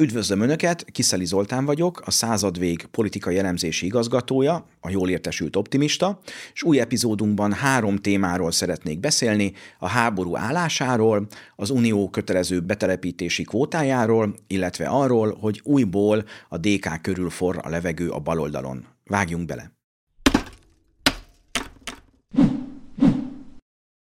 Üdvözlöm 0.00 0.40
Önöket, 0.40 0.84
Kiszeli 0.84 1.24
Zoltán 1.24 1.64
vagyok, 1.64 2.02
a 2.04 2.10
századvég 2.10 2.86
politikai 2.86 3.38
elemzési 3.38 3.86
igazgatója, 3.86 4.66
a 4.80 4.90
jól 4.90 5.10
értesült 5.10 5.56
optimista, 5.56 6.20
és 6.52 6.62
új 6.62 6.80
epizódunkban 6.80 7.52
három 7.52 7.96
témáról 7.96 8.50
szeretnék 8.50 9.00
beszélni, 9.00 9.52
a 9.78 9.88
háború 9.88 10.36
állásáról, 10.36 11.26
az 11.56 11.70
unió 11.70 12.10
kötelező 12.10 12.60
betelepítési 12.60 13.42
kvótájáról, 13.42 14.34
illetve 14.46 14.86
arról, 14.86 15.36
hogy 15.40 15.60
újból 15.64 16.24
a 16.48 16.58
DK 16.58 17.00
körül 17.02 17.30
forr 17.30 17.56
a 17.62 17.68
levegő 17.68 18.08
a 18.08 18.18
baloldalon. 18.18 18.86
Vágjunk 19.04 19.46
bele! 19.46 19.77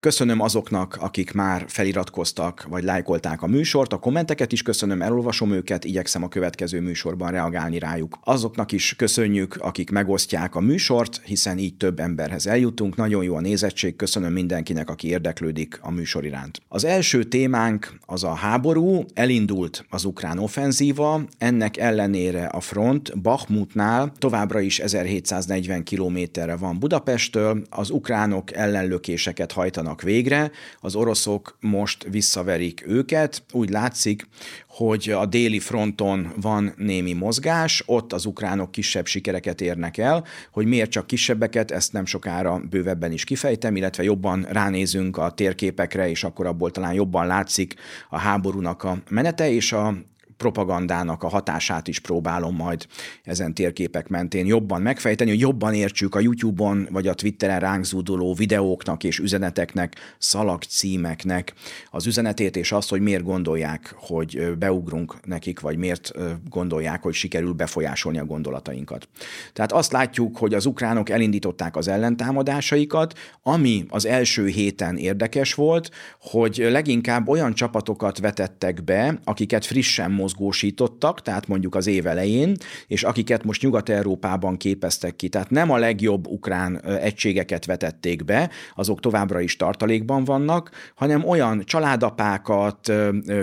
Köszönöm 0.06 0.40
azoknak, 0.40 0.96
akik 1.00 1.32
már 1.32 1.64
feliratkoztak 1.68 2.66
vagy 2.68 2.84
lájkolták 2.84 3.42
a 3.42 3.46
műsort, 3.46 3.92
a 3.92 3.98
kommenteket 3.98 4.52
is 4.52 4.62
köszönöm, 4.62 5.02
elolvasom 5.02 5.52
őket, 5.52 5.84
igyekszem 5.84 6.22
a 6.22 6.28
következő 6.28 6.80
műsorban 6.80 7.30
reagálni 7.30 7.78
rájuk. 7.78 8.18
Azoknak 8.24 8.72
is 8.72 8.94
köszönjük, 8.96 9.56
akik 9.56 9.90
megosztják 9.90 10.54
a 10.54 10.60
műsort, 10.60 11.20
hiszen 11.24 11.58
így 11.58 11.76
több 11.76 12.00
emberhez 12.00 12.46
eljutunk. 12.46 12.96
Nagyon 12.96 13.24
jó 13.24 13.34
a 13.34 13.40
nézettség, 13.40 13.96
köszönöm 13.96 14.32
mindenkinek, 14.32 14.90
aki 14.90 15.08
érdeklődik 15.08 15.78
a 15.82 15.90
műsor 15.90 16.24
iránt. 16.24 16.60
Az 16.68 16.84
első 16.84 17.24
témánk 17.24 17.98
az 18.06 18.24
a 18.24 18.34
háború, 18.34 19.04
elindult 19.14 19.84
az 19.90 20.04
ukrán 20.04 20.38
offenzíva, 20.38 21.20
ennek 21.38 21.76
ellenére 21.76 22.44
a 22.44 22.60
front 22.60 23.20
Bakhmutnál 23.20 24.12
továbbra 24.18 24.60
is 24.60 24.78
1740 24.78 25.82
kilométerre 25.82 26.56
van 26.56 26.78
Budapesttől, 26.78 27.62
az 27.70 27.90
ukránok 27.90 28.52
ellenlökéseket 28.52 29.52
hajtanak 29.52 29.94
hajtanak 29.96 30.02
végre, 30.02 30.50
az 30.80 30.94
oroszok 30.94 31.56
most 31.60 32.06
visszaverik 32.10 32.84
őket. 32.86 33.42
Úgy 33.52 33.70
látszik, 33.70 34.26
hogy 34.68 35.10
a 35.10 35.26
déli 35.26 35.58
fronton 35.58 36.32
van 36.40 36.72
némi 36.76 37.12
mozgás, 37.12 37.82
ott 37.86 38.12
az 38.12 38.26
ukránok 38.26 38.70
kisebb 38.70 39.06
sikereket 39.06 39.60
érnek 39.60 39.98
el, 39.98 40.24
hogy 40.52 40.66
miért 40.66 40.90
csak 40.90 41.06
kisebbeket, 41.06 41.70
ezt 41.70 41.92
nem 41.92 42.06
sokára 42.06 42.60
bővebben 42.70 43.12
is 43.12 43.24
kifejtem, 43.24 43.76
illetve 43.76 44.02
jobban 44.02 44.46
ránézünk 44.50 45.16
a 45.16 45.30
térképekre, 45.30 46.08
és 46.08 46.24
akkor 46.24 46.46
abból 46.46 46.70
talán 46.70 46.94
jobban 46.94 47.26
látszik 47.26 47.74
a 48.10 48.18
háborúnak 48.18 48.84
a 48.84 48.98
menete, 49.08 49.50
és 49.50 49.72
a 49.72 49.94
propagandának 50.36 51.22
a 51.22 51.28
hatását 51.28 51.88
is 51.88 51.98
próbálom 51.98 52.54
majd 52.56 52.86
ezen 53.22 53.54
térképek 53.54 54.08
mentén 54.08 54.46
jobban 54.46 54.82
megfejteni, 54.82 55.30
hogy 55.30 55.40
jobban 55.40 55.74
értsük 55.74 56.14
a 56.14 56.20
YouTube-on 56.20 56.88
vagy 56.90 57.06
a 57.06 57.14
Twitteren 57.14 57.60
ránk 57.60 57.84
zúduló 57.84 58.34
videóknak 58.34 59.04
és 59.04 59.18
üzeneteknek, 59.18 59.94
szalagcímeknek 60.18 61.52
az 61.90 62.06
üzenetét, 62.06 62.56
és 62.56 62.72
azt, 62.72 62.88
hogy 62.88 63.00
miért 63.00 63.22
gondolják, 63.22 63.94
hogy 63.96 64.56
beugrunk 64.58 65.14
nekik, 65.24 65.60
vagy 65.60 65.76
miért 65.76 66.12
gondolják, 66.48 67.02
hogy 67.02 67.14
sikerül 67.14 67.52
befolyásolni 67.52 68.18
a 68.18 68.24
gondolatainkat. 68.24 69.08
Tehát 69.52 69.72
azt 69.72 69.92
látjuk, 69.92 70.36
hogy 70.36 70.54
az 70.54 70.66
ukránok 70.66 71.08
elindították 71.08 71.76
az 71.76 71.88
ellentámadásaikat, 71.88 73.18
ami 73.42 73.84
az 73.88 74.06
első 74.06 74.46
héten 74.46 74.96
érdekes 74.96 75.54
volt, 75.54 75.90
hogy 76.20 76.66
leginkább 76.70 77.28
olyan 77.28 77.54
csapatokat 77.54 78.18
vetettek 78.18 78.84
be, 78.84 79.18
akiket 79.24 79.64
frissen 79.64 80.10
mozgósítottak, 80.26 81.22
tehát 81.22 81.48
mondjuk 81.48 81.74
az 81.74 81.86
év 81.86 82.06
elején, 82.06 82.56
és 82.86 83.02
akiket 83.02 83.44
most 83.44 83.62
Nyugat-Európában 83.62 84.56
képeztek 84.56 85.16
ki. 85.16 85.28
Tehát 85.28 85.50
nem 85.50 85.70
a 85.70 85.76
legjobb 85.76 86.26
ukrán 86.26 86.80
egységeket 86.84 87.64
vetették 87.64 88.24
be, 88.24 88.50
azok 88.74 89.00
továbbra 89.00 89.40
is 89.40 89.56
tartalékban 89.56 90.24
vannak, 90.24 90.70
hanem 90.94 91.24
olyan 91.24 91.62
családapákat, 91.64 92.92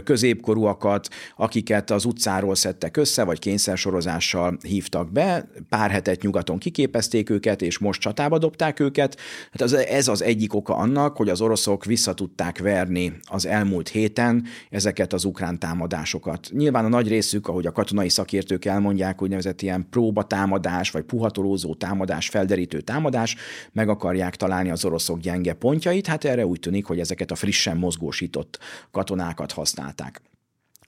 középkorúakat, 0.03 1.07
akiket 1.35 1.91
az 1.91 2.05
utcáról 2.05 2.55
szedtek 2.55 2.97
össze, 2.97 3.23
vagy 3.23 3.39
kényszersorozással 3.39 4.57
hívtak 4.67 5.11
be, 5.11 5.47
pár 5.69 5.91
hetet 5.91 6.21
nyugaton 6.21 6.57
kiképezték 6.57 7.29
őket, 7.29 7.61
és 7.61 7.77
most 7.77 8.01
csatába 8.01 8.37
dobták 8.37 8.79
őket. 8.79 9.17
Hát 9.51 9.71
ez 9.71 10.07
az 10.07 10.21
egyik 10.21 10.53
oka 10.53 10.75
annak, 10.75 11.17
hogy 11.17 11.29
az 11.29 11.41
oroszok 11.41 11.85
visszatudták 11.85 12.59
verni 12.59 13.13
az 13.23 13.45
elmúlt 13.45 13.89
héten 13.89 14.43
ezeket 14.69 15.13
az 15.13 15.25
ukrán 15.25 15.59
támadásokat. 15.59 16.49
Nyilván 16.51 16.72
Nyilván 16.73 16.91
a 16.93 16.95
nagy 16.97 17.07
részük, 17.07 17.47
ahogy 17.47 17.65
a 17.65 17.71
katonai 17.71 18.09
szakértők 18.09 18.65
elmondják, 18.65 19.21
úgynevezett 19.21 19.61
ilyen 19.61 19.87
próbatámadás, 19.89 20.91
vagy 20.91 21.03
puhatolózó 21.03 21.75
támadás, 21.75 22.29
felderítő 22.29 22.81
támadás, 22.81 23.35
meg 23.71 23.89
akarják 23.89 24.35
találni 24.35 24.69
az 24.69 24.85
oroszok 24.85 25.19
gyenge 25.19 25.53
pontjait, 25.53 26.07
hát 26.07 26.25
erre 26.25 26.45
úgy 26.45 26.59
tűnik, 26.59 26.85
hogy 26.85 26.99
ezeket 26.99 27.31
a 27.31 27.35
frissen 27.35 27.77
mozgósított 27.77 28.59
katonákat 28.91 29.51
használták. 29.51 30.21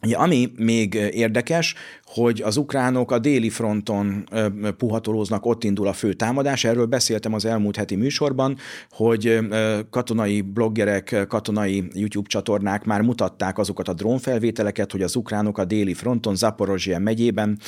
Ugye, 0.05 0.15
ami 0.15 0.51
még 0.57 0.93
érdekes, 0.93 1.75
hogy 2.03 2.41
az 2.41 2.57
ukránok 2.57 3.11
a 3.11 3.19
déli 3.19 3.49
fronton 3.49 4.29
puhatolóznak, 4.77 5.45
ott 5.45 5.63
indul 5.63 5.87
a 5.87 5.93
fő 5.93 6.13
támadás. 6.13 6.63
Erről 6.63 6.85
beszéltem 6.85 7.33
az 7.33 7.45
elmúlt 7.45 7.75
heti 7.75 7.95
műsorban, 7.95 8.57
hogy 8.89 9.39
katonai 9.89 10.41
bloggerek, 10.41 11.25
katonai 11.27 11.83
YouTube 11.93 12.27
csatornák 12.27 12.83
már 12.83 13.01
mutatták 13.01 13.57
azokat 13.57 13.87
a 13.87 13.93
drónfelvételeket, 13.93 14.91
hogy 14.91 15.01
az 15.01 15.15
ukránok 15.15 15.57
a 15.57 15.65
déli 15.65 15.93
fronton, 15.93 16.35
Zaporozsia 16.35 16.99
megyében, 16.99 17.59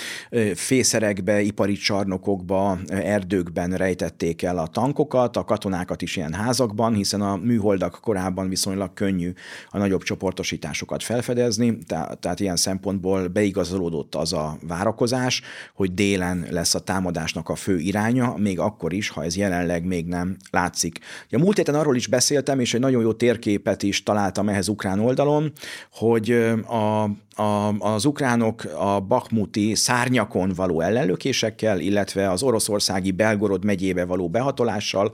fészerekbe, 0.56 1.42
ipari 1.42 1.74
csarnokokba, 1.74 2.78
erdőkben 2.88 3.72
rejtették 3.72 4.42
el 4.42 4.58
a 4.58 4.68
tankokat, 4.68 5.38
a 5.38 5.44
katonákat 5.44 6.02
is 6.02 6.16
ilyen 6.16 6.34
házakban, 6.34 6.94
hiszen 6.94 7.22
a 7.22 7.36
műholdak 7.36 8.00
korábban 8.02 8.50
viszonylag 8.50 8.94
könnyű 8.94 9.32
a 9.70 9.78
nagyobb 9.78 10.04
csoportosításokat 10.04 11.04
felfedezni, 11.04 11.78
tehát 11.86 12.27
tehát 12.28 12.42
ilyen 12.42 12.56
szempontból 12.56 13.28
beigazolódott 13.28 14.16
az 14.16 14.34
a 14.34 14.58
várakozás, 14.68 15.42
hogy 15.74 15.94
délen 15.94 16.48
lesz 16.50 16.76
a 16.76 16.80
támadásnak 16.80 17.50
a 17.50 17.56
fő 17.56 17.78
iránya, 17.78 18.34
még 18.38 18.60
akkor 18.60 18.94
is, 18.94 19.10
ha 19.10 19.24
ez 19.24 19.36
jelenleg 19.36 19.86
még 19.86 20.06
nem 20.06 20.38
látszik. 20.52 21.00
A 21.32 21.38
múlt 21.38 21.58
héten 21.58 21.76
arról 21.76 21.96
is 21.96 22.08
beszéltem, 22.08 22.60
és 22.60 22.74
egy 22.74 22.80
nagyon 22.80 23.02
jó 23.02 23.14
térképet 23.14 23.84
is 23.84 24.04
találtam 24.04 24.50
ehhez 24.50 24.68
ukrán 24.68 25.00
oldalon, 25.00 25.52
hogy 25.92 26.32
a 26.68 27.10
a, 27.38 27.78
az 27.80 28.06
ukránok 28.06 28.64
a 28.64 29.00
bakmuti 29.00 29.76
szárnyakon 29.76 30.52
való 30.56 30.82
ellenlökésekkel, 30.82 31.80
illetve 31.80 32.32
az 32.32 32.44
oroszországi 32.44 33.12
Belgorod 33.12 33.66
megyébe 33.66 34.06
való 34.06 34.30
behatolással 34.30 35.14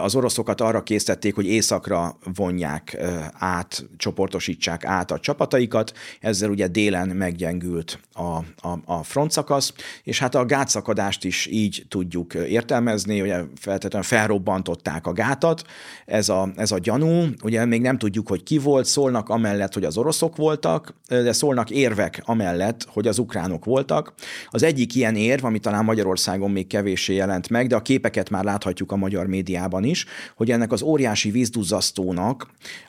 az 0.00 0.14
oroszokat 0.14 0.60
arra 0.60 0.82
készítették, 0.82 1.34
hogy 1.34 1.46
északra 1.46 2.18
vonják 2.34 2.96
át, 3.32 3.86
csoportosítsák 3.96 4.84
át 4.84 5.10
a 5.10 5.18
csapataikat, 5.18 5.92
ezzel 6.20 6.50
ugye 6.50 6.66
délen 6.66 7.08
meggyengült 7.08 8.00
a, 8.12 8.36
a, 8.68 8.78
a 8.84 9.02
frontszakasz, 9.02 9.72
és 10.02 10.18
hát 10.18 10.34
a 10.34 10.44
gátszakadást 10.44 11.24
is 11.24 11.46
így 11.46 11.86
tudjuk 11.88 12.34
értelmezni, 12.34 13.20
ugye 13.20 13.40
feltétlenül 13.60 14.08
felrobbantották 14.08 15.06
a 15.06 15.12
gátat, 15.12 15.64
ez 16.04 16.28
a, 16.28 16.48
ez 16.56 16.72
a 16.72 16.78
gyanú, 16.78 17.24
ugye 17.42 17.64
még 17.64 17.80
nem 17.80 17.98
tudjuk, 17.98 18.28
hogy 18.28 18.42
ki 18.42 18.58
volt, 18.58 18.84
szólnak 18.84 19.28
amellett, 19.28 19.74
hogy 19.74 19.84
az 19.84 19.96
oroszok 19.96 20.36
voltak, 20.36 20.94
de 21.22 21.32
szólnak 21.32 21.70
érvek 21.70 22.22
amellett, 22.24 22.86
hogy 22.88 23.06
az 23.06 23.18
ukránok 23.18 23.64
voltak. 23.64 24.14
Az 24.48 24.62
egyik 24.62 24.94
ilyen 24.94 25.16
érv, 25.16 25.44
ami 25.44 25.58
talán 25.58 25.84
Magyarországon 25.84 26.50
még 26.50 26.66
kevéssé 26.66 27.14
jelent 27.14 27.48
meg, 27.48 27.66
de 27.66 27.76
a 27.76 27.82
képeket 27.82 28.30
már 28.30 28.44
láthatjuk 28.44 28.92
a 28.92 28.96
magyar 28.96 29.26
médiában 29.26 29.84
is, 29.84 30.04
hogy 30.36 30.50
ennek 30.50 30.72
az 30.72 30.82
óriási 30.82 31.30
vízduzzasztónak 31.30 32.46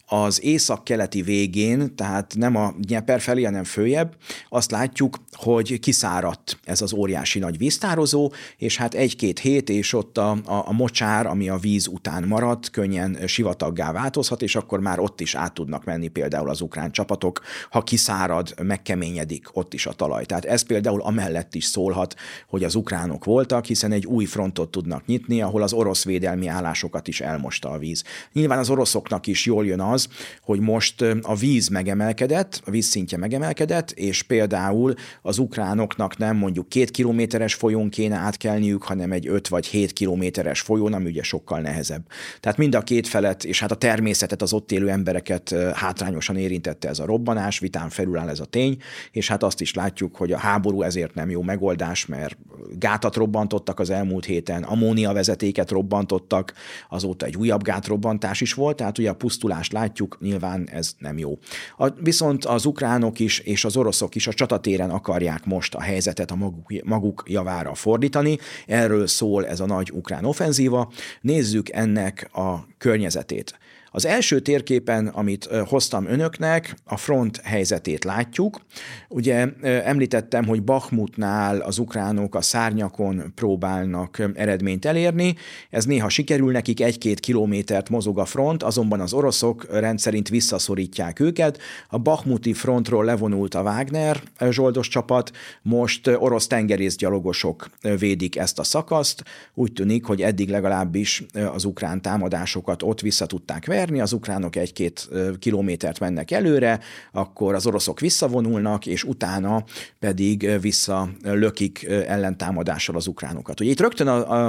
az 0.10 0.44
észak-keleti 0.44 1.22
végén, 1.22 1.96
tehát 1.96 2.34
nem 2.38 2.56
a 2.56 2.74
Nyeper 2.88 3.22
felé, 3.22 3.44
hanem 3.44 3.64
följebb, 3.64 4.16
azt 4.50 4.72
látjuk, 4.72 5.18
hogy 5.32 5.80
kiszáradt 5.80 6.60
ez 6.64 6.82
az 6.82 6.94
óriási 6.94 7.40
nagy 7.40 7.58
víztározó, 7.58 8.32
és 8.58 8.78
hát 8.78 8.94
egy-két 8.94 9.40
hét, 9.40 9.70
és 9.70 9.94
ott 9.94 10.18
a, 10.18 10.32
a, 10.32 10.64
a 10.68 10.72
mocsár, 10.72 11.26
ami 11.26 11.50
a 11.50 11.58
víz 11.58 11.88
után 11.88 12.24
maradt, 12.24 12.70
könnyen 12.70 13.18
sivataggá 13.26 13.92
változhat, 13.92 14.42
és 14.42 14.56
akkor 14.56 14.80
már 14.80 15.00
ott 15.00 15.22
is 15.22 15.36
át 15.36 15.54
tudnak 15.54 15.84
menni 15.84 16.08
például 16.08 16.50
az 16.50 16.62
ukrán 16.62 16.92
csapatok, 16.92 17.42
ha 17.70 17.84
kiszárad, 17.84 18.54
megkeményedik 18.64 19.48
ott 19.54 19.74
is 19.74 19.86
a 19.86 19.94
talaj. 19.94 20.26
Tehát 20.26 20.46
ez 20.46 20.62
például 20.62 21.02
amellett 21.02 21.56
is 21.56 21.66
szólhat, 21.66 22.16
hogy 22.48 22.64
az 22.64 22.76
ukránok 22.76 23.26
voltak, 23.26 23.66
hiszen 23.66 23.92
egy 23.92 24.06
új 24.06 24.26
frontot 24.26 24.72
tudnak 24.72 25.06
nyitni, 25.06 25.42
ahol 25.42 25.62
az 25.62 25.74
orosz 25.74 26.04
védelmi 26.04 26.48
állásokat 26.48 27.08
is 27.08 27.22
elmosta 27.22 27.70
a 27.70 27.78
víz. 27.78 28.04
Nyilván 28.34 28.60
az 28.60 28.70
oroszoknak 28.70 29.28
is 29.28 29.46
jól 29.46 29.66
jön 29.66 29.80
az, 29.80 29.97
az, 29.98 30.08
hogy 30.42 30.60
most 30.60 31.02
a 31.22 31.36
víz 31.36 31.68
megemelkedett, 31.68 32.62
a 32.66 32.72
vízszintje 32.72 33.18
megemelkedett, 33.18 33.92
és 33.92 34.24
például 34.24 34.94
az 35.22 35.38
ukránoknak 35.38 36.18
nem 36.18 36.36
mondjuk 36.36 36.70
két 36.70 36.92
kilométeres 36.92 37.54
folyón 37.54 37.90
kéne 37.90 38.16
átkelniük, 38.16 38.84
hanem 38.84 39.12
egy 39.12 39.28
öt 39.28 39.48
vagy 39.48 39.66
hét 39.66 39.94
kilométeres 39.94 40.62
folyón, 40.62 40.94
ami 40.94 41.06
ugye 41.10 41.24
sokkal 41.24 41.60
nehezebb. 41.60 42.08
Tehát 42.40 42.58
mind 42.58 42.76
a 42.76 42.82
két 42.82 43.08
felet, 43.08 43.44
és 43.44 43.60
hát 43.60 43.72
a 43.72 43.76
természetet, 43.76 44.42
az 44.42 44.54
ott 44.54 44.72
élő 44.72 44.90
embereket 44.90 45.56
hátrányosan 45.74 46.38
érintette 46.38 46.90
ez 46.90 47.00
a 47.00 47.06
robbanás, 47.06 47.60
vitán 47.60 47.90
felül 47.90 48.18
áll 48.18 48.30
ez 48.30 48.40
a 48.40 48.46
tény, 48.46 48.78
és 49.12 49.28
hát 49.28 49.44
azt 49.44 49.62
is 49.62 49.74
látjuk, 49.74 50.16
hogy 50.16 50.32
a 50.32 50.38
háború 50.38 50.82
ezért 50.82 51.14
nem 51.14 51.30
jó 51.30 51.42
megoldás, 51.42 52.06
mert 52.06 52.38
gátat 52.80 53.16
robbantottak 53.16 53.80
az 53.80 53.90
elmúlt 53.90 54.26
héten, 54.26 54.64
ammónia 54.64 55.14
vezetéket 55.14 55.72
robbantottak, 55.72 56.54
azóta 56.90 57.26
egy 57.26 57.36
újabb 57.36 57.64
gátrobbantás 57.64 58.42
is 58.42 58.54
volt, 58.54 58.76
tehát 58.76 58.98
ugye 58.98 59.10
a 59.10 59.14
pusztulást 59.14 59.72
látjuk, 59.72 59.87
nyilván 60.20 60.70
ez 60.70 60.94
nem 60.98 61.18
jó. 61.18 61.38
A, 61.78 61.90
viszont 61.90 62.46
az 62.46 62.66
ukránok 62.66 63.20
is 63.20 63.40
és 63.40 63.66
az 63.66 63.78
oroszok 63.78 64.16
is 64.16 64.28
a 64.28 64.34
csatatéren 64.34 64.90
akarják 64.90 65.46
most 65.46 65.76
a 65.76 65.82
helyzetet 65.82 66.32
a 66.32 66.36
maguk, 66.36 66.84
maguk 66.84 67.24
javára 67.28 67.74
fordítani. 67.74 68.38
Erről 68.66 69.08
szól 69.08 69.48
ez 69.48 69.60
a 69.60 69.66
nagy 69.66 69.92
ukrán 69.94 70.26
offenzíva. 70.26 70.92
Nézzük 71.22 71.70
ennek 71.70 72.30
a 72.34 72.68
környezetét. 72.78 73.60
Az 73.98 74.06
első 74.06 74.40
térképen, 74.40 75.08
amit 75.08 75.46
hoztam 75.46 76.06
önöknek, 76.06 76.76
a 76.84 76.98
front 76.98 77.42
helyzetét 77.44 78.04
látjuk. 78.04 78.62
Ugye 79.10 79.48
említettem, 79.62 80.46
hogy 80.46 80.64
Bakhmutnál 80.64 81.60
az 81.60 81.78
ukránok 81.78 82.36
a 82.36 82.42
szárnyakon 82.42 83.32
próbálnak 83.36 84.32
eredményt 84.34 84.86
elérni. 84.86 85.36
Ez 85.70 85.86
néha 85.86 86.10
sikerül 86.10 86.52
nekik, 86.52 86.82
egy-két 86.82 87.20
kilométert 87.20 87.90
mozog 87.90 88.20
a 88.20 88.26
front, 88.26 88.64
azonban 88.64 89.00
az 89.00 89.14
oroszok 89.14 89.68
rendszerint 89.72 90.30
visszaszorítják 90.30 91.20
őket. 91.20 91.60
A 91.90 91.98
Bakhmuti 91.98 92.54
frontról 92.54 93.06
levonult 93.06 93.56
a 93.56 93.62
Wagner 93.62 94.22
zsoldos 94.50 94.88
csapat, 94.88 95.32
most 95.62 96.08
orosz 96.08 96.48
tengerészgyalogosok 96.48 97.70
védik 98.00 98.36
ezt 98.38 98.60
a 98.60 98.64
szakaszt. 98.64 99.24
Úgy 99.54 99.74
tűnik, 99.74 100.06
hogy 100.06 100.22
eddig 100.22 100.50
legalábbis 100.50 101.26
az 101.54 101.66
ukrán 101.66 102.02
támadásokat 102.02 102.84
ott 102.84 103.02
vissza 103.02 103.26
tudták 103.26 103.66
verni, 103.66 103.86
verni, 103.88 104.02
az 104.02 104.14
ukránok 104.14 104.56
egy-két 104.56 105.10
kilométert 105.40 106.00
mennek 106.00 106.32
előre, 106.32 106.80
akkor 107.12 107.54
az 107.54 107.66
oroszok 107.66 108.00
visszavonulnak, 108.00 108.86
és 108.86 109.04
utána 109.04 109.64
pedig 110.00 110.50
visszalökik 110.62 111.86
ellentámadással 112.08 112.96
az 112.96 113.08
ukránokat. 113.08 113.60
Ugye 113.60 113.70
itt 113.70 113.80
rögtön 113.80 114.08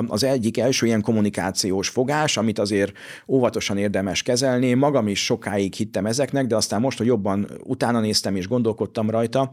az 0.09 0.25
egyik 0.25 0.59
első 0.59 0.87
ilyen 0.87 1.01
kommunikációs 1.01 1.89
fogás, 1.89 2.37
amit 2.37 2.59
azért 2.59 2.93
óvatosan 3.29 3.79
érdemes 3.79 4.23
kezelni, 4.23 4.75
magam 4.75 5.09
is 5.09 5.25
sokáig 5.25 5.75
hittem 5.75 6.07
ezeknek, 6.07 6.47
de 6.47 6.57
aztán 6.57 6.81
most, 6.81 6.99
hogy 6.99 7.07
jobban 7.07 7.51
utána 7.65 8.01
néztem 8.01 8.37
és 8.37 8.49
gondolkodtam 8.49 9.11
rajta, 9.11 9.51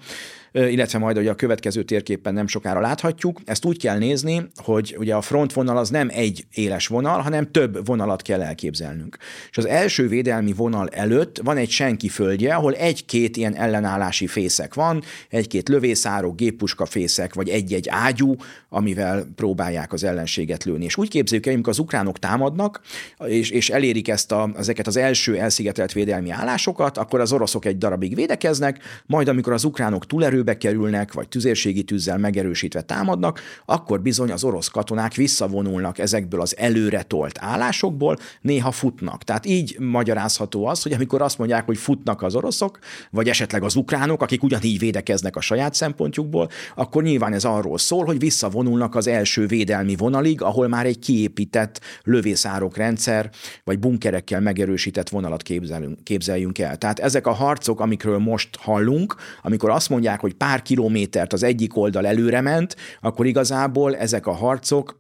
illetve 0.51 0.99
majd 0.99 1.15
hogy 1.15 1.27
a 1.27 1.35
következő 1.35 1.83
térképen 1.83 2.33
nem 2.33 2.47
sokára 2.47 2.79
láthatjuk. 2.79 3.39
Ezt 3.45 3.65
úgy 3.65 3.79
kell 3.79 3.97
nézni, 3.97 4.47
hogy 4.55 4.95
ugye 4.99 5.15
a 5.15 5.21
frontvonal 5.21 5.77
az 5.77 5.89
nem 5.89 6.09
egy 6.11 6.45
éles 6.53 6.87
vonal, 6.87 7.19
hanem 7.19 7.51
több 7.51 7.85
vonalat 7.85 8.21
kell 8.21 8.41
elképzelnünk. 8.41 9.17
És 9.49 9.57
az 9.57 9.65
első 9.75 10.07
védelmi 10.07 10.53
vonal 10.53 10.87
előtt 10.87 11.39
van 11.43 11.57
egy 11.57 11.69
senki 11.69 12.09
földje, 12.09 12.55
ahol 12.55 12.73
egy-két 12.73 13.37
ilyen 13.37 13.55
ellenállási 13.55 14.27
fészek 14.27 14.73
van, 14.73 15.03
egy-két 15.29 15.69
lövészárok, 15.69 16.35
géppuska 16.35 16.85
fészek, 16.85 17.33
vagy 17.33 17.49
egy-egy 17.49 17.87
ágyú, 17.89 18.35
amivel 18.69 19.27
próbálják 19.35 19.93
az 19.93 20.03
ellenséget 20.03 20.63
lőni. 20.63 20.85
És 20.85 20.97
úgy 20.97 21.09
képzeljük 21.09 21.45
el, 21.45 21.53
amikor 21.53 21.73
az 21.73 21.79
ukránok 21.79 22.19
támadnak, 22.19 22.81
és, 23.25 23.49
és 23.49 23.69
elérik 23.69 24.07
ezt 24.07 24.31
a, 24.31 24.49
ezeket 24.57 24.87
az 24.87 24.97
első 24.97 25.37
elszigetelt 25.37 25.91
védelmi 25.91 26.29
állásokat, 26.29 26.97
akkor 26.97 27.19
az 27.19 27.31
oroszok 27.31 27.65
egy 27.65 27.77
darabig 27.77 28.15
védekeznek, 28.15 28.79
majd 29.05 29.27
amikor 29.27 29.53
az 29.53 29.63
ukránok 29.63 30.05
túlerő 30.05 30.35
erőbe 30.35 30.57
kerülnek, 30.57 31.13
vagy 31.13 31.27
tüzérségi 31.27 31.83
tűzzel 31.83 32.17
megerősítve 32.17 32.81
támadnak, 32.81 33.39
akkor 33.65 34.01
bizony 34.01 34.31
az 34.31 34.43
orosz 34.43 34.67
katonák 34.67 35.13
visszavonulnak 35.13 35.97
ezekből 35.99 36.41
az 36.41 36.57
előre 36.57 37.03
tolt 37.03 37.37
állásokból, 37.39 38.17
néha 38.41 38.71
futnak. 38.71 39.23
Tehát 39.23 39.45
így 39.55 39.79
magyarázható 39.79 40.65
az, 40.65 40.81
hogy 40.83 40.93
amikor 40.93 41.21
azt 41.21 41.37
mondják, 41.37 41.65
hogy 41.65 41.77
futnak 41.77 42.21
az 42.21 42.35
oroszok, 42.35 42.79
vagy 43.11 43.29
esetleg 43.29 43.63
az 43.63 43.75
ukránok, 43.75 44.21
akik 44.21 44.43
ugyanígy 44.43 44.79
védekeznek 44.79 45.35
a 45.35 45.41
saját 45.41 45.73
szempontjukból, 45.73 46.49
akkor 46.75 47.03
nyilván 47.03 47.33
ez 47.33 47.43
arról 47.43 47.77
szól, 47.77 48.05
hogy 48.05 48.19
visszavonulnak 48.19 48.95
az 48.95 49.07
első 49.07 49.45
védelmi 49.45 49.95
vonalig, 49.95 50.41
ahol 50.41 50.67
már 50.67 50.85
egy 50.85 50.99
kiépített 50.99 51.81
lövészárok 52.03 52.77
rendszer, 52.77 53.29
vagy 53.63 53.79
bunkerekkel 53.79 54.41
megerősített 54.41 55.09
vonalat 55.09 55.41
képzelünk, 55.41 56.03
képzeljünk 56.03 56.59
el. 56.59 56.77
Tehát 56.77 56.99
ezek 56.99 57.27
a 57.27 57.31
harcok, 57.31 57.79
amikről 57.79 58.17
most 58.17 58.55
hallunk, 58.55 59.15
amikor 59.41 59.69
azt 59.69 59.89
mondják, 59.89 60.19
hogy 60.19 60.33
pár 60.33 60.61
kilométert 60.61 61.33
az 61.33 61.43
egyik 61.43 61.77
oldal 61.77 62.07
előre 62.07 62.41
ment, 62.41 62.75
akkor 63.01 63.25
igazából 63.25 63.95
ezek 63.95 64.27
a 64.27 64.31
harcok 64.31 64.97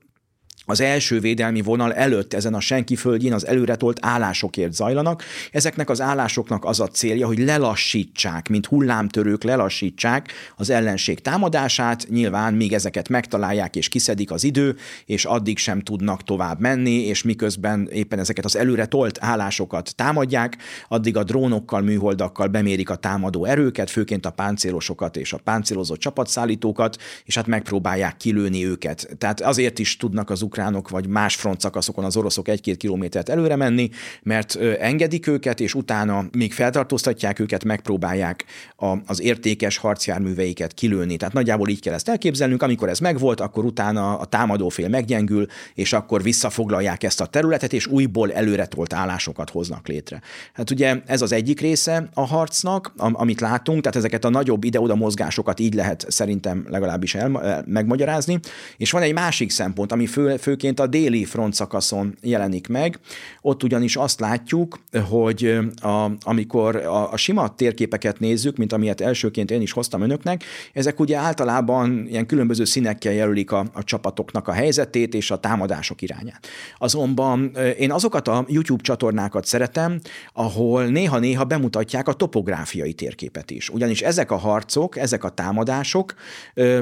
az 0.65 0.81
első 0.81 1.19
védelmi 1.19 1.61
vonal 1.61 1.93
előtt 1.93 2.33
ezen 2.33 2.53
a 2.53 2.59
senki 2.59 2.95
földjén 2.95 3.33
az 3.33 3.45
előretolt 3.45 3.97
állásokért 4.01 4.73
zajlanak. 4.73 5.23
Ezeknek 5.51 5.89
az 5.89 6.01
állásoknak 6.01 6.65
az 6.65 6.79
a 6.79 6.87
célja, 6.87 7.27
hogy 7.27 7.39
lelassítsák, 7.39 8.49
mint 8.49 8.65
hullámtörők 8.65 9.43
lelassítsák 9.43 10.31
az 10.55 10.69
ellenség 10.69 11.19
támadását, 11.19 12.07
nyilván 12.09 12.53
míg 12.53 12.73
ezeket 12.73 13.09
megtalálják 13.09 13.75
és 13.75 13.87
kiszedik 13.87 14.31
az 14.31 14.43
idő, 14.43 14.75
és 15.05 15.25
addig 15.25 15.57
sem 15.57 15.81
tudnak 15.81 16.23
tovább 16.23 16.59
menni, 16.59 17.05
és 17.05 17.23
miközben 17.23 17.87
éppen 17.91 18.19
ezeket 18.19 18.45
az 18.45 18.55
előre 18.55 18.85
tolt 18.85 19.17
állásokat 19.21 19.95
támadják, 19.95 20.57
addig 20.87 21.17
a 21.17 21.23
drónokkal, 21.23 21.81
műholdakkal 21.81 22.47
bemérik 22.47 22.89
a 22.89 22.95
támadó 22.95 23.45
erőket, 23.45 23.89
főként 23.89 24.25
a 24.25 24.29
páncélosokat 24.29 25.17
és 25.17 25.33
a 25.33 25.37
páncélozott 25.37 25.99
csapatszállítókat, 25.99 26.97
és 27.25 27.35
hát 27.35 27.47
megpróbálják 27.47 28.17
kilőni 28.17 28.65
őket. 28.65 29.07
Tehát 29.17 29.41
azért 29.41 29.79
is 29.79 29.97
tudnak 29.97 30.29
az 30.29 30.41
ukránok 30.55 30.89
vagy 30.89 31.07
más 31.07 31.35
frontszakaszokon 31.35 32.03
az 32.03 32.17
oroszok 32.17 32.47
egy-két 32.47 32.77
kilométert 32.77 33.29
előre 33.29 33.55
menni, 33.55 33.89
mert 34.23 34.55
engedik 34.79 35.27
őket, 35.27 35.59
és 35.59 35.73
utána 35.73 36.25
még 36.31 36.53
feltartóztatják 36.53 37.39
őket, 37.39 37.63
megpróbálják 37.63 38.45
a, 38.75 38.95
az 39.05 39.21
értékes 39.21 39.77
harcjárműveiket 39.77 40.73
kilőni. 40.73 41.17
Tehát 41.17 41.33
nagyjából 41.33 41.69
így 41.69 41.81
kell 41.81 41.93
ezt 41.93 42.09
elképzelnünk, 42.09 42.61
amikor 42.61 42.89
ez 42.89 42.99
megvolt, 42.99 43.39
akkor 43.39 43.65
utána 43.65 44.17
a 44.17 44.25
támadófél 44.25 44.87
meggyengül, 44.87 45.45
és 45.73 45.93
akkor 45.93 46.23
visszafoglalják 46.23 47.03
ezt 47.03 47.21
a 47.21 47.25
területet, 47.25 47.73
és 47.73 47.87
újból 47.87 48.33
előretolt 48.33 48.93
állásokat 48.93 49.49
hoznak 49.49 49.87
létre. 49.87 50.21
Hát 50.53 50.71
ugye 50.71 51.01
ez 51.05 51.21
az 51.21 51.31
egyik 51.31 51.59
része 51.59 52.09
a 52.13 52.25
harcnak, 52.25 52.93
amit 52.97 53.41
látunk, 53.41 53.81
tehát 53.81 53.97
ezeket 53.97 54.25
a 54.25 54.29
nagyobb 54.29 54.63
ide-oda 54.63 54.95
mozgásokat 54.95 55.59
így 55.59 55.73
lehet 55.73 56.05
szerintem 56.07 56.65
legalábbis 56.69 57.15
el, 57.15 57.63
megmagyarázni. 57.67 58.39
És 58.77 58.91
van 58.91 59.01
egy 59.01 59.13
másik 59.13 59.51
szempont, 59.51 59.91
ami 59.91 60.05
fő, 60.05 60.37
főként 60.45 60.79
a 60.79 60.87
déli 60.87 61.25
front 61.25 61.53
szakaszon 61.53 62.17
jelenik 62.21 62.67
meg. 62.67 62.99
Ott 63.41 63.63
ugyanis 63.63 63.95
azt 63.95 64.19
látjuk, 64.19 64.79
hogy 65.09 65.57
a, 65.81 66.11
amikor 66.21 66.75
a, 66.75 67.11
a 67.11 67.17
sima 67.17 67.55
térképeket 67.55 68.19
nézzük, 68.19 68.57
mint 68.57 68.73
amilyet 68.73 69.01
elsőként 69.01 69.51
én 69.51 69.61
is 69.61 69.71
hoztam 69.71 70.01
önöknek, 70.01 70.43
ezek 70.73 70.99
ugye 70.99 71.17
általában 71.17 72.07
ilyen 72.07 72.25
különböző 72.25 72.63
színekkel 72.65 73.13
jelölik 73.13 73.51
a, 73.51 73.65
a 73.73 73.83
csapatoknak 73.83 74.47
a 74.47 74.51
helyzetét 74.51 75.13
és 75.13 75.31
a 75.31 75.37
támadások 75.37 76.01
irányát. 76.01 76.47
Azonban 76.77 77.51
én 77.77 77.91
azokat 77.91 78.27
a 78.27 78.45
YouTube 78.47 78.83
csatornákat 78.83 79.45
szeretem, 79.45 79.99
ahol 80.33 80.85
néha-néha 80.85 81.43
bemutatják 81.43 82.07
a 82.07 82.13
topográfiai 82.13 82.93
térképet 82.93 83.51
is. 83.51 83.69
Ugyanis 83.69 84.01
ezek 84.01 84.31
a 84.31 84.37
harcok, 84.37 84.97
ezek 84.97 85.23
a 85.23 85.29
támadások 85.29 86.13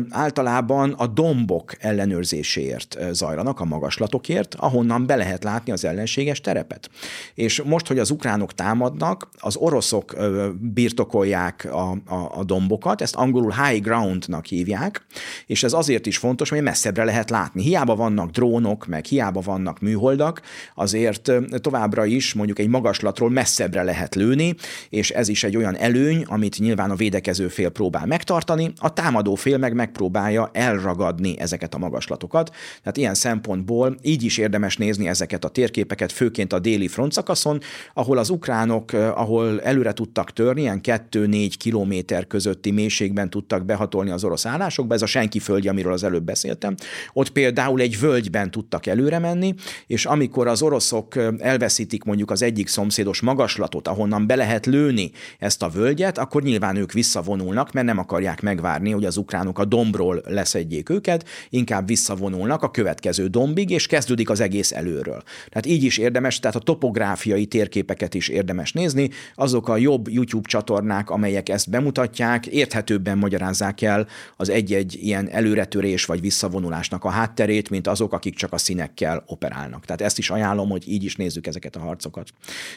általában 0.09 0.91
a 0.91 1.07
dombok 1.07 1.73
ellenőrzéséért 1.79 2.97
zajlanak, 3.11 3.52
a 3.59 3.65
magaslatokért, 3.65 4.55
ahonnan 4.55 5.05
be 5.05 5.15
lehet 5.15 5.43
látni 5.43 5.71
az 5.71 5.85
ellenséges 5.85 6.41
terepet. 6.41 6.89
És 7.33 7.61
most, 7.61 7.87
hogy 7.87 7.99
az 7.99 8.09
ukránok 8.09 8.53
támadnak, 8.53 9.29
az 9.39 9.55
oroszok 9.55 10.15
birtokolják 10.59 11.67
a, 11.71 11.91
a, 11.91 12.31
a 12.39 12.43
dombokat, 12.43 13.01
ezt 13.01 13.15
angolul 13.15 13.51
high 13.51 13.81
groundnak 13.81 14.45
hívják, 14.45 15.05
és 15.45 15.63
ez 15.63 15.73
azért 15.73 16.05
is 16.05 16.17
fontos, 16.17 16.49
mert 16.49 16.63
messzebbre 16.63 17.03
lehet 17.03 17.29
látni. 17.29 17.61
Hiába 17.61 17.95
vannak 17.95 18.29
drónok, 18.29 18.87
meg 18.87 19.05
hiába 19.05 19.41
vannak 19.41 19.79
műholdak, 19.79 20.41
azért 20.75 21.31
továbbra 21.61 22.05
is 22.05 22.33
mondjuk 22.33 22.59
egy 22.59 22.67
magaslatról 22.69 23.29
messzebbre 23.29 23.83
lehet 23.83 24.15
lőni, 24.15 24.55
és 24.89 25.11
ez 25.11 25.27
is 25.27 25.43
egy 25.43 25.57
olyan 25.57 25.77
előny, 25.77 26.23
amit 26.27 26.59
nyilván 26.59 26.91
a 26.91 26.95
védekező 26.95 27.47
fél 27.47 27.69
próbál 27.69 28.05
megtartani, 28.05 28.73
a 28.77 28.93
támadó 28.93 29.35
fél 29.35 29.57
meg 29.57 29.73
megpróbálja 29.73 30.49
elragadni 30.53 31.39
ezeket 31.39 31.73
a 31.73 31.77
magaslatokat. 31.77 32.55
Tehát 32.79 32.97
ilyen 32.97 33.13
szempontból 33.13 33.42
szempontból 33.43 33.97
így 34.01 34.23
is 34.23 34.37
érdemes 34.37 34.77
nézni 34.77 35.07
ezeket 35.07 35.45
a 35.45 35.47
térképeket, 35.47 36.11
főként 36.11 36.53
a 36.53 36.59
déli 36.59 36.87
frontszakaszon, 36.87 37.59
ahol 37.93 38.17
az 38.17 38.29
ukránok, 38.29 38.93
eh, 38.93 39.19
ahol 39.19 39.61
előre 39.61 39.93
tudtak 39.93 40.31
törni, 40.31 40.61
ilyen 40.61 40.81
2-4 40.81 41.53
kilométer 41.57 42.27
közötti 42.27 42.71
mélységben 42.71 43.29
tudtak 43.29 43.65
behatolni 43.65 44.09
az 44.09 44.23
orosz 44.23 44.45
állásokba, 44.45 44.93
ez 44.93 45.01
a 45.01 45.05
senki 45.05 45.39
földje, 45.39 45.71
amiről 45.71 45.93
az 45.93 46.03
előbb 46.03 46.23
beszéltem. 46.23 46.75
Ott 47.13 47.29
például 47.29 47.81
egy 47.81 47.99
völgyben 47.99 48.51
tudtak 48.51 48.85
előre 48.85 49.19
menni, 49.19 49.53
és 49.87 50.05
amikor 50.05 50.47
az 50.47 50.61
oroszok 50.61 51.15
eh, 51.15 51.27
elveszítik 51.39 52.03
mondjuk 52.03 52.31
az 52.31 52.41
egyik 52.41 52.67
szomszédos 52.67 53.21
magaslatot, 53.21 53.87
ahonnan 53.87 54.27
be 54.27 54.35
lehet 54.35 54.65
lőni 54.65 55.11
ezt 55.39 55.63
a 55.63 55.69
völgyet, 55.69 56.17
akkor 56.17 56.41
nyilván 56.43 56.75
ők 56.75 56.91
visszavonulnak, 56.91 57.71
mert 57.71 57.85
nem 57.85 57.97
akarják 57.97 58.41
megvárni, 58.41 58.91
hogy 58.91 59.05
az 59.05 59.17
ukránok 59.17 59.59
a 59.59 59.65
dombról 59.65 60.21
leszedjék 60.25 60.89
őket, 60.89 61.27
inkább 61.49 61.87
visszavonulnak 61.87 62.63
a 62.63 62.71
következő 62.71 63.31
dombig, 63.33 63.69
és 63.69 63.87
kezdődik 63.87 64.29
az 64.29 64.39
egész 64.39 64.71
előről. 64.71 65.23
Tehát 65.47 65.65
így 65.65 65.83
is 65.83 65.97
érdemes, 65.97 66.39
tehát 66.39 66.55
a 66.55 66.59
topográfiai 66.59 67.45
térképeket 67.45 68.13
is 68.13 68.27
érdemes 68.27 68.71
nézni, 68.71 69.09
azok 69.35 69.69
a 69.69 69.77
jobb 69.77 70.09
YouTube 70.09 70.47
csatornák, 70.47 71.09
amelyek 71.09 71.49
ezt 71.49 71.69
bemutatják, 71.69 72.45
érthetőbben 72.45 73.17
magyarázzák 73.17 73.81
el 73.81 74.07
az 74.37 74.49
egy-egy 74.49 74.97
ilyen 75.01 75.29
előretörés 75.29 76.05
vagy 76.05 76.21
visszavonulásnak 76.21 77.03
a 77.03 77.09
hátterét, 77.09 77.69
mint 77.69 77.87
azok, 77.87 78.13
akik 78.13 78.35
csak 78.35 78.53
a 78.53 78.57
színekkel 78.57 79.23
operálnak. 79.27 79.85
Tehát 79.85 80.01
ezt 80.01 80.17
is 80.17 80.29
ajánlom, 80.29 80.69
hogy 80.69 80.89
így 80.89 81.03
is 81.03 81.15
nézzük 81.15 81.47
ezeket 81.47 81.75
a 81.75 81.79
harcokat. 81.79 82.29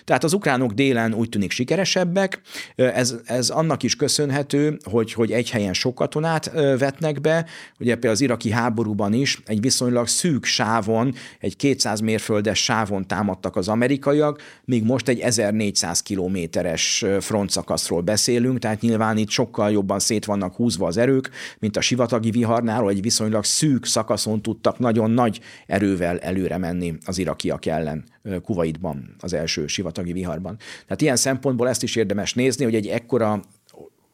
Tehát 0.05 0.25
az 0.25 0.33
ukránok 0.33 0.73
délen 0.73 1.15
úgy 1.15 1.29
tűnik 1.29 1.51
sikeresebbek, 1.51 2.41
ez, 2.75 3.15
ez 3.25 3.49
annak 3.51 3.83
is 3.83 3.97
köszönhető, 3.97 4.79
hogy, 4.83 5.13
hogy 5.13 5.33
egy 5.33 5.51
helyen 5.51 5.73
sok 5.73 5.95
katonát 5.95 6.51
vetnek 6.79 7.21
be, 7.21 7.47
ugye 7.79 7.93
például 7.93 8.13
az 8.13 8.21
iraki 8.21 8.51
háborúban 8.51 9.13
is 9.13 9.41
egy 9.45 9.61
viszonylag 9.61 10.09
szűk 10.09 10.36
sávon, 10.45 11.14
egy 11.38 11.57
200 11.57 12.00
mérföldes 12.00 12.62
sávon 12.62 13.07
támadtak 13.07 13.57
az 13.57 13.69
amerikaiak, 13.69 14.43
míg 14.64 14.85
most 14.85 15.09
egy 15.09 15.21
1400 15.21 16.02
kilométeres 16.02 17.05
frontszakaszról 17.21 18.00
beszélünk, 18.00 18.59
tehát 18.59 18.81
nyilván 18.81 19.16
itt 19.16 19.31
sokkal 19.31 19.71
jobban 19.71 19.99
szét 19.99 20.25
vannak 20.25 20.55
húzva 20.55 20.87
az 20.87 20.97
erők, 20.97 21.31
mint 21.59 21.76
a 21.76 21.81
sivatagi 21.81 22.31
viharnál, 22.31 22.88
egy 22.88 23.02
viszonylag 23.02 23.45
szűk 23.45 23.87
szakaszon 23.87 24.43
tudtak 24.43 24.78
nagyon 24.78 25.11
nagy 25.11 25.40
erővel 25.66 26.19
előre 26.19 26.59
menni 26.59 26.95
az 27.05 27.19
irakiak 27.19 27.66
ellen 27.66 28.05
Kuwaitban, 28.43 29.14
az 29.21 29.33
első 29.33 29.66
sivatagi 29.66 30.12
viharban. 30.12 30.57
Tehát 30.83 31.00
ilyen 31.00 31.16
szempontból 31.16 31.69
ezt 31.69 31.83
is 31.83 31.97
érdemes 31.97 32.35
nézni, 32.35 32.64
hogy 32.64 32.75
egy 32.75 32.87
ekkora 32.87 33.43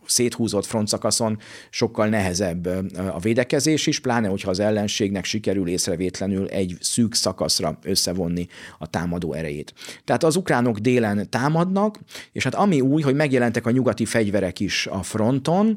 széthúzott 0.07 0.67
frontszakaszon 0.67 1.39
sokkal 1.71 2.09
nehezebb 2.09 2.67
a 3.13 3.19
védekezés 3.19 3.87
is, 3.87 4.01
pláne 4.01 4.29
hogyha 4.29 4.51
az 4.51 4.61
ellenségnek 4.61 5.25
sikerül 5.25 5.69
észrevétlenül 5.69 6.49
egy 6.49 6.77
szűk 6.81 7.15
szakaszra 7.15 7.79
összevonni 7.83 8.47
a 8.79 8.87
támadó 8.87 9.33
erejét. 9.33 9.75
Tehát 10.05 10.25
az 10.25 10.37
ukránok 10.37 10.79
délen 10.79 11.31
támadnak, 11.31 11.99
és 12.33 12.45
hát 12.45 12.55
ami 12.55 12.81
új, 12.81 13.03
hogy 13.03 13.15
megjelentek 13.15 13.67
a 13.67 13.71
nyugati 13.71 14.05
fegyverek 14.05 14.61
is 14.61 14.87
a 14.87 15.03
fronton, 15.03 15.75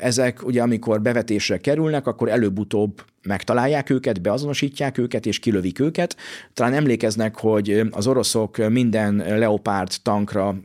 ezek 0.00 0.46
ugye 0.46 0.62
amikor 0.62 1.02
bevetésre 1.02 1.58
kerülnek, 1.58 2.06
akkor 2.06 2.28
előbb-utóbb 2.28 3.02
megtalálják 3.24 3.90
őket, 3.90 4.22
beazonosítják 4.22 4.98
őket, 4.98 5.26
és 5.26 5.38
kilövik 5.38 5.78
őket. 5.80 6.16
Talán 6.52 6.72
emlékeznek, 6.74 7.36
hogy 7.36 7.82
az 7.90 8.06
oroszok 8.06 8.56
minden 8.56 9.14
Leopard 9.16 9.92
tankra, 10.02 10.56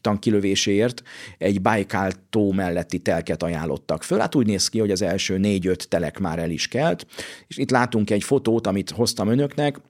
tank 0.00 0.20
kilövéséért 0.20 1.02
egy 1.38 1.60
Baikal 1.60 2.10
tó 2.30 2.52
melletti 2.52 2.98
telket 2.98 3.42
ajánlottak 3.42 4.02
föl. 4.02 4.18
Hát 4.18 4.34
úgy 4.34 4.46
néz 4.46 4.68
ki, 4.68 4.78
hogy 4.78 4.90
az 4.90 5.02
első 5.02 5.38
négy-öt 5.38 5.88
telek 5.88 6.18
már 6.18 6.38
el 6.38 6.50
is 6.50 6.68
kelt. 6.68 7.06
És 7.46 7.56
itt 7.56 7.70
látunk 7.70 8.10
egy 8.10 8.24
fotót, 8.24 8.66
amit 8.66 8.90
hoztam 8.90 9.28
önöknek, 9.28 9.80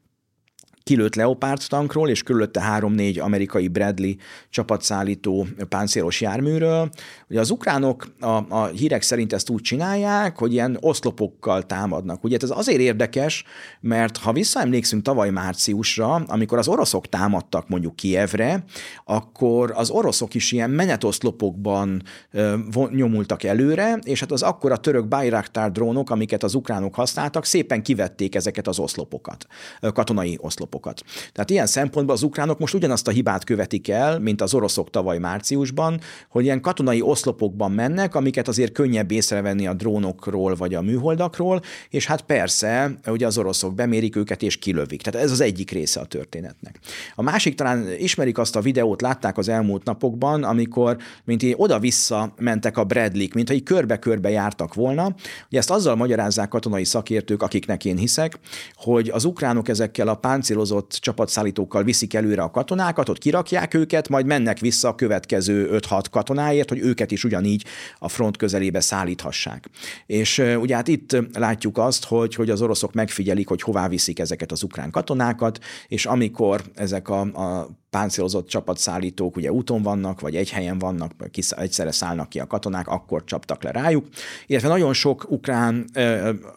kilőtt 0.85 1.15
Leopard 1.15 1.63
tankról, 1.69 2.09
és 2.09 2.23
körülötte 2.23 2.61
három-négy 2.61 3.19
amerikai 3.19 3.69
Bradley 3.69 4.13
csapatszállító 4.51 5.47
páncélos 5.69 6.21
járműről. 6.21 6.91
Ugye 7.29 7.41
az 7.41 7.51
ukránok 7.51 8.15
a, 8.21 8.45
a 8.49 8.67
hírek 8.67 9.03
szerint 9.03 9.33
ezt 9.33 9.51
úgy 9.51 9.61
csinálják, 9.63 10.39
hogy 10.39 10.53
ilyen 10.53 10.79
oszlopokkal 10.81 11.63
támadnak. 11.63 12.25
Ugye 12.25 12.37
ez 12.41 12.51
azért 12.51 12.81
érdekes, 12.81 13.45
mert 13.81 14.17
ha 14.17 14.33
visszaemlékszünk 14.33 15.03
tavaly 15.03 15.31
márciusra, 15.31 16.15
amikor 16.15 16.59
az 16.59 16.69
oroszok 16.69 17.09
támadtak 17.09 17.69
mondjuk 17.69 17.97
Kievre, 17.97 18.65
akkor 19.05 19.73
az 19.75 19.91
oroszok 19.91 20.35
is 20.35 20.53
ilyen 20.53 20.71
menetoszlopokban 20.71 22.03
ö, 22.31 22.55
nyomultak 22.91 23.43
előre, 23.43 23.99
és 24.03 24.21
hát 24.21 24.33
az 24.33 24.43
akkor 24.43 24.81
török 24.81 25.09
Bayraktar 25.09 25.71
drónok, 25.71 26.11
amiket 26.11 26.43
az 26.43 26.55
ukránok 26.55 26.95
használtak, 26.95 27.45
szépen 27.45 27.83
kivették 27.83 28.35
ezeket 28.35 28.67
az 28.67 28.79
oszlopokat, 28.79 29.47
katonai 29.81 30.39
oszlopokat 30.41 30.73
oszlopokat. 30.75 31.03
Tehát 31.33 31.51
ilyen 31.51 31.67
szempontból 31.67 32.15
az 32.15 32.23
ukránok 32.23 32.59
most 32.59 32.75
ugyanazt 32.75 33.09
a 33.09 33.11
hibát 33.11 33.45
követik 33.45 33.89
el, 33.89 34.19
mint 34.19 34.41
az 34.41 34.55
oroszok 34.55 34.91
tavaly 34.91 35.19
márciusban, 35.19 36.01
hogy 36.29 36.45
ilyen 36.45 36.61
katonai 36.61 37.01
oszlopokban 37.01 37.73
mennek, 37.73 38.15
amiket 38.15 38.49
azért 38.49 38.73
könnyebb 38.73 39.11
észrevenni 39.11 39.67
a 39.67 39.75
drónokról 39.75 40.55
vagy 40.55 40.75
a 40.75 40.83
műholdakról, 40.83 41.61
és 41.91 42.07
hát 42.07 42.23
persze, 42.23 42.99
ugye 43.07 43.27
az 43.27 43.39
oroszok 43.39 43.75
bemérik 43.75 44.17
őket 44.17 44.43
és 44.43 44.57
kilövik. 44.57 45.03
Tehát 45.03 45.25
ez 45.25 45.31
az 45.31 45.41
egyik 45.41 45.71
része 45.71 46.01
a 46.01 46.05
történetnek. 46.05 46.79
A 47.15 47.23
másik 47.23 47.55
talán 47.55 47.87
ismerik 47.99 48.39
azt 48.39 48.57
a 48.57 48.61
videót, 48.61 49.03
látták 49.03 49.39
az 49.39 49.49
elmúlt 49.49 49.85
napokban, 49.85 50.43
amikor 50.43 50.97
mint 51.25 51.43
így 51.43 51.55
oda-vissza 51.57 52.35
mentek 52.39 52.77
a 52.77 52.85
Bradley-k, 52.85 53.35
mint 53.35 53.49
hogy 53.49 53.63
körbe-körbe 53.63 54.31
jártak 54.31 54.75
volna. 54.75 55.15
Ugye 55.49 55.59
ezt 55.59 55.71
azzal 55.71 55.97
magyarázzák 55.97 56.49
katonai 56.49 56.85
szakértők, 56.85 57.43
akiknek 57.43 57.85
én 57.85 57.97
hiszek, 57.97 58.39
hogy 58.75 59.09
az 59.09 59.25
ukránok 59.25 59.69
ezekkel 59.69 60.09
a 60.09 60.15
páncélos 60.15 60.64
beállítozott 60.65 60.99
csapatszállítókkal 61.01 61.83
viszik 61.83 62.15
előre 62.15 62.43
a 62.43 62.51
katonákat, 62.51 63.09
ott 63.09 63.19
kirakják 63.19 63.75
őket, 63.75 64.09
majd 64.09 64.27
mennek 64.27 64.59
vissza 64.59 64.89
a 64.89 64.95
következő 64.95 65.69
5-6 65.73 66.05
katonáért, 66.11 66.69
hogy 66.69 66.79
őket 66.79 67.11
is 67.11 67.25
ugyanígy 67.25 67.65
a 67.99 68.09
front 68.09 68.37
közelébe 68.37 68.81
szállíthassák. 68.81 69.71
És 70.07 70.39
ugye 70.39 70.75
hát 70.75 70.89
itt 70.89 71.17
látjuk 71.33 71.79
azt, 71.79 72.05
hogy, 72.05 72.35
hogy 72.35 72.51
az 72.51 72.63
oroszok 72.63 72.93
megfigyelik, 72.93 73.49
hogy 73.49 73.63
hová 73.63 73.89
viszik 73.89 74.19
ezeket 74.19 74.53
az 74.53 74.63
ukrán 74.63 74.91
katonákat, 74.91 75.59
és 75.89 76.07
amikor 76.07 76.63
ezek 76.75 77.09
a, 77.09 77.21
a 77.21 77.69
páncélozott 77.95 78.49
csapatszállítók 78.49 79.37
ugye 79.37 79.53
úton 79.53 79.83
vannak, 79.83 80.21
vagy 80.21 80.37
egy 80.37 80.51
helyen 80.51 80.79
vannak, 80.79 81.13
egyszerre 81.51 81.93
szállnak 81.93 82.29
ki 82.29 82.41
a 82.41 82.47
katonák, 82.47 82.89
akkor 82.89 83.25
csaptak 83.25 83.63
le 83.63 83.71
rájuk. 83.71 84.07
Illetve 84.47 84.69
nagyon 84.69 84.93
sok 84.93 85.27
ukrán 85.31 85.85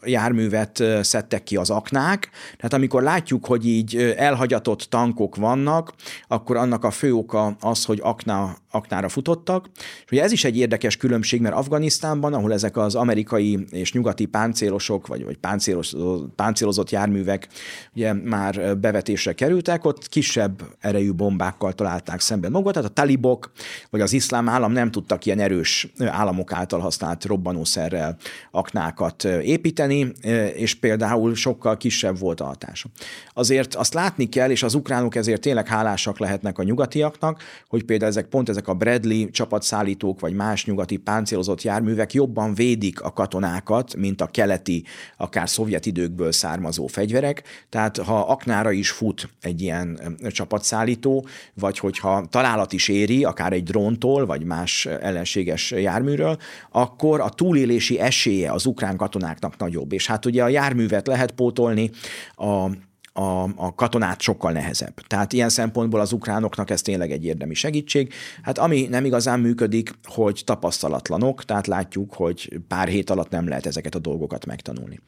járművet 0.03 0.83
szedtek 1.01 1.43
ki 1.43 1.55
az 1.55 1.69
aknák, 1.69 2.29
tehát 2.55 2.73
amikor 2.73 3.03
látjuk, 3.03 3.45
hogy 3.45 3.67
így 3.67 3.96
elhagyatott 4.17 4.81
tankok 4.81 5.35
vannak, 5.35 5.93
akkor 6.27 6.57
annak 6.57 6.83
a 6.83 6.91
fő 6.91 7.13
oka 7.13 7.55
az, 7.59 7.85
hogy 7.85 7.99
akna, 8.03 8.57
aknára 8.71 9.09
futottak. 9.09 9.69
És 9.75 10.11
ugye 10.11 10.23
ez 10.23 10.31
is 10.31 10.43
egy 10.43 10.57
érdekes 10.57 10.97
különbség, 10.97 11.41
mert 11.41 11.55
Afganisztánban, 11.55 12.33
ahol 12.33 12.53
ezek 12.53 12.77
az 12.77 12.95
amerikai 12.95 13.65
és 13.71 13.93
nyugati 13.93 14.25
páncélosok, 14.25 15.07
vagy, 15.07 15.23
vagy 15.23 15.37
páncélozott, 15.37 16.35
páncélozott 16.35 16.89
járművek 16.89 17.47
ugye 17.95 18.13
már 18.13 18.77
bevetésre 18.77 19.33
kerültek, 19.33 19.85
ott 19.85 20.07
kisebb 20.07 20.61
erejű 20.79 21.11
bombákkal 21.11 21.73
találták 21.73 22.19
szemben 22.19 22.51
magukat, 22.51 22.73
tehát 22.73 22.89
a 22.89 22.93
talibok 22.93 23.51
vagy 23.89 24.01
az 24.01 24.13
iszlám 24.13 24.49
állam 24.49 24.71
nem 24.71 24.91
tudtak 24.91 25.25
ilyen 25.25 25.39
erős 25.39 25.93
államok 25.97 26.51
által 26.51 26.79
használt 26.79 27.25
robbanószerrel 27.25 28.17
aknákat 28.51 29.23
építeni, 29.23 30.11
és 30.55 30.75
például 30.75 31.35
sokkal 31.35 31.77
kisebb 31.77 32.19
volt 32.19 32.41
a 32.41 32.45
hatása. 32.45 32.89
Azért 33.33 33.75
azt 33.87 33.95
látni 33.95 34.29
kell, 34.29 34.49
és 34.49 34.63
az 34.63 34.73
ukránok 34.73 35.15
ezért 35.15 35.41
tényleg 35.41 35.67
hálásak 35.67 36.19
lehetnek 36.19 36.57
a 36.57 36.63
nyugatiaknak, 36.63 37.41
hogy 37.67 37.83
például 37.83 38.09
ezek 38.11 38.25
pont 38.25 38.49
ezek 38.49 38.67
a 38.67 38.73
Bradley 38.73 39.29
csapatszállítók, 39.29 40.19
vagy 40.19 40.33
más 40.33 40.65
nyugati 40.65 40.97
páncélozott 40.97 41.61
járművek 41.61 42.13
jobban 42.13 42.53
védik 42.53 43.01
a 43.01 43.11
katonákat, 43.11 43.95
mint 43.95 44.21
a 44.21 44.25
keleti, 44.25 44.83
akár 45.17 45.49
szovjet 45.49 45.85
időkből 45.85 46.31
származó 46.31 46.87
fegyverek. 46.87 47.43
Tehát 47.69 47.97
ha 47.97 48.19
aknára 48.19 48.71
is 48.71 48.89
fut 48.89 49.29
egy 49.41 49.61
ilyen 49.61 49.99
csapatszállító, 50.29 51.25
vagy 51.53 51.79
hogyha 51.79 52.25
találat 52.29 52.73
is 52.73 52.87
éri, 52.87 53.23
akár 53.23 53.53
egy 53.53 53.63
dróntól, 53.63 54.25
vagy 54.25 54.43
más 54.43 54.85
ellenséges 54.85 55.71
járműről, 55.71 56.37
akkor 56.71 57.19
a 57.19 57.29
túlélési 57.29 57.99
esélye 57.99 58.51
az 58.51 58.65
ukrán 58.65 58.97
katonáknak 58.97 59.57
nagyobb. 59.57 59.93
És 59.93 60.07
hát 60.07 60.25
ugye 60.25 60.43
a 60.43 60.47
járművet 60.47 61.07
lehet 61.07 61.31
pótolni, 61.31 61.91
a, 62.35 62.69
a, 63.17 63.49
a 63.55 63.75
katonát 63.75 64.21
sokkal 64.21 64.51
nehezebb. 64.51 64.93
Tehát 65.07 65.33
ilyen 65.33 65.49
szempontból 65.49 65.99
az 65.99 66.11
ukránoknak 66.11 66.69
ez 66.69 66.81
tényleg 66.81 67.11
egy 67.11 67.25
érdemi 67.25 67.53
segítség. 67.53 68.13
Hát 68.41 68.57
ami 68.57 68.87
nem 68.89 69.05
igazán 69.05 69.39
működik, 69.39 69.91
hogy 70.03 70.41
tapasztalatlanok, 70.45 71.43
tehát 71.43 71.67
látjuk, 71.67 72.13
hogy 72.13 72.59
pár 72.67 72.87
hét 72.87 73.09
alatt 73.09 73.29
nem 73.29 73.47
lehet 73.47 73.65
ezeket 73.65 73.95
a 73.95 73.99
dolgokat 73.99 74.45
megtanulni. 74.45 74.99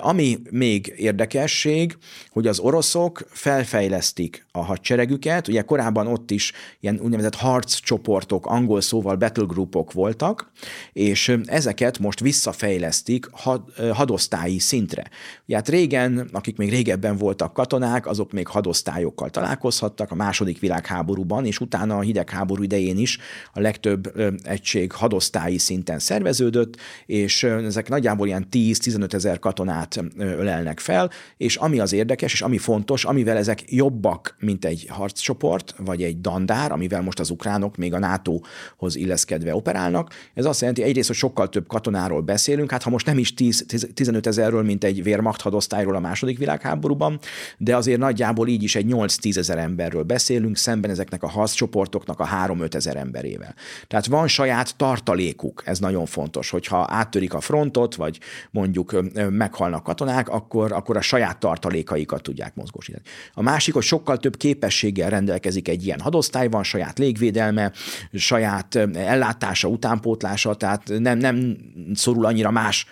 Ami 0.00 0.38
még 0.50 0.94
érdekesség, 0.96 1.96
hogy 2.30 2.46
az 2.46 2.58
oroszok 2.58 3.26
felfejlesztik 3.30 4.46
a 4.52 4.64
hadseregüket, 4.64 5.48
ugye 5.48 5.62
korábban 5.62 6.06
ott 6.06 6.30
is 6.30 6.52
ilyen 6.80 7.00
úgynevezett 7.02 7.34
harccsoportok, 7.34 8.46
angol 8.46 8.80
szóval 8.80 9.16
battlegroupok 9.16 9.92
voltak, 9.92 10.50
és 10.92 11.36
ezeket 11.44 11.98
most 11.98 12.20
visszafejlesztik 12.20 13.28
had, 13.32 13.62
hadosztályi 13.92 14.58
szintre. 14.58 15.04
Ugye 15.46 15.56
hát 15.56 15.68
régen, 15.68 16.28
akik 16.32 16.56
még 16.56 16.70
régebben 16.70 17.16
volt 17.16 17.39
voltak 17.40 17.52
katonák, 17.52 18.06
azok 18.06 18.32
még 18.32 18.46
hadosztályokkal 18.46 19.30
találkozhattak 19.30 20.10
a 20.10 20.14
második 20.14 20.58
világháborúban, 20.58 21.46
és 21.46 21.60
utána 21.60 21.96
a 21.96 22.00
hidegháború 22.00 22.62
idején 22.62 22.98
is 22.98 23.18
a 23.52 23.60
legtöbb 23.60 24.12
egység 24.42 24.92
hadosztályi 24.92 25.58
szinten 25.58 25.98
szerveződött, 25.98 26.76
és 27.06 27.42
ezek 27.42 27.88
nagyjából 27.88 28.26
ilyen 28.26 28.46
10-15 28.50 29.12
ezer 29.12 29.38
katonát 29.38 30.04
ölelnek 30.16 30.80
fel, 30.80 31.10
és 31.36 31.56
ami 31.56 31.78
az 31.80 31.92
érdekes, 31.92 32.32
és 32.32 32.42
ami 32.42 32.58
fontos, 32.58 33.04
amivel 33.04 33.36
ezek 33.36 33.72
jobbak, 33.72 34.36
mint 34.38 34.64
egy 34.64 34.86
harccsoport, 34.88 35.74
vagy 35.78 36.02
egy 36.02 36.20
dandár, 36.20 36.72
amivel 36.72 37.02
most 37.02 37.20
az 37.20 37.30
ukránok 37.30 37.76
még 37.76 37.94
a 37.94 37.98
NATO-hoz 37.98 38.96
illeszkedve 38.96 39.54
operálnak, 39.54 40.12
ez 40.34 40.44
azt 40.44 40.60
jelenti 40.60 40.82
egyrészt, 40.82 41.08
hogy 41.08 41.16
sokkal 41.16 41.48
több 41.48 41.66
katonáról 41.66 42.20
beszélünk, 42.20 42.70
hát 42.70 42.82
ha 42.82 42.90
most 42.90 43.06
nem 43.06 43.18
is 43.18 43.34
10-15 43.36 44.26
ezerről, 44.26 44.62
mint 44.62 44.84
egy 44.84 45.00
Wehrmacht 45.00 45.40
hadosztályról 45.40 45.94
a 45.94 46.00
második 46.00 46.38
világháborúban, 46.38 47.18
de 47.58 47.76
azért 47.76 47.98
nagyjából 47.98 48.48
így 48.48 48.62
is 48.62 48.74
egy 48.74 48.86
8-10 48.88 49.36
ezer 49.36 49.58
emberről 49.58 50.02
beszélünk, 50.02 50.56
szemben 50.56 50.90
ezeknek 50.90 51.22
a 51.22 51.28
harccsoportoknak 51.28 52.20
a 52.20 52.28
3-5 52.46 52.74
ezer 52.74 52.96
emberével. 52.96 53.54
Tehát 53.86 54.06
van 54.06 54.28
saját 54.28 54.76
tartalékuk, 54.76 55.62
ez 55.66 55.78
nagyon 55.78 56.06
fontos, 56.06 56.50
hogyha 56.50 56.86
áttörik 56.88 57.34
a 57.34 57.40
frontot, 57.40 57.94
vagy 57.94 58.18
mondjuk 58.50 59.02
meghalnak 59.30 59.82
katonák, 59.82 60.28
akkor, 60.28 60.72
akkor 60.72 60.96
a 60.96 61.00
saját 61.00 61.38
tartalékaikat 61.38 62.22
tudják 62.22 62.54
mozgósítani. 62.54 63.04
A 63.34 63.42
másik, 63.42 63.74
hogy 63.74 63.82
sokkal 63.82 64.16
több 64.16 64.36
képességgel 64.36 65.10
rendelkezik 65.10 65.68
egy 65.68 65.84
ilyen 65.84 66.00
hadosztály, 66.00 66.48
van 66.48 66.62
saját 66.62 66.98
légvédelme, 66.98 67.72
saját 68.12 68.74
ellátása, 68.94 69.68
utánpótlása, 69.68 70.54
tehát 70.54 70.88
nem, 70.98 71.18
nem 71.18 71.56
szorul 71.94 72.26
annyira 72.26 72.50
más 72.50 72.86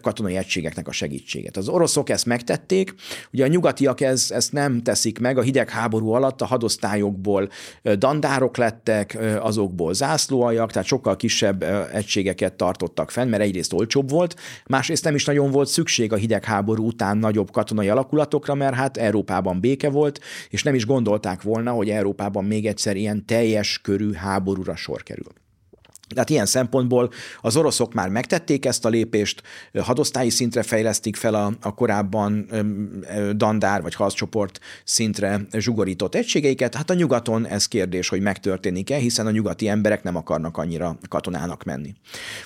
katonai 0.00 0.36
egységeknek 0.36 0.88
a 0.88 0.92
segítséget. 0.92 1.56
Az 1.56 1.68
oroszok 1.68 2.08
ezt 2.08 2.26
megtették, 2.26 2.94
ugye 3.32 3.44
a 3.44 3.48
nyugatiak 3.58 4.00
ez, 4.00 4.30
ezt 4.30 4.52
nem 4.52 4.82
teszik 4.82 5.18
meg, 5.18 5.38
a 5.38 5.42
hidegháború 5.42 6.10
alatt 6.10 6.40
a 6.40 6.46
hadosztályokból 6.46 7.48
dandárok 7.96 8.56
lettek, 8.56 9.18
azokból 9.40 9.94
zászlóaljak, 9.94 10.72
tehát 10.72 10.88
sokkal 10.88 11.16
kisebb 11.16 11.62
egységeket 11.92 12.54
tartottak 12.54 13.10
fenn, 13.10 13.28
mert 13.28 13.42
egyrészt 13.42 13.72
olcsóbb 13.72 14.10
volt, 14.10 14.36
másrészt 14.66 15.04
nem 15.04 15.14
is 15.14 15.24
nagyon 15.24 15.50
volt 15.50 15.68
szükség 15.68 16.12
a 16.12 16.16
hidegháború 16.16 16.86
után 16.86 17.18
nagyobb 17.18 17.50
katonai 17.50 17.88
alakulatokra, 17.88 18.54
mert 18.54 18.74
hát 18.74 18.96
Európában 18.96 19.60
béke 19.60 19.90
volt, 19.90 20.20
és 20.50 20.62
nem 20.62 20.74
is 20.74 20.86
gondolták 20.86 21.42
volna, 21.42 21.70
hogy 21.70 21.90
Európában 21.90 22.44
még 22.44 22.66
egyszer 22.66 22.96
ilyen 22.96 23.26
teljes 23.26 23.80
körű 23.82 24.12
háborúra 24.12 24.76
sor 24.76 25.02
kerül. 25.02 25.47
Tehát 26.14 26.30
ilyen 26.30 26.46
szempontból 26.46 27.10
az 27.40 27.56
oroszok 27.56 27.94
már 27.94 28.08
megtették 28.08 28.64
ezt 28.64 28.84
a 28.84 28.88
lépést, 28.88 29.42
hadosztályi 29.82 30.30
szintre 30.30 30.62
fejlesztik 30.62 31.16
fel 31.16 31.34
a, 31.34 31.52
a 31.60 31.74
korábban 31.74 32.48
dandár 33.36 33.82
vagy 33.82 33.94
harccsoport 33.94 34.60
szintre 34.84 35.40
zsugorított 35.52 36.14
egységeiket. 36.14 36.74
Hát 36.74 36.90
a 36.90 36.94
nyugaton 36.94 37.46
ez 37.46 37.66
kérdés, 37.66 38.08
hogy 38.08 38.20
megtörténik-e, 38.20 38.96
hiszen 38.96 39.26
a 39.26 39.30
nyugati 39.30 39.68
emberek 39.68 40.02
nem 40.02 40.16
akarnak 40.16 40.56
annyira 40.56 40.98
katonának 41.08 41.64
menni. 41.64 41.94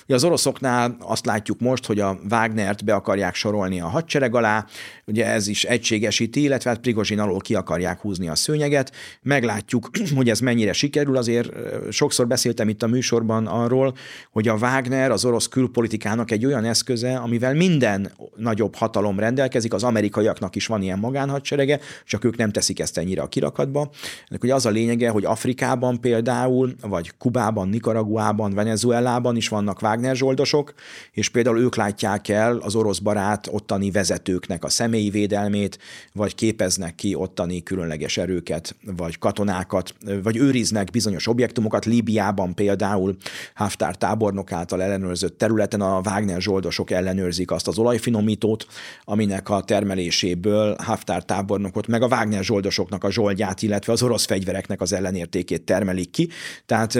Ugye 0.03 0.15
az 0.15 0.23
oroszoknál 0.23 0.97
azt 0.99 1.25
látjuk 1.25 1.59
most, 1.59 1.85
hogy 1.85 1.99
a 1.99 2.19
Wagnert 2.29 2.85
be 2.85 2.93
akarják 2.93 3.35
sorolni 3.35 3.81
a 3.81 3.87
hadsereg 3.87 4.35
alá, 4.35 4.65
ugye 5.05 5.25
ez 5.25 5.47
is 5.47 5.63
egységesíti, 5.63 6.41
illetve 6.41 6.69
hát 6.69 6.79
Prigozsin 6.79 7.19
alól 7.19 7.39
ki 7.39 7.55
akarják 7.55 7.99
húzni 7.99 8.27
a 8.27 8.35
szőnyeget. 8.35 8.91
Meglátjuk, 9.21 9.89
hogy 10.15 10.29
ez 10.29 10.39
mennyire 10.39 10.73
sikerül, 10.73 11.17
azért 11.17 11.51
sokszor 11.91 12.27
beszéltem 12.27 12.69
itt 12.69 12.83
a 12.83 12.87
műsorban 12.87 13.47
arról, 13.53 13.95
hogy 14.31 14.47
a 14.47 14.53
Wagner 14.53 15.11
az 15.11 15.25
orosz 15.25 15.47
külpolitikának 15.47 16.31
egy 16.31 16.45
olyan 16.45 16.65
eszköze, 16.65 17.15
amivel 17.15 17.53
minden 17.53 18.11
nagyobb 18.35 18.75
hatalom 18.75 19.19
rendelkezik, 19.19 19.73
az 19.73 19.83
amerikaiaknak 19.83 20.55
is 20.55 20.67
van 20.67 20.81
ilyen 20.81 20.99
magánhadserege, 20.99 21.79
csak 22.05 22.23
ők 22.23 22.37
nem 22.37 22.51
teszik 22.51 22.79
ezt 22.79 22.97
ennyire 22.97 23.21
a 23.21 23.27
kirakatba. 23.27 23.89
Ennek 24.29 24.43
ugye 24.43 24.53
az 24.53 24.65
a 24.65 24.69
lényege, 24.69 25.09
hogy 25.09 25.25
Afrikában 25.25 26.01
például, 26.01 26.73
vagy 26.81 27.11
Kubában, 27.17 27.69
Nicaraguában, 27.69 28.53
Venezuelában 28.53 29.35
is 29.35 29.47
vannak 29.47 29.81
Wagner 29.81 30.15
zsoldosok, 30.15 30.73
és 31.11 31.29
például 31.29 31.59
ők 31.59 31.75
látják 31.75 32.27
el 32.27 32.57
az 32.57 32.75
orosz 32.75 32.99
barát 32.99 33.47
ottani 33.51 33.91
vezetőknek 33.91 34.63
a 34.63 34.69
személyi 34.69 35.09
védelmét, 35.09 35.79
vagy 36.13 36.35
képeznek 36.35 36.95
ki 36.95 37.15
ottani 37.15 37.63
különleges 37.63 38.17
erőket, 38.17 38.75
vagy 38.97 39.17
katonákat, 39.17 39.95
vagy 40.23 40.37
őriznek 40.37 40.91
bizonyos 40.91 41.27
objektumokat. 41.27 41.85
Líbiában 41.85 42.55
például 42.55 43.15
Haftár 43.55 43.95
tábornok 43.95 44.51
által 44.51 44.81
ellenőrzött 44.81 45.37
területen 45.37 45.81
a 45.81 46.01
Wagner 46.05 46.41
zsoldosok 46.41 46.91
ellenőrzik 46.91 47.51
azt 47.51 47.67
az 47.67 47.77
olajfinomítót, 47.77 48.65
aminek 49.03 49.49
a 49.49 49.63
termeléséből 49.63 50.75
Haftár 50.83 51.23
tábornokot, 51.23 51.87
meg 51.87 52.01
a 52.01 52.07
Wagner 52.07 52.43
zsoldosoknak 52.43 53.03
a 53.03 53.11
zsoldját, 53.11 53.61
illetve 53.61 53.91
az 53.91 54.03
orosz 54.03 54.25
fegyvereknek 54.25 54.81
az 54.81 54.93
ellenértékét 54.93 55.65
termelik 55.65 56.09
ki. 56.09 56.29
Tehát 56.65 56.99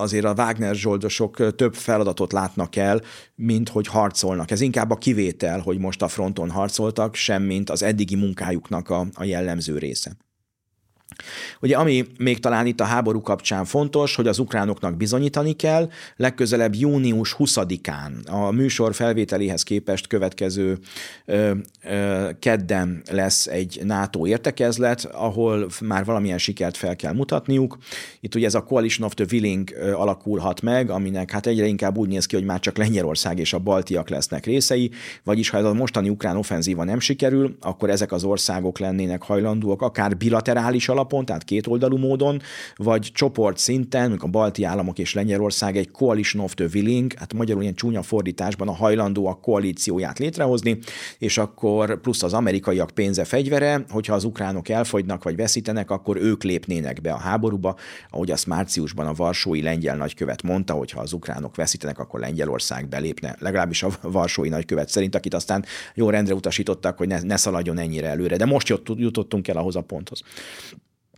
azért 0.00 0.24
a 0.24 0.34
Wagner 0.36 0.74
zsoldosok 0.74 1.54
több 1.56 1.74
feladatot 1.74 2.32
látnak 2.32 2.76
el, 2.76 3.00
mint 3.34 3.68
hogy 3.68 3.86
harcolnak. 3.86 4.50
Ez 4.50 4.60
inkább 4.60 4.90
a 4.90 4.96
kivétel, 4.96 5.60
hogy 5.60 5.78
most 5.78 6.02
a 6.02 6.08
fronton 6.08 6.50
harcoltak, 6.50 7.14
semmint 7.14 7.70
az 7.70 7.82
eddigi 7.82 8.14
munkájuknak 8.14 8.90
a, 8.90 9.06
a 9.14 9.24
jellemző 9.24 9.78
része. 9.78 10.16
Ugye 11.60 11.76
ami 11.76 12.06
még 12.18 12.38
talán 12.38 12.66
itt 12.66 12.80
a 12.80 12.84
háború 12.84 13.20
kapcsán 13.20 13.64
fontos, 13.64 14.14
hogy 14.14 14.26
az 14.26 14.38
ukránoknak 14.38 14.96
bizonyítani 14.96 15.52
kell, 15.52 15.90
legközelebb 16.16 16.74
június 16.74 17.36
20-án 17.38 18.26
a 18.26 18.50
műsor 18.50 18.94
felvételéhez 18.94 19.62
képest 19.62 20.06
következő 20.06 20.78
ö, 21.24 21.50
ö, 21.84 22.28
kedden 22.38 23.02
lesz 23.10 23.46
egy 23.46 23.80
NATO 23.84 24.26
értekezlet, 24.26 25.04
ahol 25.04 25.68
már 25.80 26.04
valamilyen 26.04 26.38
sikert 26.38 26.76
fel 26.76 26.96
kell 26.96 27.12
mutatniuk. 27.12 27.78
Itt 28.20 28.34
ugye 28.34 28.46
ez 28.46 28.54
a 28.54 28.62
Coalition 28.62 29.06
of 29.06 29.14
the 29.14 29.26
Willing 29.30 29.70
alakulhat 29.94 30.62
meg, 30.62 30.90
aminek 30.90 31.30
hát 31.30 31.46
egyre 31.46 31.66
inkább 31.66 31.96
úgy 31.96 32.08
néz 32.08 32.26
ki, 32.26 32.36
hogy 32.36 32.44
már 32.44 32.60
csak 32.60 32.76
Lengyelország 32.76 33.38
és 33.38 33.52
a 33.52 33.58
baltiak 33.58 34.08
lesznek 34.08 34.46
részei, 34.46 34.90
vagyis 35.24 35.48
ha 35.48 35.58
ez 35.58 35.64
a 35.64 35.72
mostani 35.72 36.08
ukrán 36.08 36.36
offenzíva 36.36 36.84
nem 36.84 37.00
sikerül, 37.00 37.56
akkor 37.60 37.90
ezek 37.90 38.12
az 38.12 38.24
országok 38.24 38.78
lennének 38.78 39.22
hajlandóak 39.22 39.82
akár 39.82 40.16
bilaterális 40.16 40.88
alap 40.88 40.99
alapon, 41.00 41.24
tehát 41.24 41.44
kétoldalú 41.44 41.96
módon, 41.96 42.40
vagy 42.74 43.10
csoport 43.12 43.58
szinten, 43.58 44.12
a 44.12 44.26
balti 44.26 44.64
államok 44.64 44.98
és 44.98 45.14
Lengyelország 45.14 45.76
egy 45.76 45.90
coalition 45.90 46.44
of 46.44 46.54
the 46.54 46.66
willing, 46.74 47.12
hát 47.12 47.34
magyarul 47.34 47.62
ilyen 47.62 47.74
csúnya 47.74 48.02
fordításban 48.02 48.68
a 48.68 48.72
hajlandó 48.74 49.26
a 49.26 49.34
koalícióját 49.34 50.18
létrehozni, 50.18 50.78
és 51.18 51.38
akkor 51.38 52.00
plusz 52.00 52.22
az 52.22 52.34
amerikaiak 52.34 52.90
pénze 52.90 53.24
fegyvere, 53.24 53.84
hogyha 53.88 54.14
az 54.14 54.24
ukránok 54.24 54.68
elfogynak 54.68 55.22
vagy 55.22 55.36
veszítenek, 55.36 55.90
akkor 55.90 56.16
ők 56.16 56.42
lépnének 56.42 57.00
be 57.00 57.12
a 57.12 57.16
háborúba, 57.16 57.76
ahogy 58.10 58.30
azt 58.30 58.46
márciusban 58.46 59.06
a 59.06 59.12
varsói 59.12 59.62
lengyel 59.62 59.96
nagykövet 59.96 60.42
mondta, 60.42 60.74
hogy 60.74 60.90
ha 60.90 61.00
az 61.00 61.12
ukránok 61.12 61.56
veszítenek, 61.56 61.98
akkor 61.98 62.20
Lengyelország 62.20 62.88
belépne, 62.88 63.36
legalábbis 63.38 63.82
a 63.82 63.90
varsói 64.02 64.48
nagykövet 64.48 64.88
szerint, 64.88 65.14
akit 65.14 65.34
aztán 65.34 65.64
jó 65.94 66.10
rendre 66.10 66.34
utasítottak, 66.34 66.98
hogy 66.98 67.08
ne, 67.08 67.20
ne 67.20 67.36
szaladjon 67.36 67.78
ennyire 67.78 68.08
előre. 68.08 68.36
De 68.36 68.44
most 68.44 68.78
jutottunk 68.96 69.48
el 69.48 69.56
ahhoz 69.56 69.76
a 69.76 69.80
ponthoz. 69.80 70.22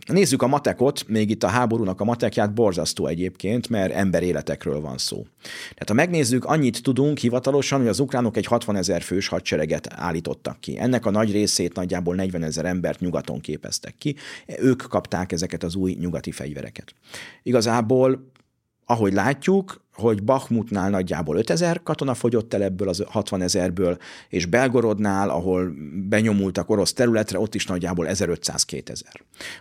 Nézzük 0.07 0.43
a 0.43 0.47
matekot, 0.47 1.09
még 1.09 1.31
itt 1.31 1.43
a 1.43 1.49
háborúnak 1.49 2.01
a 2.01 2.05
matekját, 2.05 2.55
borzasztó 2.55 3.07
egyébként, 3.07 3.69
mert 3.69 3.93
emberéletekről 3.93 4.81
van 4.81 4.99
szó. 4.99 5.27
Tehát 5.43 5.89
ha 5.89 5.95
megnézzük, 5.95 6.45
annyit 6.45 6.83
tudunk 6.83 7.19
hivatalosan, 7.19 7.79
hogy 7.79 7.89
az 7.89 8.01
ukránok 8.01 8.37
egy 8.37 8.47
60 8.47 8.77
ezer 8.77 9.03
fős 9.03 9.29
hadsereget 9.29 9.89
állítottak 9.91 10.61
ki. 10.61 10.79
Ennek 10.79 11.07
a 11.07 11.11
nagy 11.11 11.33
részét 11.33 11.75
nagyjából 11.75 12.15
40 12.15 12.43
ezer 12.43 12.65
embert 12.65 13.01
nyugaton 13.01 13.41
képeztek 13.41 13.95
ki. 13.99 14.17
Ők 14.59 14.83
kapták 14.89 15.33
ezeket 15.33 15.63
az 15.63 15.75
új 15.75 15.97
nyugati 16.01 16.31
fegyvereket. 16.31 16.95
Igazából 17.43 18.32
ahogy 18.93 19.13
látjuk, 19.13 19.81
hogy 19.95 20.23
Bakhmutnál 20.23 20.91
nagyjából 20.91 21.37
5000 21.37 21.83
katona 21.83 22.15
fogyott 22.15 22.55
el 22.55 22.63
ebből 22.63 22.89
az 22.89 23.05
60 23.07 23.43
ezerből, 23.43 23.99
és 24.29 24.47
Belgorodnál, 24.47 25.29
ahol 25.29 25.75
benyomultak 26.09 26.71
orosz 26.71 26.93
területre, 26.93 27.39
ott 27.39 27.55
is 27.55 27.67
nagyjából 27.67 28.07
1500-2000. 28.09 29.03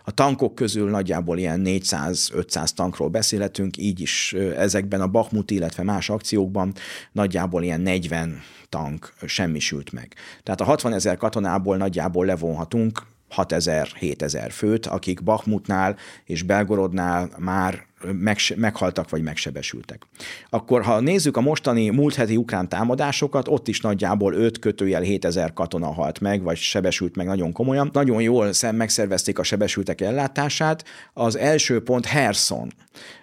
A 0.04 0.12
tankok 0.12 0.56
közül 0.56 0.90
nagyjából 0.90 1.38
ilyen 1.38 1.62
400-500 1.66 2.68
tankról 2.70 3.10
beszélhetünk, 3.10 3.78
így 3.78 4.00
is 4.00 4.34
ezekben 4.58 5.02
a 5.02 5.08
Bakhmut, 5.08 5.52
illetve 5.52 5.84
más 5.84 6.10
akciókban 6.10 6.74
nagyjából 7.12 7.64
ilyen 7.64 7.82
40 7.82 8.40
tank 8.70 9.14
semmisült 9.26 9.92
meg. 9.92 10.14
Tehát 10.44 10.62
a 10.62 10.66
60 10.66 10.94
ezer 10.94 11.18
katonából 11.18 11.78
nagyjából 11.78 12.26
levonhatunk 12.26 13.02
6000-7000 13.36 14.48
főt, 14.52 14.86
akik 14.86 15.24
Bakhmutnál 15.24 15.96
és 16.26 16.44
Belgorodnál 16.44 17.30
már 17.38 17.90
meg, 18.12 18.38
meghaltak 18.56 19.10
vagy 19.10 19.22
megsebesültek. 19.22 20.02
Akkor 20.50 20.84
ha 20.84 21.00
nézzük 21.00 21.38
a 21.38 21.42
mostani 21.42 21.90
múlt 21.90 22.16
heti 22.16 22.38
ukrán 22.38 22.70
támadásokat, 22.70 23.48
ott 23.48 23.68
is 23.68 23.82
nagyjából 23.82 24.34
5 24.34 24.60
kötőjel 24.60 25.02
7000 25.02 25.54
katona 25.54 25.94
halt 25.94 26.20
meg, 26.20 26.44
vagy 26.44 26.58
sebesült 26.58 27.16
meg 27.16 27.26
nagyon 27.26 27.52
komolyan. 27.52 27.90
Nagyon 27.94 28.22
jól 28.22 28.50
megszervezték 28.72 29.40
a 29.40 29.44
sebesültek 29.44 30.02
ellátását. 30.02 30.86
Az 31.14 31.38
első 31.38 31.84
pont 31.84 32.06
Herson. 32.06 32.74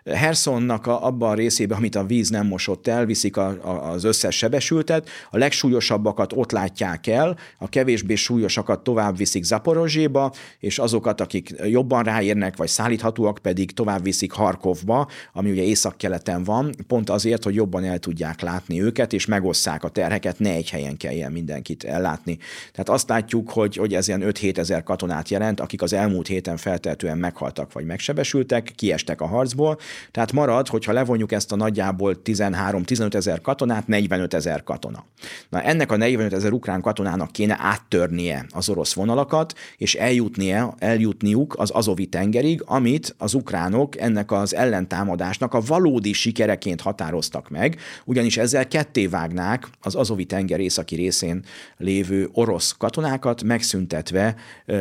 Hersonnak 0.04 0.86
a, 0.86 1.06
abban 1.06 1.30
a 1.30 1.34
részében, 1.34 1.76
amit 1.76 1.94
a 1.94 2.04
víz 2.04 2.28
nem 2.28 2.46
mosott 2.46 2.86
el, 2.86 3.06
viszik 3.06 3.36
a, 3.36 3.46
a, 3.46 3.90
az 3.90 4.04
összes 4.04 4.36
sebesültet, 4.36 5.08
a 5.30 5.38
legsúlyosabbakat 5.38 6.32
ott 6.32 6.50
látják 6.50 7.06
el, 7.06 7.36
a 7.58 7.68
kevésbé 7.68 8.14
súlyosakat 8.14 8.82
tovább 8.82 9.16
viszik 9.16 9.42
Zaporozséba, 9.42 10.32
és 10.58 10.78
azokat, 10.78 11.20
akik 11.20 11.54
jobban 11.64 12.02
ráérnek, 12.02 12.56
vagy 12.56 12.68
szállíthatóak, 12.68 13.38
pedig 13.42 13.72
tovább 13.72 14.02
viszik 14.02 14.32
Harkovba, 14.68 15.08
ami 15.32 15.50
ugye 15.50 15.62
északkeleten 15.62 16.44
van, 16.44 16.74
pont 16.86 17.10
azért, 17.10 17.44
hogy 17.44 17.54
jobban 17.54 17.84
el 17.84 17.98
tudják 17.98 18.40
látni 18.40 18.82
őket, 18.82 19.12
és 19.12 19.26
megosszák 19.26 19.84
a 19.84 19.88
terheket, 19.88 20.38
ne 20.38 20.50
egy 20.50 20.70
helyen 20.70 20.96
kelljen 20.96 21.32
mindenkit 21.32 21.84
ellátni. 21.84 22.38
Tehát 22.72 22.88
azt 22.88 23.08
látjuk, 23.08 23.50
hogy, 23.50 23.76
hogy 23.76 23.94
ez 23.94 24.08
ilyen 24.08 24.22
5-7 24.24 24.56
ezer 24.56 24.82
katonát 24.82 25.28
jelent, 25.28 25.60
akik 25.60 25.82
az 25.82 25.92
elmúlt 25.92 26.26
héten 26.26 26.56
feltehetően 26.56 27.18
meghaltak, 27.18 27.72
vagy 27.72 27.84
megsebesültek, 27.84 28.72
kiestek 28.76 29.20
a 29.20 29.26
harcból, 29.26 29.78
tehát 30.10 30.32
marad, 30.32 30.68
hogyha 30.68 30.92
levonjuk 30.92 31.32
ezt 31.32 31.52
a 31.52 31.56
nagyjából 31.56 32.20
13-15 32.24 33.14
ezer 33.14 33.40
katonát, 33.40 33.86
45 33.86 34.34
ezer 34.34 34.62
katona. 34.62 35.04
Na 35.48 35.62
ennek 35.62 35.92
a 35.92 35.96
45 35.96 36.32
ezer 36.32 36.52
ukrán 36.52 36.80
katonának 36.80 37.32
kéne 37.32 37.56
áttörnie 37.60 38.46
az 38.50 38.68
orosz 38.68 38.92
vonalakat, 38.92 39.54
és 39.76 39.94
eljutnie, 39.94 40.74
eljutniuk 40.78 41.54
az 41.58 41.70
Azovi 41.70 42.06
tengerig, 42.06 42.62
amit 42.66 43.14
az 43.18 43.34
ukránok 43.34 43.96
ennek 44.00 44.32
az 44.32 44.54
ellentámadásnak 44.58 45.54
a 45.54 45.60
valódi 45.60 46.12
sikereként 46.12 46.80
határoztak 46.80 47.48
meg, 47.48 47.80
ugyanis 48.04 48.36
ezzel 48.36 48.68
ketté 48.68 49.06
vágnák 49.06 49.68
az 49.80 49.94
Azovi 49.94 50.24
tenger 50.24 50.60
északi 50.60 50.94
részén 50.94 51.44
lévő 51.76 52.28
orosz 52.32 52.74
katonákat, 52.78 53.42
megszüntetve 53.42 54.34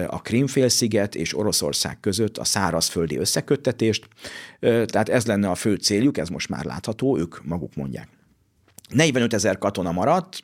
a 0.07 0.21
Krimfélsziget 0.21 1.15
és 1.15 1.37
Oroszország 1.37 1.99
között 1.99 2.37
a 2.37 2.43
szárazföldi 2.43 3.17
összeköttetést, 3.17 4.07
tehát 4.59 5.09
ez 5.09 5.25
lenne 5.25 5.49
a 5.49 5.55
fő 5.55 5.75
céljuk, 5.75 6.17
ez 6.17 6.29
most 6.29 6.49
már 6.49 6.65
látható, 6.65 7.17
ők 7.17 7.45
maguk 7.45 7.75
mondják. 7.75 8.07
45 8.89 9.33
ezer 9.33 9.57
katona 9.57 9.91
maradt, 9.91 10.43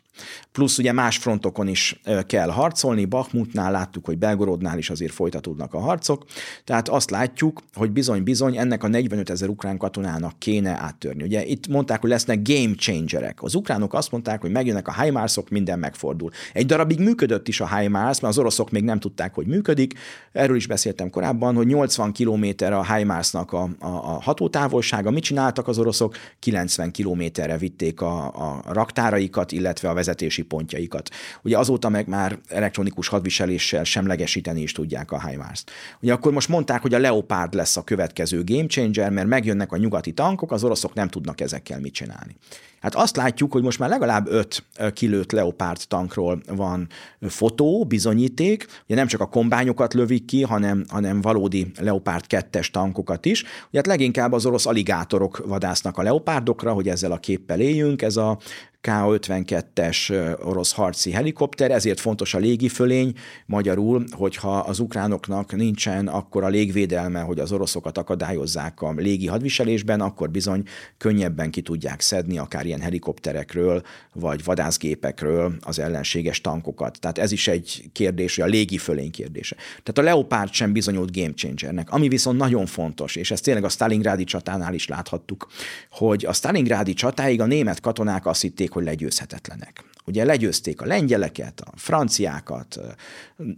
Plusz 0.51 0.77
ugye 0.77 0.91
más 0.91 1.17
frontokon 1.17 1.67
is 1.67 2.01
kell 2.27 2.49
harcolni, 2.49 3.05
Bakhmutnál 3.05 3.71
láttuk, 3.71 4.05
hogy 4.05 4.17
Belgorodnál 4.17 4.77
is 4.77 4.89
azért 4.89 5.13
folytatódnak 5.13 5.73
a 5.73 5.79
harcok, 5.79 6.25
tehát 6.63 6.89
azt 6.89 7.09
látjuk, 7.09 7.61
hogy 7.73 7.91
bizony-bizony 7.91 8.57
ennek 8.57 8.83
a 8.83 8.87
45 8.87 9.29
ezer 9.29 9.49
ukrán 9.49 9.77
katonának 9.77 10.39
kéne 10.39 10.77
áttörni. 10.79 11.23
Ugye 11.23 11.45
itt 11.45 11.67
mondták, 11.67 12.01
hogy 12.01 12.09
lesznek 12.09 12.41
game 12.41 12.75
changerek. 12.75 13.43
Az 13.43 13.55
ukránok 13.55 13.93
azt 13.93 14.11
mondták, 14.11 14.41
hogy 14.41 14.51
megjönnek 14.51 14.87
a 14.87 15.01
HIMARS-ok, 15.01 15.49
minden 15.49 15.79
megfordul. 15.79 16.31
Egy 16.53 16.65
darabig 16.65 16.99
működött 16.99 17.47
is 17.47 17.61
a 17.61 17.77
HIMARS, 17.77 18.19
mert 18.19 18.33
az 18.33 18.37
oroszok 18.37 18.71
még 18.71 18.83
nem 18.83 18.99
tudták, 18.99 19.33
hogy 19.33 19.47
működik. 19.47 19.93
Erről 20.31 20.55
is 20.55 20.67
beszéltem 20.67 21.09
korábban, 21.09 21.55
hogy 21.55 21.67
80 21.67 22.13
km 22.13 22.45
a 22.73 22.95
HIMARS-nak 22.95 23.51
a, 23.53 23.69
a, 23.79 23.87
a 23.87 24.21
hatótávolsága. 24.21 25.11
Mit 25.11 25.23
csináltak 25.23 25.67
az 25.67 25.79
oroszok? 25.79 26.15
90 26.39 26.91
kilométerre 26.91 27.57
vitték 27.57 28.01
a, 28.01 28.25
a 28.25 28.61
raktáraikat, 28.67 29.51
illetve 29.51 29.89
a 29.89 29.93
vezetési 30.03 30.41
pontjaikat. 30.41 31.09
Ugye 31.41 31.57
azóta 31.57 31.89
meg 31.89 32.07
már 32.07 32.39
elektronikus 32.47 33.07
hadviseléssel 33.07 33.83
semlegesíteni 33.83 34.61
is 34.61 34.71
tudják 34.71 35.11
a 35.11 35.27
HIMARS-t. 35.27 35.71
Ugye 36.01 36.13
akkor 36.13 36.31
most 36.31 36.49
mondták, 36.49 36.81
hogy 36.81 36.93
a 36.93 36.99
Leopard 36.99 37.53
lesz 37.53 37.77
a 37.77 37.83
következő 37.83 38.43
game 38.43 38.67
changer, 38.67 39.11
mert 39.11 39.27
megjönnek 39.27 39.71
a 39.71 39.77
nyugati 39.77 40.11
tankok, 40.11 40.51
az 40.51 40.63
oroszok 40.63 40.93
nem 40.93 41.07
tudnak 41.07 41.41
ezekkel 41.41 41.79
mit 41.79 41.93
csinálni. 41.93 42.35
Hát 42.83 42.95
azt 42.95 43.15
látjuk, 43.15 43.51
hogy 43.51 43.63
most 43.63 43.79
már 43.79 43.89
legalább 43.89 44.27
öt 44.27 44.63
kilőtt 44.93 45.31
Leopard 45.31 45.81
tankról 45.87 46.41
van 46.47 46.87
fotó, 47.21 47.85
bizonyíték. 47.85 48.65
Ugye 48.85 48.95
nem 48.95 49.07
csak 49.07 49.21
a 49.21 49.25
kombányokat 49.25 49.93
lövik 49.93 50.25
ki, 50.25 50.41
hanem, 50.41 50.83
hanem 50.87 51.21
valódi 51.21 51.71
Leopard 51.79 52.25
2-es 52.29 52.71
tankokat 52.71 53.25
is. 53.25 53.41
Ugye 53.41 53.77
hát 53.77 53.87
leginkább 53.87 54.31
az 54.31 54.45
orosz 54.45 54.65
aligátorok 54.65 55.43
vadásznak 55.47 55.97
a 55.97 56.01
Leopardokra, 56.01 56.73
hogy 56.73 56.89
ezzel 56.89 57.11
a 57.11 57.17
képpel 57.17 57.59
éljünk. 57.59 58.01
Ez 58.01 58.17
a 58.17 58.37
K-52-es 58.83 60.27
orosz 60.45 60.71
harci 60.71 61.11
helikopter, 61.11 61.71
ezért 61.71 61.99
fontos 61.99 62.33
a 62.33 62.37
légifölény, 62.37 63.13
magyarul, 63.45 64.03
hogyha 64.11 64.57
az 64.57 64.79
ukránoknak 64.79 65.55
nincsen 65.55 66.07
akkor 66.07 66.43
a 66.43 66.47
légvédelme, 66.47 67.19
hogy 67.19 67.39
az 67.39 67.51
oroszokat 67.51 67.97
akadályozzák 67.97 68.81
a 68.81 68.93
légi 68.97 69.27
hadviselésben, 69.27 70.01
akkor 70.01 70.29
bizony 70.29 70.63
könnyebben 70.97 71.51
ki 71.51 71.61
tudják 71.61 72.01
szedni 72.01 72.37
akár 72.37 72.65
ilyen 72.73 72.85
helikopterekről, 72.85 73.83
vagy 74.13 74.43
vadászgépekről 74.43 75.55
az 75.61 75.79
ellenséges 75.79 76.41
tankokat. 76.41 76.99
Tehát 76.99 77.17
ez 77.17 77.31
is 77.31 77.47
egy 77.47 77.89
kérdés, 77.91 78.39
a 78.39 78.45
légifölény 78.45 79.11
kérdése. 79.11 79.55
Tehát 79.55 79.97
a 79.97 80.01
Leopard 80.01 80.51
sem 80.53 80.73
bizonyult 80.73 81.15
game 81.15 81.33
changernek. 81.33 81.91
Ami 81.91 82.07
viszont 82.07 82.37
nagyon 82.37 82.65
fontos, 82.65 83.15
és 83.15 83.31
ezt 83.31 83.43
tényleg 83.43 83.63
a 83.63 83.69
Stalingrádi 83.69 84.23
csatánál 84.23 84.73
is 84.73 84.87
láthattuk, 84.87 85.47
hogy 85.91 86.25
a 86.25 86.33
Stalingrádi 86.33 86.93
csatáig 86.93 87.41
a 87.41 87.45
német 87.45 87.79
katonák 87.79 88.25
azt 88.25 88.41
hitték, 88.41 88.71
hogy 88.71 88.83
legyőzhetetlenek. 88.83 89.83
Ugye 90.05 90.25
legyőzték 90.25 90.81
a 90.81 90.85
lengyeleket, 90.85 91.61
a 91.61 91.71
franciákat, 91.75 92.79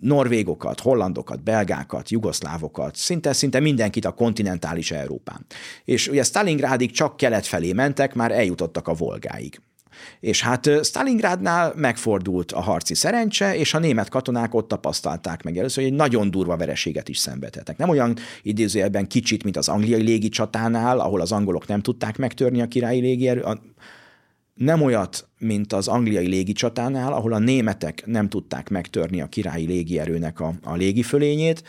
norvégokat, 0.01 0.79
hollandokat, 0.79 1.43
belgákat, 1.43 2.09
jugoszlávokat, 2.09 2.95
szinte, 2.95 3.33
szinte 3.33 3.59
mindenkit 3.59 4.05
a 4.05 4.11
kontinentális 4.11 4.91
Európán. 4.91 5.45
És 5.85 6.07
ugye 6.07 6.23
Stalingrádig 6.23 6.91
csak 6.91 7.17
kelet 7.17 7.45
felé 7.45 7.73
mentek, 7.73 8.13
már 8.13 8.31
eljutottak 8.31 8.87
a 8.87 8.93
Volgáig. 8.93 9.59
És 10.19 10.41
hát 10.41 10.69
Stalingrádnál 10.83 11.73
megfordult 11.75 12.51
a 12.51 12.61
harci 12.61 12.93
szerencse, 12.93 13.55
és 13.55 13.73
a 13.73 13.79
német 13.79 14.09
katonák 14.09 14.53
ott 14.53 14.67
tapasztalták 14.67 15.43
meg 15.43 15.57
először, 15.57 15.83
hogy 15.83 15.91
egy 15.91 15.97
nagyon 15.97 16.31
durva 16.31 16.57
vereséget 16.57 17.09
is 17.09 17.17
szenvedhetnek. 17.17 17.77
Nem 17.77 17.89
olyan 17.89 18.15
idézőjelben 18.41 19.07
kicsit, 19.07 19.43
mint 19.43 19.57
az 19.57 19.67
angliai 19.67 20.01
légi 20.01 20.29
csatánál, 20.29 20.99
ahol 20.99 21.21
az 21.21 21.31
angolok 21.31 21.67
nem 21.67 21.81
tudták 21.81 22.17
megtörni 22.17 22.61
a 22.61 22.67
királyi 22.67 22.99
légierő, 23.01 23.43
nem 24.55 24.81
olyat, 24.81 25.27
mint 25.39 25.73
az 25.73 25.87
angliai 25.87 26.27
légicsatánál, 26.27 27.13
ahol 27.13 27.33
a 27.33 27.39
németek 27.39 28.05
nem 28.05 28.29
tudták 28.29 28.69
megtörni 28.69 29.21
a 29.21 29.27
királyi 29.27 29.65
légierőnek 29.65 30.39
a, 30.39 30.53
a 30.63 30.75
légifölényét. 30.75 31.63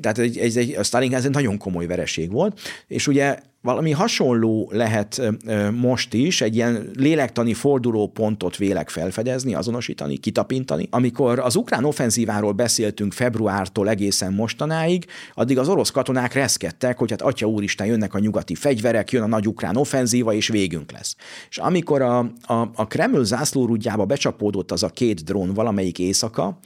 Tehát 0.00 0.18
egy, 0.18 0.38
egy, 0.38 0.56
egy, 0.56 0.74
a 0.74 0.82
Stalingrad 0.82 1.24
egy 1.24 1.30
nagyon 1.30 1.58
komoly 1.58 1.86
vereség 1.86 2.30
volt, 2.30 2.60
és 2.86 3.06
ugye 3.06 3.38
valami 3.68 3.90
hasonló 3.90 4.70
lehet 4.72 5.22
most 5.74 6.14
is, 6.14 6.40
egy 6.40 6.54
ilyen 6.54 6.90
lélektani 6.94 7.54
fordulópontot 7.54 8.56
vélek 8.56 8.88
felfedezni, 8.88 9.54
azonosítani, 9.54 10.16
kitapintani. 10.16 10.88
Amikor 10.90 11.38
az 11.38 11.56
ukrán 11.56 11.84
offenzíváról 11.84 12.52
beszéltünk 12.52 13.12
februártól 13.12 13.88
egészen 13.88 14.32
mostanáig, 14.32 15.04
addig 15.34 15.58
az 15.58 15.68
orosz 15.68 15.90
katonák 15.90 16.32
reszkedtek, 16.32 16.98
hogy 16.98 17.10
hát 17.10 17.22
atya 17.22 17.46
úristen, 17.46 17.86
jönnek 17.86 18.14
a 18.14 18.18
nyugati 18.18 18.54
fegyverek, 18.54 19.12
jön 19.12 19.22
a 19.22 19.26
nagy 19.26 19.48
ukrán 19.48 19.76
offenzíva, 19.76 20.32
és 20.32 20.48
végünk 20.48 20.92
lesz. 20.92 21.16
És 21.48 21.58
amikor 21.58 22.02
a, 22.02 22.18
a, 22.42 22.70
a 22.74 22.86
Kreml 22.86 23.24
zászlórudjába 23.24 24.04
becsapódott 24.04 24.72
az 24.72 24.82
a 24.82 24.88
két 24.88 25.24
drón 25.24 25.54
valamelyik 25.54 25.98
éjszaka, 25.98 26.58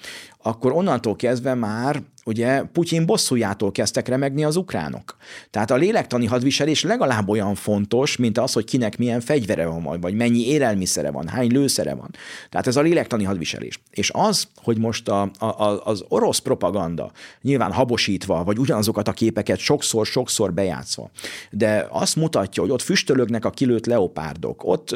akkor 0.42 0.72
onnantól 0.72 1.16
kezdve 1.16 1.54
már 1.54 2.02
ugye 2.24 2.62
Putyin 2.62 3.06
bosszújától 3.06 3.72
kezdtek 3.72 4.08
remegni 4.08 4.44
az 4.44 4.56
ukránok. 4.56 5.16
Tehát 5.50 5.70
a 5.70 5.76
lélektani 5.76 6.26
hadviselés 6.26 6.82
legalább 6.82 7.28
olyan 7.28 7.54
fontos, 7.54 8.16
mint 8.16 8.38
az, 8.38 8.52
hogy 8.52 8.64
kinek 8.64 8.98
milyen 8.98 9.20
fegyvere 9.20 9.66
van, 9.66 10.00
vagy 10.00 10.14
mennyi 10.14 10.46
élelmiszere 10.46 11.10
van, 11.10 11.28
hány 11.28 11.50
lőszere 11.50 11.94
van. 11.94 12.10
Tehát 12.50 12.66
ez 12.66 12.76
a 12.76 12.80
lélektani 12.80 13.24
hadviselés. 13.24 13.80
És 13.90 14.10
az, 14.14 14.48
hogy 14.56 14.78
most 14.78 15.08
a, 15.08 15.30
a, 15.38 15.80
az 15.84 16.04
orosz 16.08 16.38
propaganda 16.38 17.12
nyilván 17.42 17.72
habosítva, 17.72 18.44
vagy 18.44 18.58
ugyanazokat 18.58 19.08
a 19.08 19.12
képeket 19.12 19.58
sokszor-sokszor 19.58 20.52
bejátszva, 20.52 21.10
de 21.50 21.86
azt 21.90 22.16
mutatja, 22.16 22.62
hogy 22.62 22.72
ott 22.72 22.82
füstölögnek 22.82 23.44
a 23.44 23.50
kilőtt 23.50 23.86
leopárdok, 23.86 24.64
ott 24.64 24.94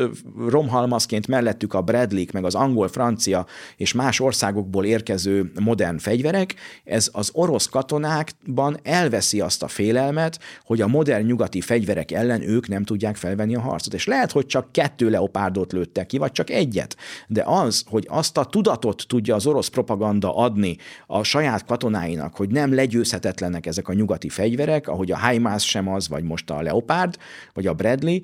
romhalmazként 0.49 1.27
mellettük 1.27 1.75
a 1.75 1.81
Bradley, 1.81 2.25
meg 2.33 2.45
az 2.45 2.55
angol, 2.55 2.89
francia 2.89 3.47
és 3.77 3.93
más 3.93 4.21
országokból 4.21 4.85
érkező 4.85 5.53
modern 5.61 5.99
fegyverek, 5.99 6.55
ez 6.85 7.11
az 7.17 7.31
orosz 7.33 7.67
katonákban 7.67 8.79
elveszi 8.83 9.41
azt 9.41 9.63
a 9.63 9.69
félelmet, 9.69 10.39
hogy 10.65 10.81
a 10.81 10.87
modern 10.87 11.27
nyugati 11.27 11.61
fegyverek 11.61 12.11
ellen 12.11 12.43
ők 12.43 12.69
nem 12.69 12.85
tudják 12.85 13.17
felvenni 13.17 13.55
a 13.55 13.61
harcot. 13.61 13.95
És 13.95 14.07
lehet, 14.07 14.33
hogy 14.33 14.47
csak 14.47 14.73
kettő 14.73 15.11
leopárdot 15.11 15.73
lőttek 15.73 16.07
ki, 16.07 16.19
vagy 16.19 16.33
csak 16.33 16.51
egyet. 16.51 16.97
De 17.27 17.43
az, 17.47 17.85
hogy 17.87 18.07
azt 18.09 18.37
a 18.37 18.45
tudatot 18.45 19.05
tudja 19.09 19.35
az 19.35 19.47
orosz 19.47 19.69
propaganda 19.69 20.37
adni 20.37 20.77
a 21.07 21.23
saját 21.23 21.65
katonáinak, 21.65 22.37
hogy 22.37 22.51
nem 22.51 22.75
legyőzhetetlenek 22.75 23.67
ezek 23.67 23.89
a 23.89 23.93
nyugati 23.93 24.29
fegyverek, 24.29 24.89
ahogy 24.89 25.11
a 25.11 25.29
HIMARS 25.29 25.69
sem 25.69 25.89
az, 25.89 26.09
vagy 26.09 26.25
most 26.25 26.51
a 26.51 26.63
Leopard, 26.63 27.17
vagy 27.53 27.67
a 27.67 27.75
Bradley, 27.75 28.19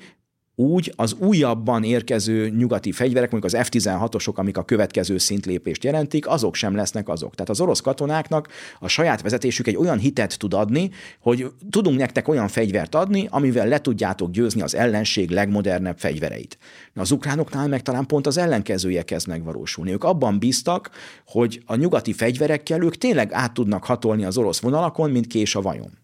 úgy 0.62 0.92
az 0.96 1.16
újabban 1.18 1.84
érkező 1.84 2.48
nyugati 2.48 2.92
fegyverek, 2.92 3.30
mondjuk 3.30 3.54
az 3.54 3.68
F-16-osok, 3.68 4.34
amik 4.34 4.56
a 4.56 4.62
következő 4.64 5.18
szintlépést 5.18 5.84
jelentik, 5.84 6.28
azok 6.28 6.54
sem 6.54 6.74
lesznek 6.74 7.08
azok. 7.08 7.34
Tehát 7.34 7.50
az 7.50 7.60
orosz 7.60 7.80
katonáknak 7.80 8.48
a 8.80 8.88
saját 8.88 9.22
vezetésük 9.22 9.66
egy 9.66 9.76
olyan 9.76 9.98
hitet 9.98 10.38
tud 10.38 10.54
adni, 10.54 10.90
hogy 11.20 11.46
tudunk 11.70 11.98
nektek 11.98 12.28
olyan 12.28 12.48
fegyvert 12.48 12.94
adni, 12.94 13.26
amivel 13.30 13.68
le 13.68 13.80
tudjátok 13.80 14.30
győzni 14.30 14.62
az 14.62 14.74
ellenség 14.74 15.30
legmodernebb 15.30 15.98
fegyvereit. 15.98 16.58
Az 16.94 17.10
ukránoknál 17.10 17.68
meg 17.68 17.82
talán 17.82 18.06
pont 18.06 18.26
az 18.26 18.36
ellenkezője 18.36 19.02
kezd 19.02 19.28
megvalósulni. 19.28 19.92
Ők 19.92 20.04
abban 20.04 20.38
bíztak, 20.38 20.90
hogy 21.26 21.62
a 21.66 21.74
nyugati 21.74 22.12
fegyverekkel 22.12 22.82
ők 22.82 22.96
tényleg 22.96 23.32
át 23.32 23.54
tudnak 23.54 23.84
hatolni 23.84 24.24
az 24.24 24.36
orosz 24.36 24.60
vonalakon, 24.60 25.10
mint 25.10 25.26
kés 25.26 25.54
a 25.54 25.60
vajon. 25.60 25.98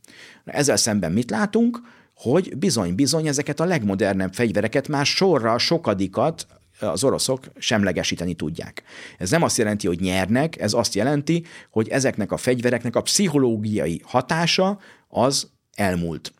Ezzel 0.44 0.76
szemben 0.76 1.12
mit 1.12 1.30
látunk? 1.30 1.80
Hogy 2.18 2.56
bizony-bizony 2.56 3.26
ezeket 3.26 3.60
a 3.60 3.64
legmodernebb 3.64 4.34
fegyvereket 4.34 4.88
már 4.88 5.06
sorra 5.06 5.58
sokadikat 5.58 6.46
az 6.80 7.04
oroszok 7.04 7.44
semlegesíteni 7.58 8.34
tudják. 8.34 8.82
Ez 9.18 9.30
nem 9.30 9.42
azt 9.42 9.58
jelenti, 9.58 9.86
hogy 9.86 10.00
nyernek, 10.00 10.60
ez 10.60 10.72
azt 10.72 10.94
jelenti, 10.94 11.44
hogy 11.70 11.88
ezeknek 11.88 12.32
a 12.32 12.36
fegyvereknek 12.36 12.96
a 12.96 13.02
pszichológiai 13.02 14.00
hatása 14.04 14.78
az 15.08 15.50
elmúlt. 15.74 16.32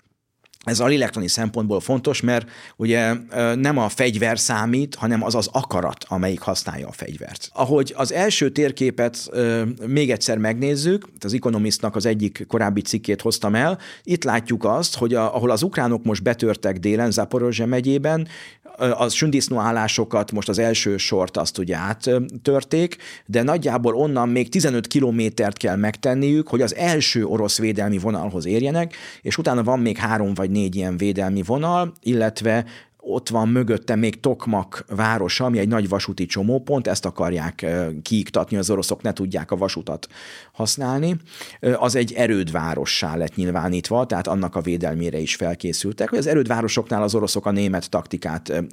Ez 0.69 0.81
a 0.81 0.87
lélektani 0.87 1.29
szempontból 1.29 1.81
fontos, 1.81 2.21
mert 2.21 2.51
ugye 2.77 3.15
nem 3.55 3.79
a 3.79 3.89
fegyver 3.89 4.39
számít, 4.39 4.95
hanem 4.95 5.25
az 5.25 5.35
az 5.35 5.49
akarat, 5.53 6.05
amelyik 6.09 6.41
használja 6.41 6.89
a 6.89 6.93
fegyvert. 6.93 7.51
Ahogy 7.53 7.95
az 7.97 8.13
első 8.13 8.51
térképet 8.51 9.31
még 9.87 10.11
egyszer 10.11 10.39
megnézzük, 10.39 11.09
az 11.21 11.35
Economistnak 11.35 11.97
az 11.97 12.07
egyik 12.07 12.45
korábbi 12.49 12.81
cikkét 12.81 13.21
hoztam 13.21 13.55
el, 13.55 13.79
itt 14.03 14.25
látjuk 14.25 14.65
azt, 14.65 14.97
hogy 14.97 15.15
a, 15.15 15.35
ahol 15.35 15.51
az 15.51 15.63
ukránok 15.63 16.05
most 16.05 16.23
betörtek 16.23 16.79
délen, 16.79 17.11
Zaporozse 17.11 17.67
megyében, 17.67 18.29
az 18.79 19.13
sündisznó 19.13 19.59
állásokat, 19.59 20.33
most 20.33 20.49
az 20.49 20.59
első 20.59 20.97
sort 20.97 21.37
azt 21.37 21.59
ugye 21.59 21.77
áttörték, 21.77 22.97
de 23.27 23.43
nagyjából 23.43 23.95
onnan 23.95 24.29
még 24.29 24.49
15 24.49 24.87
kilométert 24.87 25.57
kell 25.57 25.77
megtenniük, 25.77 26.49
hogy 26.49 26.63
az 26.63 26.75
első 26.75 27.25
orosz 27.25 27.59
védelmi 27.59 27.99
vonalhoz 27.99 28.47
érjenek, 28.47 28.95
és 29.23 29.39
utána 29.39 29.63
van 29.63 29.81
még 29.81 29.97
három 29.97 30.35
vagy 30.35 30.51
négy 30.51 30.77
ilyen 30.77 30.97
védelmi 30.97 31.43
vonal, 31.43 31.93
illetve 32.03 32.65
ott 33.09 33.29
van 33.29 33.49
mögötte 33.49 33.97
még 33.97 34.21
Tokmak 34.21 34.85
városa, 34.89 35.45
ami 35.45 35.59
egy 35.59 35.69
nagy 35.69 35.89
vasúti 35.89 36.27
csomópont, 36.27 36.87
ezt 36.87 37.05
akarják 37.05 37.67
kiiktatni, 38.03 38.57
az 38.57 38.71
oroszok 38.71 39.03
ne 39.03 39.13
tudják 39.13 39.51
a 39.51 39.57
vasutat 39.57 40.09
használni. 40.53 41.17
Az 41.61 41.95
egy 41.95 42.13
erődvárossá 42.13 43.17
lett 43.17 43.35
nyilvánítva, 43.35 44.07
tehát 44.07 44.27
annak 44.27 44.57
a 44.57 44.61
védelmére 44.61 45.19
is 45.19 45.35
felkészültek. 45.35 46.13
Az 46.13 46.27
erődvárosoknál 46.27 47.03
az 47.03 47.15
oroszok 47.15 47.47
a 47.47 47.51
német 47.51 47.91
taktikát 47.91 48.65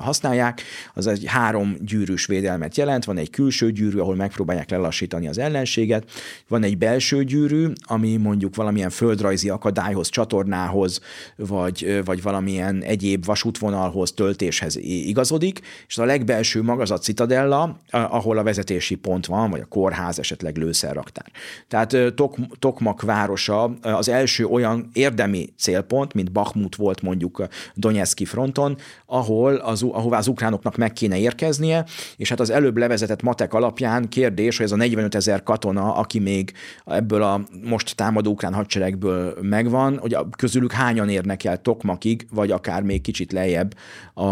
használják, 0.00 0.62
az 0.94 1.06
egy 1.06 1.24
három 1.26 1.76
gyűrűs 1.80 2.26
védelmet 2.26 2.76
jelent, 2.76 3.04
van 3.04 3.18
egy 3.18 3.30
külső 3.30 3.72
gyűrű, 3.72 3.98
ahol 3.98 4.14
megpróbálják 4.14 4.70
lelassítani 4.70 5.28
az 5.28 5.38
ellenséget, 5.38 6.10
van 6.48 6.62
egy 6.62 6.78
belső 6.78 7.24
gyűrű, 7.24 7.66
ami 7.80 8.16
mondjuk 8.16 8.54
valamilyen 8.56 8.90
földrajzi 8.90 9.48
akadályhoz, 9.48 10.08
csatornához, 10.08 11.00
vagy, 11.36 12.00
vagy 12.04 12.22
valamilyen 12.22 12.82
egyéb 12.82 13.24
vasút 13.24 13.58
útvonalhoz, 13.66 14.12
töltéshez 14.12 14.76
igazodik, 14.76 15.60
és 15.86 15.98
a 15.98 16.04
legbelső 16.04 16.62
maga 16.62 16.82
az 16.82 16.90
a 16.90 16.98
citadella, 16.98 17.76
ahol 17.90 18.38
a 18.38 18.42
vezetési 18.42 18.94
pont 18.94 19.26
van, 19.26 19.50
vagy 19.50 19.60
a 19.60 19.66
kórház, 19.66 20.18
esetleg 20.18 20.56
lőszerraktár. 20.56 21.26
Tehát 21.68 22.14
Tok, 22.14 22.36
Tokmak 22.58 23.02
városa 23.02 23.64
az 23.82 24.08
első 24.08 24.44
olyan 24.44 24.90
érdemi 24.92 25.48
célpont, 25.58 26.14
mint 26.14 26.32
Bakhmut 26.32 26.76
volt 26.76 27.02
mondjuk 27.02 27.46
Donetszki 27.74 28.24
fronton, 28.24 28.76
ahol 29.06 29.54
az, 29.54 29.82
ahová 29.82 30.18
az 30.18 30.26
ukránoknak 30.26 30.76
meg 30.76 30.92
kéne 30.92 31.18
érkeznie, 31.18 31.84
és 32.16 32.28
hát 32.28 32.40
az 32.40 32.50
előbb 32.50 32.76
levezetett 32.76 33.22
matek 33.22 33.54
alapján 33.54 34.08
kérdés, 34.08 34.56
hogy 34.56 34.66
ez 34.66 34.72
a 34.72 34.76
45 34.76 35.14
ezer 35.14 35.42
katona, 35.42 35.94
aki 35.94 36.18
még 36.18 36.52
ebből 36.84 37.22
a 37.22 37.40
most 37.64 37.96
támadó 37.96 38.30
ukrán 38.30 38.54
hadseregből 38.54 39.34
megvan, 39.40 39.98
hogy 39.98 40.16
közülük 40.36 40.72
hányan 40.72 41.08
érnek 41.08 41.44
el 41.44 41.62
Tokmakig, 41.62 42.26
vagy 42.30 42.50
akár 42.50 42.82
még 42.82 43.00
kicsit 43.00 43.32
lejjebb 43.32 43.55
lejjebb 43.56 43.74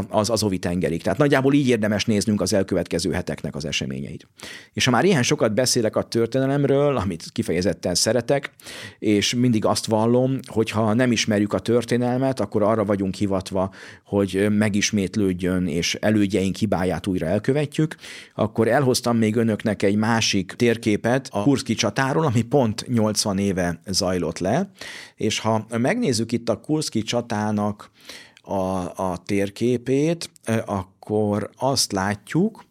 az 0.08 0.30
Azovi 0.30 0.58
tengerig. 0.58 1.02
Tehát 1.02 1.18
nagyjából 1.18 1.54
így 1.54 1.68
érdemes 1.68 2.04
néznünk 2.04 2.40
az 2.40 2.52
elkövetkező 2.52 3.12
heteknek 3.12 3.54
az 3.54 3.64
eseményeit. 3.64 4.28
És 4.72 4.84
ha 4.84 4.90
már 4.90 5.04
ilyen 5.04 5.22
sokat 5.22 5.54
beszélek 5.54 5.96
a 5.96 6.02
történelemről, 6.02 6.96
amit 6.96 7.24
kifejezetten 7.32 7.94
szeretek, 7.94 8.50
és 8.98 9.34
mindig 9.34 9.64
azt 9.64 9.86
vallom, 9.86 10.38
hogy 10.46 10.70
ha 10.70 10.94
nem 10.94 11.12
ismerjük 11.12 11.52
a 11.52 11.58
történelmet, 11.58 12.40
akkor 12.40 12.62
arra 12.62 12.84
vagyunk 12.84 13.14
hivatva, 13.14 13.70
hogy 14.04 14.46
megismétlődjön, 14.50 15.66
és 15.66 15.94
elődjeink 15.94 16.56
hibáját 16.56 17.06
újra 17.06 17.26
elkövetjük, 17.26 17.96
akkor 18.34 18.68
elhoztam 18.68 19.16
még 19.16 19.36
önöknek 19.36 19.82
egy 19.82 19.96
másik 19.96 20.52
térképet 20.52 21.28
a 21.32 21.42
Kurszki 21.42 21.74
csatáról, 21.74 22.24
ami 22.24 22.42
pont 22.42 22.84
80 22.88 23.38
éve 23.38 23.80
zajlott 23.86 24.38
le, 24.38 24.70
és 25.16 25.38
ha 25.38 25.66
megnézzük 25.78 26.32
itt 26.32 26.48
a 26.48 26.60
Kurszki 26.60 27.02
csatának 27.02 27.90
a, 28.44 28.92
a 29.12 29.16
térképét, 29.24 30.30
akkor 30.64 31.50
azt 31.56 31.92
látjuk, 31.92 32.64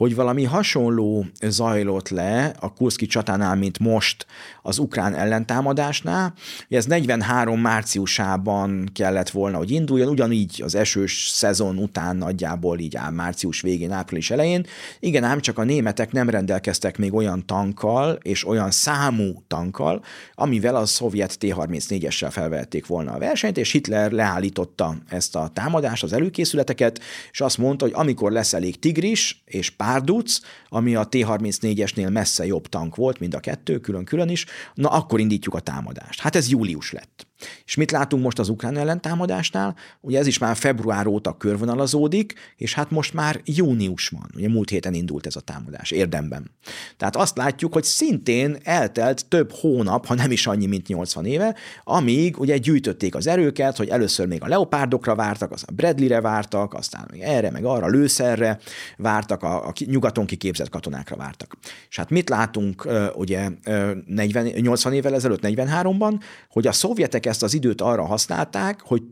hogy 0.00 0.14
valami 0.14 0.44
hasonló 0.44 1.26
zajlott 1.40 2.08
le 2.08 2.54
a 2.60 2.72
Kurszki 2.72 3.06
csatánál, 3.06 3.56
mint 3.56 3.78
most 3.78 4.26
az 4.62 4.78
ukrán 4.78 5.14
ellentámadásnál. 5.14 6.34
Ez 6.68 6.84
43 6.84 7.60
márciusában 7.60 8.90
kellett 8.94 9.30
volna, 9.30 9.56
hogy 9.56 9.70
induljon, 9.70 10.08
ugyanígy 10.08 10.62
az 10.64 10.74
esős 10.74 11.28
szezon 11.28 11.76
után 11.76 12.16
nagyjából 12.16 12.78
így 12.78 12.96
áll 12.96 13.10
március 13.10 13.60
végén, 13.60 13.90
április 13.92 14.30
elején. 14.30 14.66
Igen, 15.00 15.24
ám 15.24 15.40
csak 15.40 15.58
a 15.58 15.64
németek 15.64 16.12
nem 16.12 16.30
rendelkeztek 16.30 16.98
még 16.98 17.14
olyan 17.14 17.46
tankkal 17.46 18.18
és 18.22 18.46
olyan 18.46 18.70
számú 18.70 19.42
tankkal, 19.46 20.02
amivel 20.34 20.76
a 20.76 20.86
szovjet 20.86 21.38
T-34-essel 21.38 22.28
felvették 22.30 22.86
volna 22.86 23.12
a 23.12 23.18
versenyt, 23.18 23.56
és 23.56 23.72
Hitler 23.72 24.10
leállította 24.10 24.96
ezt 25.08 25.36
a 25.36 25.50
támadást, 25.54 26.02
az 26.02 26.12
előkészületeket, 26.12 27.00
és 27.30 27.40
azt 27.40 27.58
mondta, 27.58 27.84
hogy 27.84 27.94
amikor 27.96 28.32
lesz 28.32 28.52
elég 28.52 28.78
tigris 28.78 29.42
és 29.44 29.70
párduc, 29.90 30.40
ami 30.68 30.94
a 30.94 31.08
T-34-esnél 31.08 32.10
messze 32.10 32.46
jobb 32.46 32.66
tank 32.66 32.96
volt, 32.96 33.18
mind 33.18 33.34
a 33.34 33.40
kettő, 33.40 33.78
külön-külön 33.78 34.28
is, 34.28 34.46
na 34.74 34.88
akkor 34.88 35.20
indítjuk 35.20 35.54
a 35.54 35.60
támadást. 35.60 36.20
Hát 36.20 36.36
ez 36.36 36.50
július 36.50 36.92
lett. 36.92 37.29
És 37.64 37.74
mit 37.74 37.90
látunk 37.90 38.22
most 38.22 38.38
az 38.38 38.48
ukrán 38.48 38.76
ellentámadásnál? 38.76 39.76
Ugye 40.00 40.18
ez 40.18 40.26
is 40.26 40.38
már 40.38 40.56
február 40.56 41.06
óta 41.06 41.36
körvonalazódik, 41.36 42.34
és 42.56 42.74
hát 42.74 42.90
most 42.90 43.14
már 43.14 43.40
június 43.44 44.08
van. 44.08 44.30
Ugye 44.36 44.48
múlt 44.48 44.70
héten 44.70 44.94
indult 44.94 45.26
ez 45.26 45.36
a 45.36 45.40
támadás, 45.40 45.90
érdemben. 45.90 46.50
Tehát 46.96 47.16
azt 47.16 47.36
látjuk, 47.36 47.72
hogy 47.72 47.84
szintén 47.84 48.56
eltelt 48.62 49.26
több 49.28 49.52
hónap, 49.52 50.06
ha 50.06 50.14
nem 50.14 50.30
is 50.30 50.46
annyi, 50.46 50.66
mint 50.66 50.86
80 50.86 51.24
éve, 51.24 51.54
amíg 51.84 52.38
ugye 52.38 52.56
gyűjtötték 52.56 53.14
az 53.14 53.26
erőket, 53.26 53.76
hogy 53.76 53.88
először 53.88 54.26
még 54.26 54.42
a 54.42 54.48
leopárdokra 54.48 55.14
vártak, 55.14 55.52
aztán 55.52 55.74
Bradleyre 55.76 56.20
vártak, 56.20 56.74
aztán 56.74 57.08
még 57.10 57.20
erre, 57.20 57.50
meg 57.50 57.64
arra, 57.64 57.88
lőszerre 57.88 58.58
vártak, 58.96 59.42
a, 59.42 59.66
a 59.66 59.72
nyugaton 59.84 60.26
kiképzett 60.26 60.68
katonákra 60.68 61.16
vártak. 61.16 61.56
És 61.88 61.96
hát 61.96 62.10
mit 62.10 62.28
látunk 62.28 62.88
ugye 63.14 63.48
40, 64.06 64.46
80 64.46 64.92
évvel 64.92 65.14
ezelőtt, 65.14 65.40
43-ban, 65.42 66.20
hogy 66.48 66.66
a 66.66 66.72
szovjetek 66.72 67.26
ezt 67.30 67.42
az 67.42 67.54
időt 67.54 67.80
arra 67.80 68.04
használták, 68.04 68.80
hogy 68.80 69.02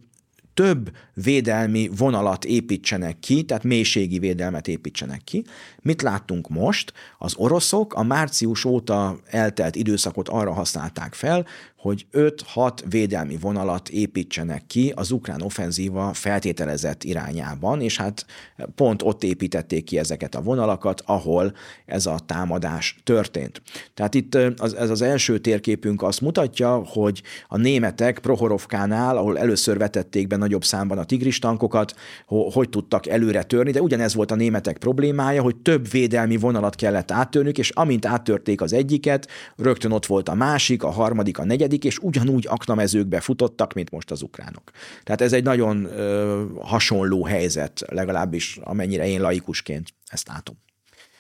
több 0.58 0.90
védelmi 1.14 1.90
vonalat 1.96 2.44
építsenek 2.44 3.18
ki, 3.18 3.42
tehát 3.42 3.62
mélységi 3.62 4.18
védelmet 4.18 4.68
építsenek 4.68 5.24
ki. 5.24 5.44
Mit 5.82 6.02
láttunk 6.02 6.48
most? 6.48 6.92
Az 7.18 7.34
oroszok 7.36 7.94
a 7.94 8.02
március 8.02 8.64
óta 8.64 9.18
eltelt 9.26 9.76
időszakot 9.76 10.28
arra 10.28 10.52
használták 10.52 11.14
fel, 11.14 11.46
hogy 11.78 12.06
5-6 12.12 12.78
védelmi 12.88 13.36
vonalat 13.36 13.88
építsenek 13.88 14.66
ki 14.66 14.92
az 14.96 15.10
ukrán 15.10 15.42
offenzíva 15.42 16.12
feltételezett 16.12 17.04
irányában, 17.04 17.80
és 17.80 17.96
hát 17.96 18.26
pont 18.74 19.02
ott 19.02 19.24
építették 19.24 19.84
ki 19.84 19.98
ezeket 19.98 20.34
a 20.34 20.42
vonalakat, 20.42 21.02
ahol 21.06 21.54
ez 21.86 22.06
a 22.06 22.18
támadás 22.26 22.96
történt. 23.04 23.62
Tehát 23.94 24.14
itt 24.14 24.34
az, 24.56 24.74
ez 24.74 24.90
az 24.90 25.02
első 25.02 25.38
térképünk 25.38 26.02
azt 26.02 26.20
mutatja, 26.20 26.82
hogy 26.86 27.22
a 27.48 27.56
németek 27.56 28.18
Prohorovkánál, 28.18 29.16
ahol 29.16 29.38
először 29.38 29.78
vetették 29.78 30.26
be 30.26 30.36
nagyobb 30.48 30.64
számban 30.64 30.98
a 30.98 31.04
tigris 31.04 31.38
tankokat, 31.38 31.94
hogy 32.26 32.68
tudtak 32.68 33.06
előre 33.06 33.42
törni, 33.42 33.70
de 33.70 33.80
ugyanez 33.82 34.14
volt 34.14 34.30
a 34.30 34.34
németek 34.34 34.78
problémája, 34.78 35.42
hogy 35.42 35.56
több 35.56 35.90
védelmi 35.90 36.36
vonalat 36.36 36.74
kellett 36.74 37.10
áttörnünk, 37.10 37.58
és 37.58 37.70
amint 37.70 38.06
áttörték 38.06 38.60
az 38.60 38.72
egyiket, 38.72 39.28
rögtön 39.56 39.92
ott 39.92 40.06
volt 40.06 40.28
a 40.28 40.34
másik, 40.34 40.82
a 40.82 40.90
harmadik, 40.90 41.38
a 41.38 41.44
negyedik, 41.44 41.84
és 41.84 41.98
ugyanúgy 41.98 42.46
aknamezőkbe 42.48 43.20
futottak, 43.20 43.72
mint 43.72 43.90
most 43.90 44.10
az 44.10 44.22
ukránok. 44.22 44.70
Tehát 45.04 45.20
ez 45.20 45.32
egy 45.32 45.44
nagyon 45.44 45.84
ö, 45.84 46.44
hasonló 46.60 47.24
helyzet, 47.24 47.84
legalábbis 47.88 48.58
amennyire 48.62 49.08
én 49.08 49.20
laikusként 49.20 49.88
ezt 50.06 50.28
látom. 50.28 50.56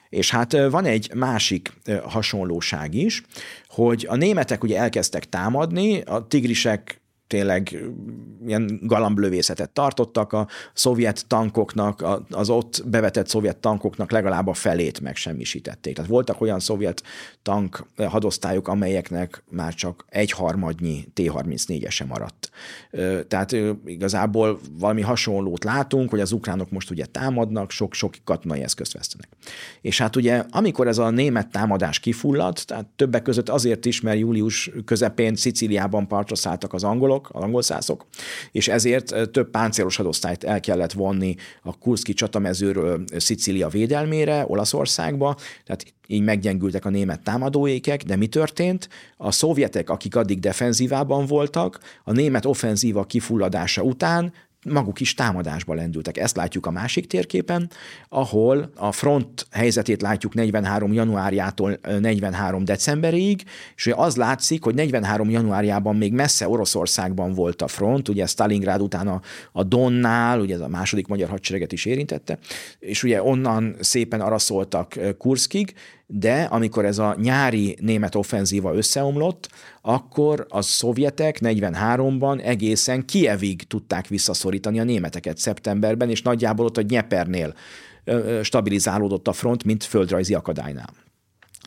És 0.08 0.30
hát 0.30 0.52
van 0.70 0.84
egy 0.84 1.10
másik 1.14 1.72
hasonlóság 2.02 2.94
is, 2.94 3.22
hogy 3.66 4.06
a 4.08 4.16
németek 4.16 4.62
ugye 4.62 4.78
elkezdtek 4.78 5.28
támadni, 5.28 6.00
a 6.00 6.26
tigrisek 6.26 6.97
tényleg 7.28 7.84
ilyen 8.46 8.80
galamblövészetet 8.82 9.70
tartottak, 9.70 10.32
a 10.32 10.48
szovjet 10.72 11.26
tankoknak, 11.26 12.04
az 12.30 12.50
ott 12.50 12.82
bevetett 12.86 13.28
szovjet 13.28 13.56
tankoknak 13.56 14.10
legalább 14.10 14.46
a 14.46 14.54
felét 14.54 15.00
megsemmisítették. 15.00 15.94
Tehát 15.94 16.10
voltak 16.10 16.40
olyan 16.40 16.60
szovjet 16.60 17.02
tank 17.42 17.86
hadosztályok, 17.96 18.68
amelyeknek 18.68 19.42
már 19.50 19.74
csak 19.74 20.04
egy 20.08 20.30
harmadnyi 20.30 21.04
T-34-ese 21.14 22.06
maradt. 22.06 22.50
Tehát 23.28 23.56
igazából 23.84 24.58
valami 24.78 25.00
hasonlót 25.00 25.64
látunk, 25.64 26.10
hogy 26.10 26.20
az 26.20 26.32
ukránok 26.32 26.70
most 26.70 26.90
ugye 26.90 27.04
támadnak, 27.06 27.70
sok-sok 27.70 28.14
katonai 28.24 28.62
eszközt 28.62 28.92
vesztenek. 28.92 29.28
És 29.80 29.98
hát 29.98 30.16
ugye, 30.16 30.44
amikor 30.50 30.86
ez 30.86 30.98
a 30.98 31.10
német 31.10 31.50
támadás 31.50 32.00
kifulladt, 32.00 32.66
tehát 32.66 32.86
többek 32.96 33.22
között 33.22 33.48
azért 33.48 33.86
is, 33.86 34.00
mert 34.00 34.18
július 34.18 34.70
közepén 34.84 35.36
Szicíliában 35.36 36.06
partra 36.06 36.36
szálltak 36.36 36.72
az 36.72 36.84
angolok, 36.84 37.17
az 37.32 37.42
angolszászok, 37.42 38.06
és 38.52 38.68
ezért 38.68 39.30
több 39.30 39.50
páncélos 39.50 39.96
hadosztályt 39.96 40.44
el 40.44 40.60
kellett 40.60 40.92
vonni 40.92 41.34
a 41.62 41.78
Kurszki 41.78 42.12
csatamezőről 42.12 43.04
Szicília 43.16 43.68
védelmére, 43.68 44.44
Olaszországba, 44.46 45.36
tehát 45.64 45.84
így 46.06 46.22
meggyengültek 46.22 46.84
a 46.84 46.90
német 46.90 47.22
támadóékek, 47.22 48.02
de 48.02 48.16
mi 48.16 48.26
történt? 48.26 48.88
A 49.16 49.30
szovjetek, 49.30 49.90
akik 49.90 50.16
addig 50.16 50.40
defenzívában 50.40 51.26
voltak, 51.26 51.78
a 52.04 52.12
német 52.12 52.44
offenzíva 52.44 53.04
kifulladása 53.04 53.82
után 53.82 54.32
maguk 54.64 55.00
is 55.00 55.14
támadásba 55.14 55.74
lendültek. 55.74 56.16
Ezt 56.16 56.36
látjuk 56.36 56.66
a 56.66 56.70
másik 56.70 57.06
térképen, 57.06 57.70
ahol 58.08 58.70
a 58.76 58.92
front 58.92 59.46
helyzetét 59.50 60.02
látjuk 60.02 60.34
43. 60.34 60.92
januárjától 60.92 61.78
43. 62.00 62.64
decemberig, 62.64 63.42
és 63.76 63.90
az 63.96 64.16
látszik, 64.16 64.64
hogy 64.64 64.74
43. 64.74 65.30
januárjában 65.30 65.96
még 65.96 66.12
messze 66.12 66.48
Oroszországban 66.48 67.32
volt 67.32 67.62
a 67.62 67.68
front, 67.68 68.08
ugye 68.08 68.26
Stalingrad 68.26 68.80
után 68.80 69.08
a, 69.08 69.20
a 69.52 69.62
Donnál, 69.62 70.40
ugye 70.40 70.54
ez 70.54 70.60
a 70.60 70.68
második 70.68 71.06
magyar 71.06 71.28
hadsereget 71.28 71.72
is 71.72 71.84
érintette, 71.84 72.38
és 72.78 73.02
ugye 73.02 73.22
onnan 73.22 73.76
szépen 73.80 74.20
araszoltak 74.20 74.98
Kurskig, 75.18 75.74
de 76.10 76.42
amikor 76.42 76.84
ez 76.84 76.98
a 76.98 77.16
nyári 77.20 77.76
német 77.80 78.14
offenzíva 78.14 78.74
összeomlott, 78.74 79.48
akkor 79.82 80.46
a 80.48 80.62
szovjetek 80.62 81.38
43-ban 81.40 82.44
egészen 82.44 83.04
Kievig 83.04 83.66
tudták 83.66 84.06
visszaszorítani 84.06 84.80
a 84.80 84.84
németeket 84.84 85.38
szeptemberben, 85.38 86.10
és 86.10 86.22
nagyjából 86.22 86.64
ott 86.64 86.76
a 86.76 86.82
Nyepernél 86.88 87.54
stabilizálódott 88.42 89.28
a 89.28 89.32
front, 89.32 89.64
mint 89.64 89.84
földrajzi 89.84 90.34
akadálynál. 90.34 90.90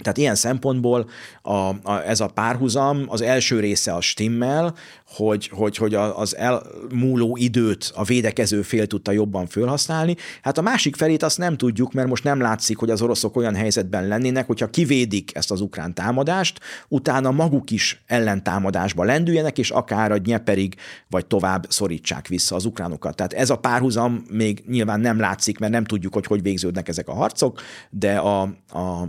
Tehát 0.01 0.17
ilyen 0.17 0.35
szempontból 0.35 1.09
a, 1.41 1.51
a, 1.51 2.03
ez 2.05 2.19
a 2.19 2.27
párhuzam, 2.27 3.05
az 3.07 3.21
első 3.21 3.59
része 3.59 3.93
a 3.93 4.01
stimmel, 4.01 4.75
hogy, 5.15 5.47
hogy, 5.47 5.77
hogy 5.77 5.93
az 5.95 6.35
elmúló 6.35 7.37
időt 7.37 7.91
a 7.95 8.03
védekező 8.03 8.61
fél 8.61 8.87
tudta 8.87 9.11
jobban 9.11 9.47
felhasználni. 9.47 10.15
Hát 10.41 10.57
a 10.57 10.61
másik 10.61 10.95
felét 10.95 11.23
azt 11.23 11.37
nem 11.37 11.57
tudjuk, 11.57 11.93
mert 11.93 12.07
most 12.07 12.23
nem 12.23 12.39
látszik, 12.39 12.77
hogy 12.77 12.89
az 12.89 13.01
oroszok 13.01 13.35
olyan 13.35 13.55
helyzetben 13.55 14.07
lennének, 14.07 14.47
hogyha 14.47 14.69
kivédik 14.69 15.35
ezt 15.35 15.51
az 15.51 15.61
ukrán 15.61 15.93
támadást, 15.93 16.59
utána 16.87 17.31
maguk 17.31 17.71
is 17.71 18.03
ellentámadásba 18.07 19.03
lendüljenek, 19.03 19.57
és 19.57 19.69
akár 19.69 20.11
a 20.11 20.17
Nyeperig 20.23 20.75
vagy 21.09 21.25
tovább 21.25 21.65
szorítsák 21.69 22.27
vissza 22.27 22.55
az 22.55 22.65
ukránokat. 22.65 23.15
Tehát 23.15 23.33
ez 23.33 23.49
a 23.49 23.57
párhuzam 23.57 24.23
még 24.29 24.63
nyilván 24.67 24.99
nem 24.99 25.19
látszik, 25.19 25.59
mert 25.59 25.71
nem 25.71 25.83
tudjuk, 25.83 26.13
hogy 26.13 26.25
hogy 26.25 26.41
végződnek 26.41 26.87
ezek 26.87 27.07
a 27.07 27.13
harcok, 27.13 27.61
de 27.89 28.15
a, 28.15 28.41
a 28.69 29.07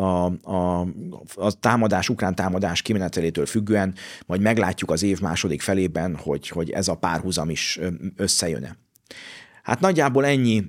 a, 0.00 0.32
a, 0.42 0.86
a 1.34 1.52
támadás, 1.60 2.08
ukrán 2.08 2.34
támadás 2.34 2.82
kimenetelétől 2.82 3.46
függően 3.46 3.94
majd 4.26 4.40
meglátjuk 4.40 4.90
az 4.90 5.02
év 5.02 5.20
második 5.20 5.60
felében, 5.60 6.16
hogy, 6.16 6.48
hogy 6.48 6.70
ez 6.70 6.88
a 6.88 6.94
párhuzam 6.94 7.50
is 7.50 7.80
összejön-e. 8.16 8.76
Hát 9.70 9.80
nagyjából 9.80 10.26
ennyi, 10.26 10.64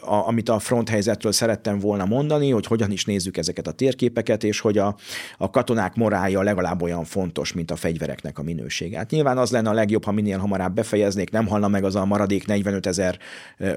amit 0.00 0.48
a 0.48 0.58
front 0.58 0.88
helyzetről 0.88 1.32
szerettem 1.32 1.78
volna 1.78 2.04
mondani, 2.04 2.50
hogy 2.50 2.66
hogyan 2.66 2.90
is 2.90 3.04
nézzük 3.04 3.36
ezeket 3.36 3.66
a 3.66 3.72
térképeket, 3.72 4.44
és 4.44 4.60
hogy 4.60 4.78
a, 4.78 4.96
a 5.38 5.50
katonák 5.50 5.94
morálja 5.94 6.42
legalább 6.42 6.82
olyan 6.82 7.04
fontos, 7.04 7.52
mint 7.52 7.70
a 7.70 7.76
fegyvereknek 7.76 8.38
a 8.38 8.42
minősége. 8.42 8.96
Hát 8.96 9.10
nyilván 9.10 9.38
az 9.38 9.50
lenne 9.50 9.68
a 9.68 9.72
legjobb, 9.72 10.04
ha 10.04 10.12
minél 10.12 10.38
hamarabb 10.38 10.74
befejeznék, 10.74 11.30
nem 11.30 11.46
halna 11.46 11.68
meg 11.68 11.84
az 11.84 11.94
a 11.94 12.04
maradék 12.04 12.46
45 12.46 12.86
ezer 12.86 13.18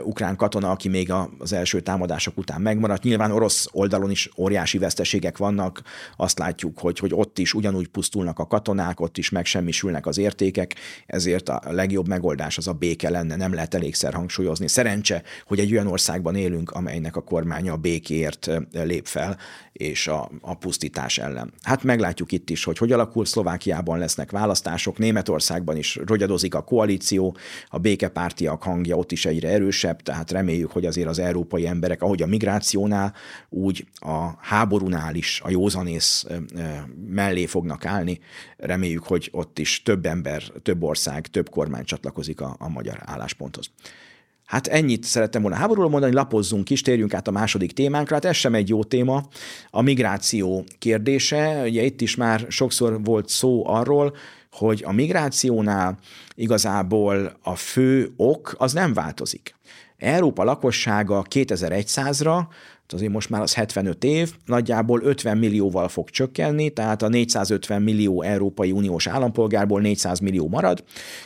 ukrán 0.03 0.35
katona, 0.35 0.71
aki 0.71 0.89
még 0.89 1.13
az 1.37 1.53
első 1.53 1.79
támadások 1.79 2.37
után 2.37 2.61
megmaradt. 2.61 3.03
Nyilván 3.03 3.31
orosz 3.31 3.67
oldalon 3.71 4.11
is 4.11 4.29
óriási 4.37 4.77
veszteségek 4.77 5.37
vannak, 5.37 5.81
azt 6.17 6.39
látjuk, 6.39 6.79
hogy, 6.79 6.99
hogy 6.99 7.11
ott 7.13 7.39
is 7.39 7.53
ugyanúgy 7.53 7.87
pusztulnak 7.87 8.39
a 8.39 8.47
katonák, 8.47 8.99
ott 8.99 9.17
is 9.17 9.29
megsemmisülnek 9.29 10.05
az 10.05 10.17
értékek, 10.17 10.75
ezért 11.05 11.49
a 11.49 11.61
legjobb 11.69 12.07
megoldás 12.07 12.57
az 12.57 12.67
a 12.67 12.73
béke 12.73 13.09
lenne, 13.09 13.35
nem 13.35 13.53
lehet 13.53 13.73
elégszer 13.73 14.13
hangsúlyozni 14.13 14.57
hozni. 14.59 14.81
Szerencse, 14.81 15.23
hogy 15.45 15.59
egy 15.59 15.71
olyan 15.71 15.87
országban 15.87 16.35
élünk, 16.35 16.71
amelynek 16.71 17.15
a 17.15 17.21
kormánya 17.21 17.73
a 17.73 17.77
békért 17.77 18.49
lép 18.71 19.05
fel, 19.05 19.37
és 19.71 20.07
a, 20.07 20.29
a 20.41 20.53
pusztítás 20.53 21.17
ellen. 21.17 21.53
Hát 21.61 21.83
meglátjuk 21.83 22.31
itt 22.31 22.49
is, 22.49 22.63
hogy 22.63 22.77
hogy 22.77 22.91
alakul. 22.91 23.25
Szlovákiában 23.25 23.99
lesznek 23.99 24.31
választások, 24.31 24.97
Németországban 24.97 25.77
is 25.77 25.99
rogyadozik 26.05 26.55
a 26.55 26.61
koalíció, 26.61 27.37
a 27.69 27.77
békepártiak 27.77 28.63
hangja 28.63 28.97
ott 28.97 29.11
is 29.11 29.25
egyre 29.25 29.49
erősebb, 29.49 30.01
tehát 30.01 30.31
reméljük, 30.31 30.71
hogy 30.71 30.85
azért 30.85 31.07
az 31.07 31.19
európai 31.19 31.67
emberek, 31.67 32.01
ahogy 32.01 32.21
a 32.21 32.25
migrációnál, 32.25 33.13
úgy 33.49 33.87
a 33.93 34.29
háborúnál 34.39 35.15
is 35.15 35.41
a 35.43 35.49
józanész 35.49 36.25
mellé 37.07 37.45
fognak 37.45 37.85
állni. 37.85 38.19
Reméljük, 38.57 39.03
hogy 39.03 39.29
ott 39.31 39.59
is 39.59 39.83
több 39.83 40.05
ember, 40.05 40.43
több 40.61 40.83
ország, 40.83 41.27
több 41.27 41.49
kormány 41.49 41.83
csatlakozik 41.83 42.41
a, 42.41 42.55
a 42.59 42.69
magyar 42.69 42.99
állásponthoz. 43.05 43.71
Hát 44.49 44.67
ennyit 44.67 45.03
szerettem 45.03 45.41
volna 45.41 45.57
háborúról 45.57 45.89
mondani, 45.89 46.13
lapozzunk 46.13 46.69
is, 46.69 46.81
térjünk 46.81 47.13
át 47.13 47.27
a 47.27 47.31
második 47.31 47.71
témánkra. 47.71 48.15
Hát 48.15 48.25
ez 48.25 48.35
sem 48.35 48.53
egy 48.53 48.69
jó 48.69 48.83
téma, 48.83 49.23
a 49.69 49.81
migráció 49.81 50.63
kérdése. 50.79 51.63
Ugye 51.65 51.83
itt 51.83 52.01
is 52.01 52.15
már 52.15 52.45
sokszor 52.47 53.03
volt 53.03 53.29
szó 53.29 53.67
arról, 53.67 54.15
hogy 54.51 54.83
a 54.85 54.91
migrációnál 54.91 55.97
igazából 56.35 57.37
a 57.41 57.55
fő 57.55 58.13
ok 58.17 58.55
az 58.57 58.73
nem 58.73 58.93
változik. 58.93 59.55
Európa 59.97 60.43
lakossága 60.43 61.25
2100-ra 61.29 62.41
azért 62.93 63.11
most 63.11 63.29
már 63.29 63.41
az 63.41 63.53
75 63.53 64.03
év, 64.03 64.33
nagyjából 64.45 65.01
50 65.03 65.37
millióval 65.37 65.87
fog 65.87 66.09
csökkenni, 66.09 66.69
tehát 66.69 67.01
a 67.01 67.07
450 67.07 67.81
millió 67.81 68.21
Európai 68.21 68.71
Uniós 68.71 69.07
állampolgárból 69.07 69.81
400 69.81 70.19
millió 70.19 70.47
marad. 70.47 70.83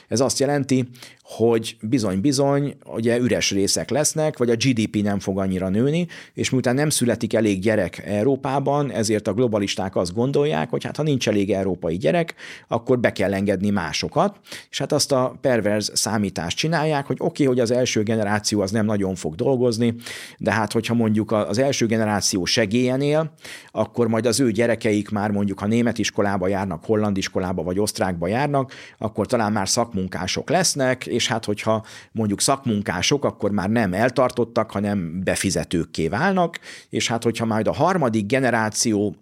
Ez 0.08 0.20
azt 0.20 0.40
jelenti, 0.40 0.88
hogy 1.24 1.78
bizony-bizony, 1.82 2.76
ugye 2.86 3.18
üres 3.18 3.52
részek 3.52 3.90
lesznek, 3.90 4.38
vagy 4.38 4.50
a 4.50 4.56
GDP 4.56 5.02
nem 5.02 5.20
fog 5.20 5.40
annyira 5.40 5.70
nőni, 5.70 6.08
és 6.34 6.50
miután 6.50 6.76
nem 6.76 6.90
születik 6.90 7.34
elég 7.34 7.60
gyerek 7.60 8.02
Európában, 8.06 8.92
ezért 8.92 9.28
a 9.28 9.34
globalisták 9.34 9.96
azt 9.96 10.14
gondolják, 10.14 10.70
hogy 10.70 10.84
hát 10.84 10.96
ha 10.96 11.04
nincs 11.04 11.28
elég 11.28 11.52
európai 11.52 11.98
gyerek, 11.98 12.34
akkor 12.68 13.00
be 13.00 13.12
kell 13.12 13.34
engedni 13.34 13.70
másokat, 13.70 14.40
és 14.70 14.78
hát 14.78 14.92
azt 14.92 15.12
a 15.12 15.36
perverz 15.42 15.92
számítást 15.94 16.58
csinálják, 16.58 17.06
hogy 17.06 17.18
oké, 17.20 17.44
okay, 17.44 17.46
hogy 17.46 17.60
az 17.60 17.72
első 17.72 18.04
generáció 18.04 18.62
az 18.62 18.72
nem 18.72 18.86
nagyon 18.86 19.16
fog 19.16 19.36
dolgozni, 19.36 19.96
de 20.38 20.52
hát 20.52 20.72
hogyha 20.72 20.94
mondjuk 20.94 21.32
az 21.32 21.58
első 21.58 21.86
generáció 21.86 22.46
segélyen 22.46 23.02
él, 23.02 23.34
akkor 23.72 24.08
majd 24.08 24.26
az 24.26 24.40
ő 24.40 24.52
gyerekeik 24.52 25.10
már 25.10 25.32
mondjuk, 25.32 25.60
ha 25.60 25.68
német 25.68 25.98
iskolába 25.98 26.48
járnak, 26.48 26.86
holland 26.86 27.18
iskolába 27.18 27.64
vagy 27.64 27.80
osztrákba 27.80 28.28
járnak, 28.28 28.74
akkor 28.98 29.26
talán 29.26 29.52
már 29.52 29.70
szakmunkások 29.70 30.50
lesznek, 30.50 31.06
és 31.14 31.28
hát 31.28 31.46
hogyha 31.46 31.86
mondjuk 32.12 32.42
szakmunkások, 32.42 33.26
akkor 33.26 33.52
már 33.52 33.70
nem 33.70 33.94
eltartottak, 33.94 34.72
hanem 34.72 35.24
befizetőkké 35.24 36.08
válnak, 36.08 36.60
és 36.90 37.08
hát 37.08 37.24
hogyha 37.24 37.46
majd 37.46 37.68
a 37.68 37.74
harmadik 37.74 38.26
generáció 38.26 39.16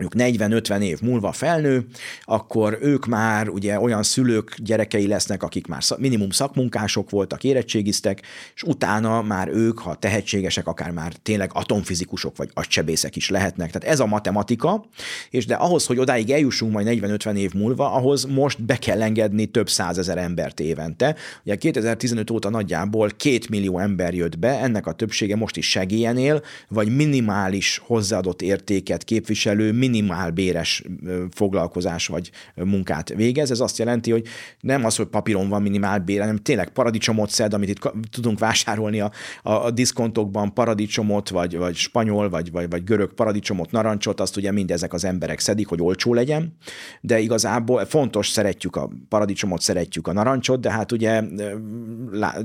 mondjuk 0.00 0.38
40-50 0.40 0.80
év 0.80 1.00
múlva 1.00 1.32
felnő, 1.32 1.86
akkor 2.24 2.78
ők 2.80 3.06
már 3.06 3.48
ugye 3.48 3.80
olyan 3.80 4.02
szülők 4.02 4.54
gyerekei 4.56 5.06
lesznek, 5.06 5.42
akik 5.42 5.66
már 5.66 5.82
minimum 5.98 6.30
szakmunkások 6.30 7.10
voltak, 7.10 7.44
érettségiztek, 7.44 8.22
és 8.54 8.62
utána 8.62 9.22
már 9.22 9.48
ők, 9.48 9.78
ha 9.78 9.94
tehetségesek, 9.94 10.66
akár 10.66 10.90
már 10.90 11.12
tényleg 11.12 11.50
atomfizikusok 11.54 12.36
vagy 12.36 12.50
agysebészek 12.54 13.16
is 13.16 13.28
lehetnek. 13.28 13.70
Tehát 13.70 13.94
ez 13.94 14.00
a 14.00 14.06
matematika, 14.06 14.84
és 15.30 15.46
de 15.46 15.54
ahhoz, 15.54 15.86
hogy 15.86 15.98
odáig 15.98 16.30
eljussunk 16.30 16.72
majd 16.72 16.86
40-50 17.02 17.34
év 17.34 17.52
múlva, 17.52 17.92
ahhoz 17.92 18.24
most 18.24 18.62
be 18.62 18.76
kell 18.76 19.02
engedni 19.02 19.46
több 19.46 19.68
százezer 19.68 20.18
embert 20.18 20.60
évente. 20.60 21.16
Ugye 21.44 21.56
2015 21.56 22.30
óta 22.30 22.50
nagyjából 22.50 23.10
két 23.16 23.48
millió 23.48 23.78
ember 23.78 24.14
jött 24.14 24.38
be, 24.38 24.60
ennek 24.60 24.86
a 24.86 24.92
többsége 24.92 25.36
most 25.36 25.56
is 25.56 25.68
segélyen 25.70 26.16
él, 26.16 26.42
vagy 26.68 26.96
minimális 26.96 27.80
hozzáadott 27.86 28.42
értéket 28.42 29.04
képviselő, 29.04 29.72
minimál 29.90 30.30
béres 30.30 30.82
foglalkozás 31.30 32.06
vagy 32.06 32.30
munkát 32.54 33.08
végez. 33.08 33.50
Ez 33.50 33.60
azt 33.60 33.78
jelenti, 33.78 34.10
hogy 34.10 34.26
nem 34.60 34.84
az, 34.84 34.96
hogy 34.96 35.06
papíron 35.06 35.48
van 35.48 35.62
minimál 35.62 35.98
bér, 35.98 36.20
hanem 36.20 36.36
tényleg 36.36 36.70
paradicsomot 36.70 37.30
szed, 37.30 37.54
amit 37.54 37.68
itt 37.68 37.92
tudunk 38.10 38.38
vásárolni 38.38 39.00
a, 39.00 39.10
a, 39.42 39.52
a 39.52 39.70
diszkontokban, 39.70 40.54
paradicsomot, 40.54 41.28
vagy, 41.28 41.56
vagy 41.56 41.74
spanyol, 41.74 42.28
vagy, 42.28 42.50
vagy, 42.50 42.70
vagy 42.70 42.84
görög 42.84 43.12
paradicsomot, 43.12 43.70
narancsot, 43.70 44.20
azt 44.20 44.36
ugye 44.36 44.52
mindezek 44.52 44.92
az 44.92 45.04
emberek 45.04 45.38
szedik, 45.38 45.66
hogy 45.66 45.82
olcsó 45.82 46.14
legyen, 46.14 46.56
de 47.00 47.18
igazából 47.18 47.84
fontos, 47.84 48.28
szeretjük 48.28 48.76
a 48.76 48.90
paradicsomot, 49.08 49.60
szeretjük 49.60 50.06
a 50.06 50.12
narancsot, 50.12 50.60
de 50.60 50.70
hát 50.70 50.92
ugye 50.92 51.22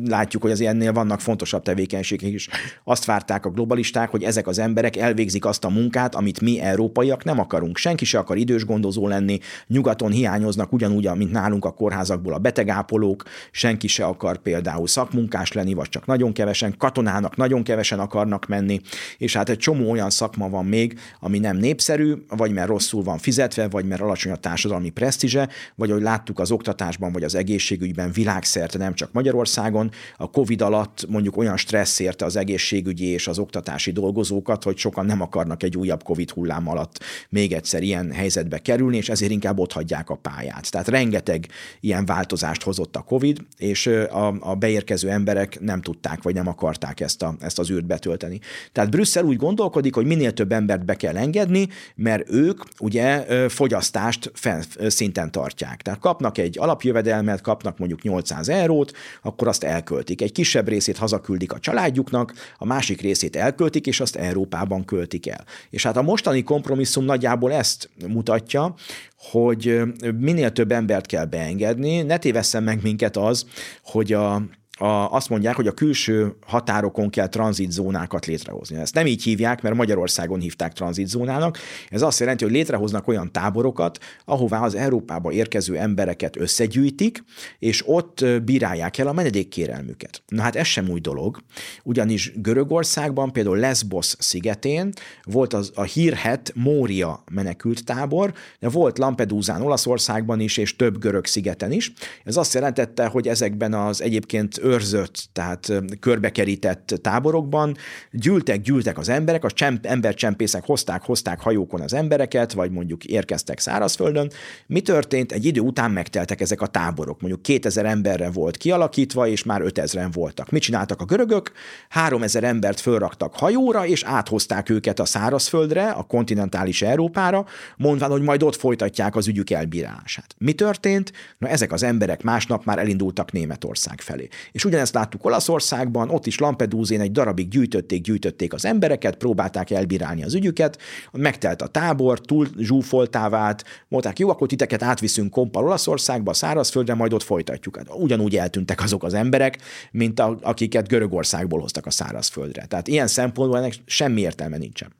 látjuk, 0.05 0.41
hogy 0.41 0.51
az 0.51 0.61
ennél 0.61 0.93
vannak 0.93 1.21
fontosabb 1.21 1.63
tevékenységek 1.63 2.33
is. 2.33 2.49
Azt 2.83 3.05
várták 3.05 3.45
a 3.45 3.49
globalisták, 3.49 4.09
hogy 4.09 4.23
ezek 4.23 4.47
az 4.47 4.59
emberek 4.59 4.95
elvégzik 4.95 5.45
azt 5.45 5.65
a 5.65 5.69
munkát, 5.69 6.15
amit 6.15 6.41
mi 6.41 6.59
európaiak 6.59 7.23
nem 7.25 7.39
akarunk. 7.39 7.77
Senki 7.77 8.05
se 8.05 8.17
akar 8.17 8.37
idős 8.37 8.65
gondozó 8.65 9.07
lenni, 9.07 9.39
nyugaton 9.67 10.11
hiányoznak 10.11 10.73
ugyanúgy, 10.73 11.09
mint 11.15 11.31
nálunk 11.31 11.65
a 11.65 11.71
kórházakból 11.71 12.33
a 12.33 12.37
betegápolók, 12.37 13.23
senki 13.51 13.87
se 13.87 14.05
akar 14.05 14.37
például 14.37 14.87
szakmunkás 14.87 15.51
lenni, 15.51 15.73
vagy 15.73 15.89
csak 15.89 16.05
nagyon 16.05 16.33
kevesen, 16.33 16.75
katonának 16.77 17.35
nagyon 17.35 17.63
kevesen 17.63 17.99
akarnak 17.99 18.45
menni, 18.45 18.81
és 19.17 19.35
hát 19.35 19.49
egy 19.49 19.57
csomó 19.57 19.91
olyan 19.91 20.09
szakma 20.09 20.49
van 20.49 20.65
még, 20.65 20.99
ami 21.19 21.39
nem 21.39 21.57
népszerű, 21.57 22.13
vagy 22.27 22.51
mert 22.51 22.67
rosszul 22.67 23.03
van 23.03 23.17
fizetve, 23.17 23.67
vagy 23.67 23.85
mert 23.85 24.01
alacsony 24.01 24.31
a 24.31 24.35
társadalmi 24.35 24.89
presztízse, 24.89 25.49
vagy 25.75 25.89
ahogy 25.91 26.01
láttuk 26.01 26.39
az 26.39 26.51
oktatásban, 26.51 27.11
vagy 27.11 27.23
az 27.23 27.35
egészségügyben 27.35 28.11
világszerte, 28.11 28.77
nem 28.77 28.93
csak 28.93 29.11
Magyarországon, 29.11 29.91
a 30.17 30.29
COVID 30.29 30.61
alatt 30.61 31.05
mondjuk 31.09 31.37
olyan 31.37 31.57
stressz 31.57 31.99
érte 31.99 32.25
az 32.25 32.35
egészségügyi 32.35 33.05
és 33.05 33.27
az 33.27 33.39
oktatási 33.39 33.91
dolgozókat, 33.91 34.63
hogy 34.63 34.77
sokan 34.77 35.05
nem 35.05 35.21
akarnak 35.21 35.63
egy 35.63 35.77
újabb 35.77 36.03
COVID 36.03 36.29
hullám 36.29 36.67
alatt 36.67 37.03
még 37.29 37.53
egyszer 37.53 37.83
ilyen 37.83 38.11
helyzetbe 38.11 38.57
kerülni, 38.57 38.97
és 38.97 39.09
ezért 39.09 39.31
inkább 39.31 39.59
ott 39.59 39.71
hagyják 39.71 40.09
a 40.09 40.15
pályát. 40.15 40.71
Tehát 40.71 40.87
rengeteg 40.87 41.47
ilyen 41.79 42.05
változást 42.05 42.63
hozott 42.63 42.95
a 42.95 43.01
COVID, 43.01 43.39
és 43.57 43.87
a, 43.87 44.35
a 44.39 44.55
beérkező 44.55 45.09
emberek 45.09 45.59
nem 45.59 45.81
tudták, 45.81 46.23
vagy 46.23 46.33
nem 46.33 46.47
akarták 46.47 46.99
ezt, 46.99 47.21
a, 47.21 47.35
ezt 47.39 47.59
az 47.59 47.71
űrt 47.71 47.85
betölteni. 47.85 48.39
Tehát 48.71 48.89
Brüsszel 48.89 49.23
úgy 49.23 49.37
gondolkodik, 49.37 49.95
hogy 49.95 50.05
minél 50.05 50.33
több 50.33 50.51
embert 50.51 50.85
be 50.85 50.95
kell 50.95 51.17
engedni, 51.17 51.67
mert 51.95 52.29
ők 52.29 52.63
ugye 52.79 53.25
fogyasztást 53.49 54.31
fenn, 54.33 54.61
szinten 54.87 55.31
tartják. 55.31 55.81
Tehát 55.81 55.99
kapnak 55.99 56.37
egy 56.37 56.59
alapjövedelmet, 56.59 57.41
kapnak 57.41 57.77
mondjuk 57.77 58.01
800 58.01 58.49
eurót, 58.49 58.91
akkor 59.21 59.47
azt 59.47 59.63
elköltik. 59.63 60.21
Egy 60.21 60.31
kisebb 60.31 60.67
részét 60.67 60.97
hazaküldik 60.97 61.53
a 61.53 61.59
családjuknak, 61.59 62.33
a 62.57 62.65
másik 62.65 63.01
részét 63.01 63.35
elköltik, 63.35 63.87
és 63.87 63.99
azt 63.99 64.15
Európában 64.15 64.85
költik 64.85 65.27
el. 65.27 65.45
És 65.69 65.83
hát 65.83 65.97
a 65.97 66.01
mostani 66.01 66.43
kompromisszum 66.43 67.04
nagyjából 67.05 67.53
ezt 67.53 67.89
mutatja, 68.07 68.73
hogy 69.17 69.81
minél 70.19 70.51
több 70.51 70.71
embert 70.71 71.05
kell 71.05 71.25
beengedni, 71.25 72.01
ne 72.01 72.17
tévesszen 72.17 72.63
meg 72.63 72.79
minket 72.81 73.17
az, 73.17 73.45
hogy 73.83 74.13
a 74.13 74.41
a, 74.77 74.85
azt 75.11 75.29
mondják, 75.29 75.55
hogy 75.55 75.67
a 75.67 75.71
külső 75.71 76.35
határokon 76.45 77.09
kell 77.09 77.27
tranzitzónákat 77.27 78.25
létrehozni. 78.25 78.77
Ezt 78.77 78.93
nem 78.93 79.05
így 79.05 79.23
hívják, 79.23 79.61
mert 79.61 79.75
Magyarországon 79.75 80.39
hívták 80.39 80.73
tranzitzónának. 80.73 81.57
Ez 81.89 82.01
azt 82.01 82.19
jelenti, 82.19 82.43
hogy 82.43 82.53
létrehoznak 82.53 83.07
olyan 83.07 83.31
táborokat, 83.31 83.97
ahová 84.25 84.59
az 84.59 84.75
Európába 84.75 85.31
érkező 85.31 85.77
embereket 85.77 86.37
összegyűjtik, 86.37 87.23
és 87.59 87.83
ott 87.85 88.25
bírálják 88.43 88.97
el 88.97 89.07
a 89.07 89.13
menedékkérelmüket. 89.13 90.23
Na 90.27 90.41
hát 90.41 90.55
ez 90.55 90.67
sem 90.67 90.89
új 90.89 90.99
dolog, 90.99 91.37
ugyanis 91.83 92.31
Görögországban, 92.35 93.31
például 93.31 93.57
Lesbos 93.57 94.15
szigetén 94.19 94.93
volt 95.23 95.53
az, 95.53 95.71
a 95.75 95.83
hírhet 95.83 96.51
Mória 96.55 97.23
menekült 97.31 97.85
tábor, 97.85 98.33
de 98.59 98.69
volt 98.69 98.97
Lampedusán, 98.97 99.61
Olaszországban 99.61 100.39
is, 100.39 100.57
és 100.57 100.75
több 100.75 100.99
görög 100.99 101.25
szigeten 101.25 101.71
is. 101.71 101.93
Ez 102.23 102.37
azt 102.37 102.53
jelentette, 102.53 103.05
hogy 103.05 103.27
ezekben 103.27 103.73
az 103.73 104.01
egyébként 104.01 104.63
őrzött, 104.65 105.29
tehát 105.33 105.71
körbekerített 105.99 106.99
táborokban 107.01 107.77
gyűltek, 108.11 108.61
gyűltek 108.61 108.97
az 108.97 109.09
emberek, 109.09 109.43
a 109.43 109.51
csemp, 109.51 109.85
embercsempészek 109.85 110.65
hozták, 110.65 111.01
hozták 111.01 111.39
hajókon 111.39 111.81
az 111.81 111.93
embereket, 111.93 112.53
vagy 112.53 112.71
mondjuk 112.71 113.03
érkeztek 113.05 113.59
szárazföldön. 113.59 114.31
Mi 114.67 114.81
történt? 114.81 115.31
Egy 115.31 115.45
idő 115.45 115.59
után 115.59 115.91
megteltek 115.91 116.41
ezek 116.41 116.61
a 116.61 116.67
táborok. 116.67 117.21
Mondjuk 117.21 117.41
2000 117.41 117.85
emberre 117.85 118.29
volt 118.29 118.57
kialakítva, 118.57 119.27
és 119.27 119.43
már 119.43 119.61
5000-en 119.63 120.09
voltak. 120.13 120.49
Mit 120.49 120.61
csináltak 120.61 121.01
a 121.01 121.05
görögök? 121.05 121.51
3000 121.89 122.43
embert 122.43 122.79
fölraktak 122.79 123.35
hajóra, 123.35 123.85
és 123.85 124.03
áthozták 124.03 124.69
őket 124.69 124.99
a 124.99 125.05
szárazföldre, 125.05 125.89
a 125.89 126.03
kontinentális 126.03 126.81
Európára, 126.81 127.45
mondván, 127.77 128.09
hogy 128.09 128.21
majd 128.21 128.43
ott 128.43 128.55
folytatják 128.55 129.15
az 129.15 129.27
ügyük 129.27 129.49
elbírálását. 129.49 130.35
Mi 130.37 130.53
történt? 130.53 131.11
Na, 131.37 131.47
ezek 131.47 131.71
az 131.71 131.83
emberek 131.83 132.23
másnap 132.23 132.65
már 132.65 132.79
elindultak 132.79 133.31
Németország 133.31 134.01
felé. 134.01 134.27
És 134.55 134.65
ugyanezt 134.65 134.93
láttuk 134.93 135.25
Olaszországban, 135.25 136.09
ott 136.09 136.25
is 136.25 136.39
Lampedúzén 136.39 137.01
egy 137.01 137.11
darabig 137.11 137.47
gyűjtötték, 137.47 138.01
gyűjtötték 138.01 138.53
az 138.53 138.65
embereket, 138.65 139.15
próbálták 139.15 139.71
elbírálni 139.71 140.23
az 140.23 140.33
ügyüket, 140.33 140.81
megtelt 141.11 141.61
a 141.61 141.67
tábor, 141.67 142.19
túl 142.19 142.47
zsúfoltá 142.57 143.29
vált, 143.29 143.63
mondták, 143.87 144.19
jó, 144.19 144.29
akkor 144.29 144.47
titeket 144.47 144.83
átviszünk 144.83 145.31
kompal 145.31 145.63
Olaszországba, 145.63 146.33
szárazföldre, 146.33 146.93
majd 146.93 147.13
ott 147.13 147.23
folytatjuk. 147.23 147.77
Hát 147.77 147.87
ugyanúgy 147.93 148.37
eltűntek 148.37 148.81
azok 148.81 149.03
az 149.03 149.13
emberek, 149.13 149.57
mint 149.91 150.19
a, 150.19 150.37
akiket 150.41 150.87
Görögországból 150.87 151.59
hoztak 151.59 151.85
a 151.85 151.91
szárazföldre. 151.91 152.65
Tehát 152.65 152.87
ilyen 152.87 153.07
szempontból 153.07 153.57
ennek 153.57 153.73
semmi 153.85 154.21
értelme 154.21 154.57
nincsen. 154.57 154.93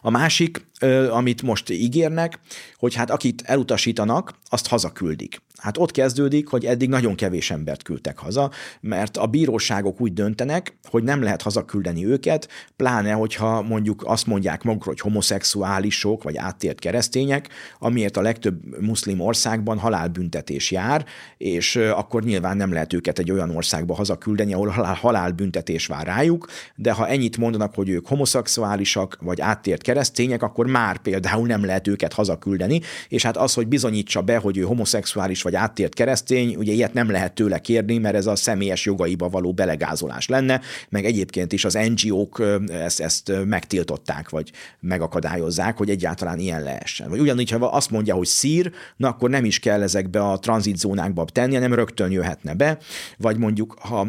A 0.00 0.10
másik, 0.10 0.66
amit 1.10 1.42
most 1.42 1.70
ígérnek, 1.70 2.38
hogy 2.76 2.94
hát 2.94 3.10
akit 3.10 3.42
elutasítanak, 3.46 4.34
azt 4.48 4.66
hazaküldik. 4.66 5.40
Hát 5.62 5.78
ott 5.78 5.90
kezdődik, 5.90 6.48
hogy 6.48 6.64
eddig 6.64 6.88
nagyon 6.88 7.14
kevés 7.14 7.50
embert 7.50 7.82
küldtek 7.82 8.18
haza, 8.18 8.50
mert 8.80 9.16
a 9.16 9.26
bíróságok 9.26 10.00
úgy 10.00 10.12
döntenek, 10.12 10.76
hogy 10.90 11.02
nem 11.02 11.22
lehet 11.22 11.42
hazaküldeni 11.42 12.06
őket, 12.06 12.48
pláne, 12.76 13.12
hogyha 13.12 13.62
mondjuk 13.62 14.02
azt 14.06 14.26
mondják 14.26 14.62
magukról, 14.62 14.94
hogy 14.94 15.02
homoszexuálisok 15.02 16.22
vagy 16.22 16.36
áttért 16.36 16.78
keresztények, 16.78 17.48
amiért 17.78 18.16
a 18.16 18.20
legtöbb 18.20 18.80
muszlim 18.80 19.20
országban 19.20 19.78
halálbüntetés 19.78 20.70
jár, 20.70 21.04
és 21.38 21.76
akkor 21.76 22.22
nyilván 22.22 22.56
nem 22.56 22.72
lehet 22.72 22.92
őket 22.92 23.18
egy 23.18 23.30
olyan 23.30 23.56
országba 23.56 23.94
hazaküldeni, 23.94 24.52
ahol 24.54 24.68
halálbüntetés 25.00 25.86
vár 25.86 26.06
rájuk, 26.06 26.46
de 26.74 26.92
ha 26.92 27.08
ennyit 27.08 27.36
mondanak, 27.36 27.74
hogy 27.74 27.88
ők 27.88 28.06
homoszexuálisak 28.06 29.18
vagy 29.20 29.40
áttért 29.40 29.82
keresztények, 29.82 30.42
akkor 30.42 30.66
már 30.66 30.98
például 30.98 31.46
nem 31.46 31.64
lehet 31.64 31.88
őket 31.88 32.12
hazaküldeni, 32.12 32.80
és 33.08 33.22
hát 33.22 33.36
az, 33.36 33.54
hogy 33.54 33.68
bizonyítsa 33.68 34.20
be, 34.20 34.36
hogy 34.36 34.56
ő 34.56 34.62
homoszexuális 34.62 35.42
vagy 35.42 35.50
áttért 35.54 35.94
keresztény, 35.94 36.56
ugye 36.56 36.72
ilyet 36.72 36.92
nem 36.92 37.10
lehet 37.10 37.32
tőle 37.34 37.58
kérni, 37.58 37.98
mert 37.98 38.14
ez 38.14 38.26
a 38.26 38.36
személyes 38.36 38.84
jogaiba 38.84 39.28
való 39.28 39.52
belegázolás 39.52 40.28
lenne, 40.28 40.60
meg 40.88 41.04
egyébként 41.04 41.52
is 41.52 41.64
az 41.64 41.78
NGO-k 41.94 42.42
ezt, 42.68 43.00
ezt 43.00 43.32
megtiltották, 43.44 44.28
vagy 44.28 44.50
megakadályozzák, 44.80 45.76
hogy 45.76 45.90
egyáltalán 45.90 46.38
ilyen 46.38 46.62
lehessen. 46.62 47.08
Vagy 47.08 47.20
ugyanígy, 47.20 47.50
ha 47.50 47.66
azt 47.66 47.90
mondja, 47.90 48.14
hogy 48.14 48.26
szír, 48.26 48.72
na 48.96 49.08
akkor 49.08 49.30
nem 49.30 49.44
is 49.44 49.58
kell 49.58 49.82
ezekbe 49.82 50.20
a 50.24 50.38
tranzitzónákba 50.38 51.24
tenni, 51.24 51.54
hanem 51.54 51.74
rögtön 51.74 52.10
jöhetne 52.10 52.54
be, 52.54 52.78
vagy 53.18 53.38
mondjuk, 53.38 53.76
ha 53.80 54.00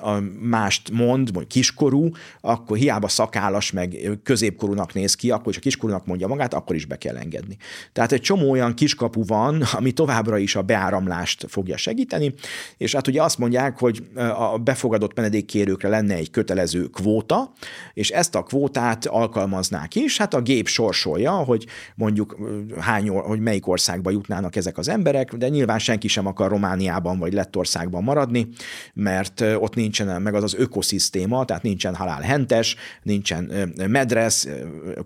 a 0.00 0.20
mást 0.40 0.90
mond, 0.90 1.32
vagy 1.32 1.46
kiskorú, 1.46 2.10
akkor 2.40 2.76
hiába 2.76 3.08
szakállas, 3.08 3.70
meg 3.70 4.18
középkorúnak 4.22 4.94
néz 4.94 5.14
ki, 5.14 5.30
akkor 5.30 5.48
is 5.48 5.56
a 5.56 5.60
kiskorúnak 5.60 6.06
mondja 6.06 6.26
magát, 6.26 6.54
akkor 6.54 6.76
is 6.76 6.84
be 6.84 6.96
kell 6.96 7.16
engedni. 7.16 7.56
Tehát 7.92 8.12
egy 8.12 8.20
csomó 8.20 8.50
olyan 8.50 8.74
kiskapu 8.74 9.24
van, 9.24 9.62
ami 9.72 9.92
továbbra 9.92 10.38
is 10.38 10.56
a 10.56 10.62
beáramlást 10.84 11.44
fogja 11.48 11.76
segíteni, 11.76 12.34
és 12.76 12.94
hát 12.94 13.06
ugye 13.06 13.22
azt 13.22 13.38
mondják, 13.38 13.78
hogy 13.78 14.06
a 14.36 14.58
befogadott 14.58 15.14
menedékkérőkre 15.16 15.88
lenne 15.88 16.14
egy 16.14 16.30
kötelező 16.30 16.86
kvóta, 16.86 17.52
és 17.94 18.10
ezt 18.10 18.34
a 18.34 18.42
kvótát 18.42 19.06
alkalmaznák 19.06 19.94
is, 19.94 20.18
hát 20.18 20.34
a 20.34 20.40
gép 20.40 20.68
sorsolja, 20.68 21.32
hogy 21.32 21.66
mondjuk 21.94 22.36
hány, 22.80 23.08
hogy 23.08 23.40
melyik 23.40 23.66
országba 23.66 24.10
jutnának 24.10 24.56
ezek 24.56 24.78
az 24.78 24.88
emberek, 24.88 25.34
de 25.34 25.48
nyilván 25.48 25.78
senki 25.78 26.08
sem 26.08 26.26
akar 26.26 26.50
Romániában 26.50 27.18
vagy 27.18 27.32
Lettországban 27.32 28.02
maradni, 28.02 28.48
mert 28.94 29.40
ott 29.40 29.74
nincsen 29.74 30.22
meg 30.22 30.34
az 30.34 30.42
az 30.42 30.54
ökoszisztéma, 30.54 31.44
tehát 31.44 31.62
nincsen 31.62 31.94
halálhentes, 31.94 32.76
nincsen 33.02 33.72
medresz, 33.88 34.48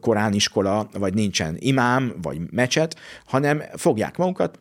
korániskola, 0.00 0.88
vagy 0.92 1.14
nincsen 1.14 1.56
imám, 1.58 2.12
vagy 2.22 2.40
mecset, 2.50 2.96
hanem 3.26 3.62
fogják 3.76 4.16
magukat, 4.16 4.58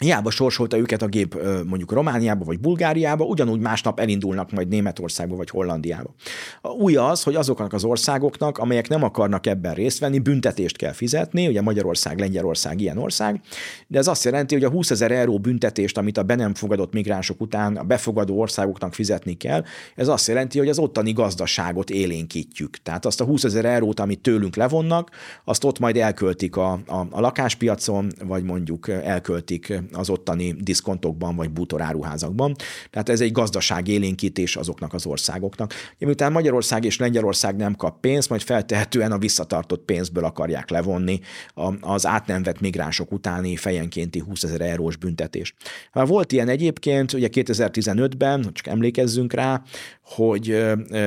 Hiába 0.00 0.30
sorsolta 0.30 0.78
őket 0.78 1.02
a 1.02 1.06
gép 1.06 1.38
mondjuk 1.66 1.92
Romániába 1.92 2.44
vagy 2.44 2.60
Bulgáriába, 2.60 3.24
ugyanúgy 3.24 3.60
másnap 3.60 4.00
elindulnak 4.00 4.50
majd 4.50 4.68
Németországba 4.68 5.36
vagy 5.36 5.50
Hollandiába. 5.50 6.14
A 6.60 6.68
új 6.68 6.96
az, 6.96 7.22
hogy 7.22 7.34
azoknak 7.34 7.72
az 7.72 7.84
országoknak, 7.84 8.58
amelyek 8.58 8.88
nem 8.88 9.02
akarnak 9.02 9.46
ebben 9.46 9.74
részt 9.74 9.98
venni, 9.98 10.18
büntetést 10.18 10.76
kell 10.76 10.92
fizetni, 10.92 11.46
ugye 11.46 11.62
Magyarország, 11.62 12.18
Lengyelország 12.18 12.80
ilyen 12.80 12.98
ország, 12.98 13.40
de 13.86 13.98
ez 13.98 14.06
azt 14.06 14.24
jelenti, 14.24 14.54
hogy 14.54 14.64
a 14.64 14.70
20 14.70 14.90
ezer 14.90 15.10
euró 15.10 15.38
büntetést, 15.38 15.98
amit 15.98 16.18
a 16.18 16.22
be 16.22 16.34
nem 16.34 16.54
fogadott 16.54 16.92
migránsok 16.92 17.40
után 17.40 17.76
a 17.76 17.82
befogadó 17.82 18.38
országoknak 18.40 18.94
fizetni 18.94 19.34
kell, 19.34 19.64
ez 19.94 20.08
azt 20.08 20.28
jelenti, 20.28 20.58
hogy 20.58 20.68
az 20.68 20.78
ottani 20.78 21.12
gazdaságot 21.12 21.90
élénkítjük. 21.90 22.76
Tehát 22.82 23.06
azt 23.06 23.20
a 23.20 23.24
20 23.24 23.44
ezer 23.44 23.64
eurót, 23.64 24.00
amit 24.00 24.20
tőlünk 24.20 24.56
levonnak, 24.56 25.10
azt 25.44 25.64
ott 25.64 25.78
majd 25.78 25.96
elköltik 25.96 26.56
a, 26.56 26.72
a, 26.72 27.06
a 27.10 27.20
lakáspiacon, 27.20 28.12
vagy 28.24 28.42
mondjuk 28.42 28.88
elköltik 28.88 29.82
az 29.92 30.10
ottani 30.10 30.52
diszkontokban 30.58 31.36
vagy 31.36 31.50
bútoráruházakban. 31.50 32.54
Tehát 32.90 33.08
ez 33.08 33.20
egy 33.20 33.32
gazdaság 33.32 33.88
élénkítés 33.88 34.56
azoknak 34.56 34.94
az 34.94 35.06
országoknak. 35.06 35.74
Miután 35.98 36.32
Magyarország 36.32 36.84
és 36.84 36.98
Lengyelország 36.98 37.56
nem 37.56 37.74
kap 37.74 38.00
pénzt, 38.00 38.28
majd 38.28 38.42
feltehetően 38.42 39.12
a 39.12 39.18
visszatartott 39.18 39.84
pénzből 39.84 40.24
akarják 40.24 40.70
levonni 40.70 41.20
az 41.80 42.06
át 42.06 42.26
nem 42.26 42.42
vett 42.42 42.60
migránsok 42.60 43.12
utáni 43.12 43.56
fejenkénti 43.56 44.18
20 44.18 44.42
ezer 44.42 44.60
eurós 44.60 44.96
büntetést. 44.96 45.54
Volt 45.92 46.32
ilyen 46.32 46.48
egyébként, 46.48 47.12
ugye 47.12 47.28
2015-ben, 47.32 48.50
csak 48.52 48.66
emlékezzünk 48.66 49.32
rá, 49.32 49.62
hogy 50.02 50.50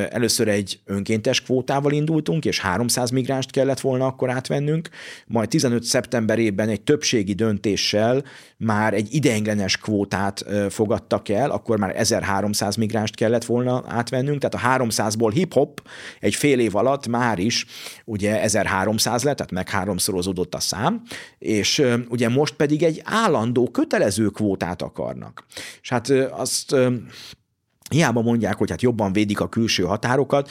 először 0.09 0.47
egy 0.47 0.79
önkéntes 0.85 1.41
kvótával 1.41 1.91
indultunk, 1.91 2.45
és 2.45 2.59
300 2.59 3.09
migránst 3.09 3.51
kellett 3.51 3.79
volna 3.79 4.05
akkor 4.05 4.29
átvennünk, 4.29 4.89
majd 5.27 5.49
15 5.49 5.83
szeptemberében 5.83 6.69
egy 6.69 6.81
többségi 6.81 7.33
döntéssel 7.33 8.23
már 8.57 8.72
egy 8.93 9.13
ideiglenes 9.13 9.77
kvótát 9.77 10.45
fogadtak 10.69 11.29
el, 11.29 11.51
akkor 11.51 11.77
már 11.77 11.99
1300 11.99 12.75
migránst 12.75 13.15
kellett 13.15 13.45
volna 13.45 13.83
átvennünk, 13.87 14.41
tehát 14.41 14.79
a 14.79 14.85
300-ból 14.85 15.31
hip-hop 15.33 15.81
egy 16.19 16.35
fél 16.35 16.59
év 16.59 16.75
alatt 16.75 17.07
már 17.07 17.39
is 17.39 17.65
ugye 18.05 18.41
1300 18.41 19.23
lett, 19.23 19.35
tehát 19.35 19.51
meg 19.51 19.69
háromszorozódott 19.69 20.55
a 20.55 20.59
szám, 20.59 21.01
és 21.37 21.83
ugye 22.09 22.29
most 22.29 22.53
pedig 22.53 22.83
egy 22.83 23.01
állandó, 23.03 23.69
kötelező 23.69 24.27
kvótát 24.27 24.81
akarnak. 24.81 25.45
És 25.81 25.89
hát 25.89 26.09
azt 26.31 26.75
Hiába 27.89 28.21
mondják, 28.21 28.57
hogy 28.57 28.69
hát 28.69 28.81
jobban 28.81 29.13
védik 29.13 29.39
a 29.39 29.49
külső 29.49 29.83
határokat, 29.83 30.49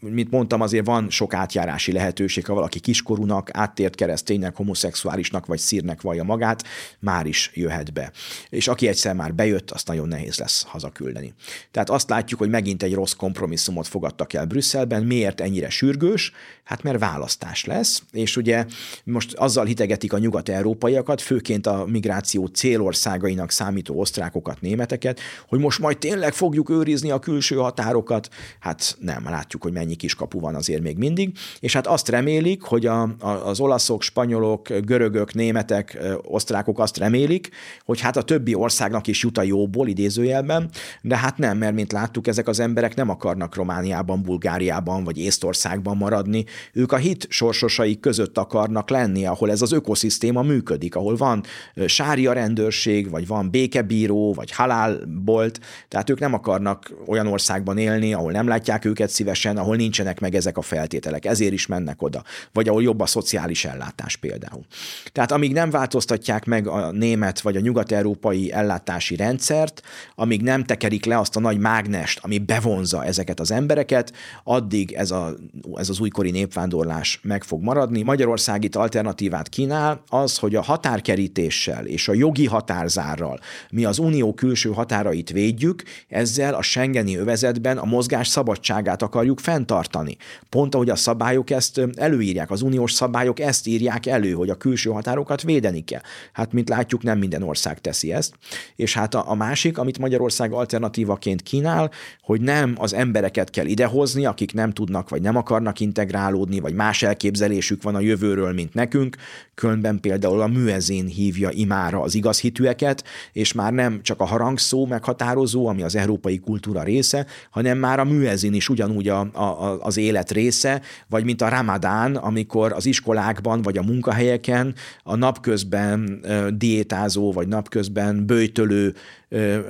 mint 0.00 0.30
mondtam, 0.30 0.60
azért 0.60 0.86
van 0.86 1.10
sok 1.10 1.34
átjárási 1.34 1.92
lehetőség, 1.92 2.46
ha 2.46 2.54
valaki 2.54 2.80
kiskorúnak, 2.80 3.48
áttért 3.52 3.94
kereszténynek, 3.94 4.56
homoszexuálisnak 4.56 5.46
vagy 5.46 5.58
szírnek 5.58 6.00
vallja 6.00 6.24
magát, 6.24 6.64
már 6.98 7.26
is 7.26 7.50
jöhet 7.54 7.92
be. 7.92 8.12
És 8.48 8.68
aki 8.68 8.88
egyszer 8.88 9.14
már 9.14 9.34
bejött, 9.34 9.70
azt 9.70 9.86
nagyon 9.86 10.08
nehéz 10.08 10.38
lesz 10.38 10.62
hazaküldeni. 10.62 11.34
Tehát 11.70 11.90
azt 11.90 12.08
látjuk, 12.08 12.40
hogy 12.40 12.50
megint 12.50 12.82
egy 12.82 12.94
rossz 12.94 13.12
kompromisszumot 13.12 13.86
fogadtak 13.86 14.32
el 14.32 14.46
Brüsszelben. 14.46 15.02
Miért 15.02 15.40
ennyire 15.40 15.68
sürgős? 15.68 16.32
Hát 16.64 16.82
mert 16.82 16.98
választás 16.98 17.64
lesz, 17.64 18.02
és 18.12 18.36
ugye 18.36 18.66
most 19.04 19.34
azzal 19.34 19.64
hitegetik 19.64 20.12
a 20.12 20.18
nyugat-európaiakat, 20.18 21.20
főként 21.20 21.66
a 21.66 21.84
migráció 21.86 22.46
célországainak 22.46 23.50
számító 23.50 23.98
osztrákokat, 23.98 24.60
németeket, 24.60 25.20
hogy 25.48 25.58
most 25.58 25.78
majd 25.78 25.98
tényleg 25.98 26.32
fogjuk 26.32 26.69
őrizni 26.70 27.10
a 27.10 27.18
külső 27.18 27.56
határokat, 27.56 28.28
hát 28.60 28.96
nem, 29.00 29.24
látjuk, 29.24 29.62
hogy 29.62 29.72
mennyi 29.72 29.94
kis 29.94 30.14
kapu 30.14 30.40
van 30.40 30.54
azért 30.54 30.82
még 30.82 30.96
mindig, 30.96 31.36
és 31.60 31.72
hát 31.72 31.86
azt 31.86 32.08
remélik, 32.08 32.62
hogy 32.62 32.86
a, 32.86 33.02
a, 33.02 33.28
az 33.28 33.60
olaszok, 33.60 34.02
spanyolok, 34.02 34.68
görögök, 34.68 35.34
németek, 35.34 35.98
osztrákok 36.22 36.78
azt 36.78 36.96
remélik, 36.96 37.48
hogy 37.84 38.00
hát 38.00 38.16
a 38.16 38.22
többi 38.22 38.54
országnak 38.54 39.06
is 39.06 39.22
jut 39.22 39.38
a 39.38 39.42
jóból, 39.42 39.88
idézőjelben, 39.88 40.70
de 41.02 41.16
hát 41.16 41.38
nem, 41.38 41.58
mert 41.58 41.74
mint 41.74 41.92
láttuk, 41.92 42.26
ezek 42.26 42.48
az 42.48 42.60
emberek 42.60 42.94
nem 42.94 43.08
akarnak 43.08 43.54
Romániában, 43.54 44.22
Bulgáriában 44.22 45.04
vagy 45.04 45.18
Észtországban 45.18 45.96
maradni, 45.96 46.44
ők 46.72 46.92
a 46.92 46.96
hit 46.96 47.26
sorsosaik 47.28 48.00
között 48.00 48.38
akarnak 48.38 48.90
lenni, 48.90 49.26
ahol 49.26 49.50
ez 49.50 49.62
az 49.62 49.72
ökoszisztéma 49.72 50.42
működik, 50.42 50.96
ahol 50.96 51.16
van 51.16 51.42
sária 51.86 52.32
rendőrség, 52.32 53.10
vagy 53.10 53.26
van 53.26 53.50
békebíró, 53.50 54.32
vagy 54.32 54.50
halálbolt, 54.50 55.60
tehát 55.88 56.10
ők 56.10 56.18
nem 56.18 56.34
akarnak 56.34 56.59
akarnak 56.66 56.92
olyan 57.06 57.26
országban 57.26 57.78
élni, 57.78 58.14
ahol 58.14 58.32
nem 58.32 58.48
látják 58.48 58.84
őket 58.84 59.10
szívesen, 59.10 59.56
ahol 59.56 59.76
nincsenek 59.76 60.20
meg 60.20 60.34
ezek 60.34 60.58
a 60.58 60.62
feltételek, 60.62 61.24
ezért 61.24 61.52
is 61.52 61.66
mennek 61.66 62.02
oda, 62.02 62.22
vagy 62.52 62.68
ahol 62.68 62.82
jobb 62.82 63.00
a 63.00 63.06
szociális 63.06 63.64
ellátás 63.64 64.16
például. 64.16 64.64
Tehát 65.12 65.32
amíg 65.32 65.52
nem 65.52 65.70
változtatják 65.70 66.44
meg 66.44 66.66
a 66.66 66.90
német 66.90 67.40
vagy 67.40 67.56
a 67.56 67.60
nyugat-európai 67.60 68.52
ellátási 68.52 69.16
rendszert, 69.16 69.82
amíg 70.14 70.42
nem 70.42 70.64
tekerik 70.64 71.04
le 71.04 71.18
azt 71.18 71.36
a 71.36 71.40
nagy 71.40 71.58
mágnest, 71.58 72.18
ami 72.22 72.38
bevonza 72.38 73.04
ezeket 73.04 73.40
az 73.40 73.50
embereket, 73.50 74.12
addig 74.44 74.92
ez, 74.92 75.10
a, 75.10 75.34
ez 75.74 75.88
az 75.88 76.00
újkori 76.00 76.30
népvándorlás 76.30 77.20
meg 77.22 77.44
fog 77.44 77.62
maradni. 77.62 78.02
Magyarország 78.02 78.64
itt 78.64 78.76
alternatívát 78.76 79.48
kínál, 79.48 80.02
az, 80.08 80.38
hogy 80.38 80.54
a 80.54 80.62
határkerítéssel 80.62 81.86
és 81.86 82.08
a 82.08 82.14
jogi 82.14 82.46
határzárral 82.46 83.40
mi 83.70 83.84
az 83.84 83.98
unió 83.98 84.34
külső 84.34 84.70
határait 84.70 85.30
védjük, 85.30 85.82
ezzel 86.08 86.49
ezzel 86.50 86.62
a 86.62 86.62
Schengeni 86.62 87.16
övezetben 87.16 87.78
a 87.78 87.84
mozgás 87.84 88.28
szabadságát 88.28 89.02
akarjuk 89.02 89.38
fenntartani. 89.38 90.16
Pont 90.48 90.74
ahogy 90.74 90.90
a 90.90 90.96
szabályok 90.96 91.50
ezt 91.50 91.80
előírják, 91.94 92.50
az 92.50 92.62
uniós 92.62 92.92
szabályok 92.92 93.40
ezt 93.40 93.66
írják 93.66 94.06
elő, 94.06 94.32
hogy 94.32 94.50
a 94.50 94.54
külső 94.54 94.90
határokat 94.90 95.42
védeni 95.42 95.84
kell. 95.84 96.00
Hát, 96.32 96.52
mint 96.52 96.68
látjuk, 96.68 97.02
nem 97.02 97.18
minden 97.18 97.42
ország 97.42 97.80
teszi 97.80 98.12
ezt. 98.12 98.34
És 98.76 98.94
hát 98.94 99.14
a, 99.14 99.30
a 99.30 99.34
másik, 99.34 99.78
amit 99.78 99.98
Magyarország 99.98 100.52
alternatívaként 100.52 101.42
kínál, 101.42 101.90
hogy 102.22 102.40
nem 102.40 102.74
az 102.78 102.94
embereket 102.94 103.50
kell 103.50 103.66
idehozni, 103.66 104.24
akik 104.24 104.52
nem 104.52 104.72
tudnak 104.72 105.08
vagy 105.08 105.22
nem 105.22 105.36
akarnak 105.36 105.80
integrálódni, 105.80 106.60
vagy 106.60 106.74
más 106.74 107.02
elképzelésük 107.02 107.82
van 107.82 107.94
a 107.94 108.00
jövőről, 108.00 108.52
mint 108.52 108.74
nekünk. 108.74 109.16
Kölnben 109.54 110.00
például 110.00 110.40
a 110.40 110.46
műezén 110.46 111.06
hívja 111.06 111.50
imára 111.50 112.00
az 112.00 112.14
igaz 112.14 112.40
hitűeket, 112.40 113.04
és 113.32 113.52
már 113.52 113.72
nem 113.72 114.02
csak 114.02 114.20
a 114.20 114.24
harangszó 114.24 114.86
meghatározó, 114.86 115.66
ami 115.66 115.82
az 115.82 115.96
európai 115.96 116.39
kultúra 116.40 116.82
része, 116.82 117.26
hanem 117.50 117.78
már 117.78 118.00
a 118.00 118.04
műezin 118.04 118.54
is 118.54 118.68
ugyanúgy 118.68 119.08
a, 119.08 119.20
a, 119.20 119.78
az 119.82 119.96
élet 119.96 120.30
része, 120.30 120.82
vagy 121.08 121.24
mint 121.24 121.42
a 121.42 121.48
ramadán, 121.48 122.16
amikor 122.16 122.72
az 122.72 122.86
iskolákban 122.86 123.62
vagy 123.62 123.78
a 123.78 123.82
munkahelyeken 123.82 124.74
a 125.02 125.16
napközben 125.16 126.24
diétázó, 126.54 127.32
vagy 127.32 127.48
napközben 127.48 128.26
bőjtölő 128.26 128.94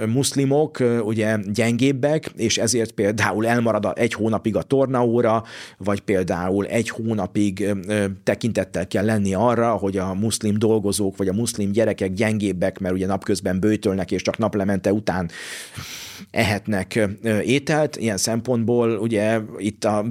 muszlimok 0.07 0.79
ugye 1.05 1.37
gyengébbek, 1.53 2.33
és 2.37 2.59
ezért 2.59 2.93
például 2.93 3.47
elmarad 3.47 3.93
egy 3.95 4.13
hónapig 4.13 4.57
a 4.57 4.63
tornaóra, 4.63 5.45
vagy 5.79 6.01
például 6.01 6.67
egy 6.67 6.89
hónapig 6.89 7.75
tekintettel 8.23 8.87
kell 8.87 9.05
lenni 9.05 9.35
arra, 9.35 9.73
hogy 9.73 9.97
a 9.97 10.15
muszlim 10.15 10.59
dolgozók, 10.59 11.17
vagy 11.17 11.29
a 11.29 11.33
muszlim 11.33 11.73
gyerekek 11.73 12.13
gyengébbek, 12.13 12.79
mert 12.79 12.95
ugye 12.95 13.07
napközben 13.07 13.61
bőtölnek, 13.61 14.11
és 14.11 14.23
csak 14.23 14.39
naplemente 14.39 14.93
után 14.93 15.31
ehetnek 16.31 17.09
ételt. 17.45 17.97
Ilyen 17.97 18.17
szempontból 18.17 18.91
ugye 18.91 19.41
itt 19.59 19.85
a 19.85 20.05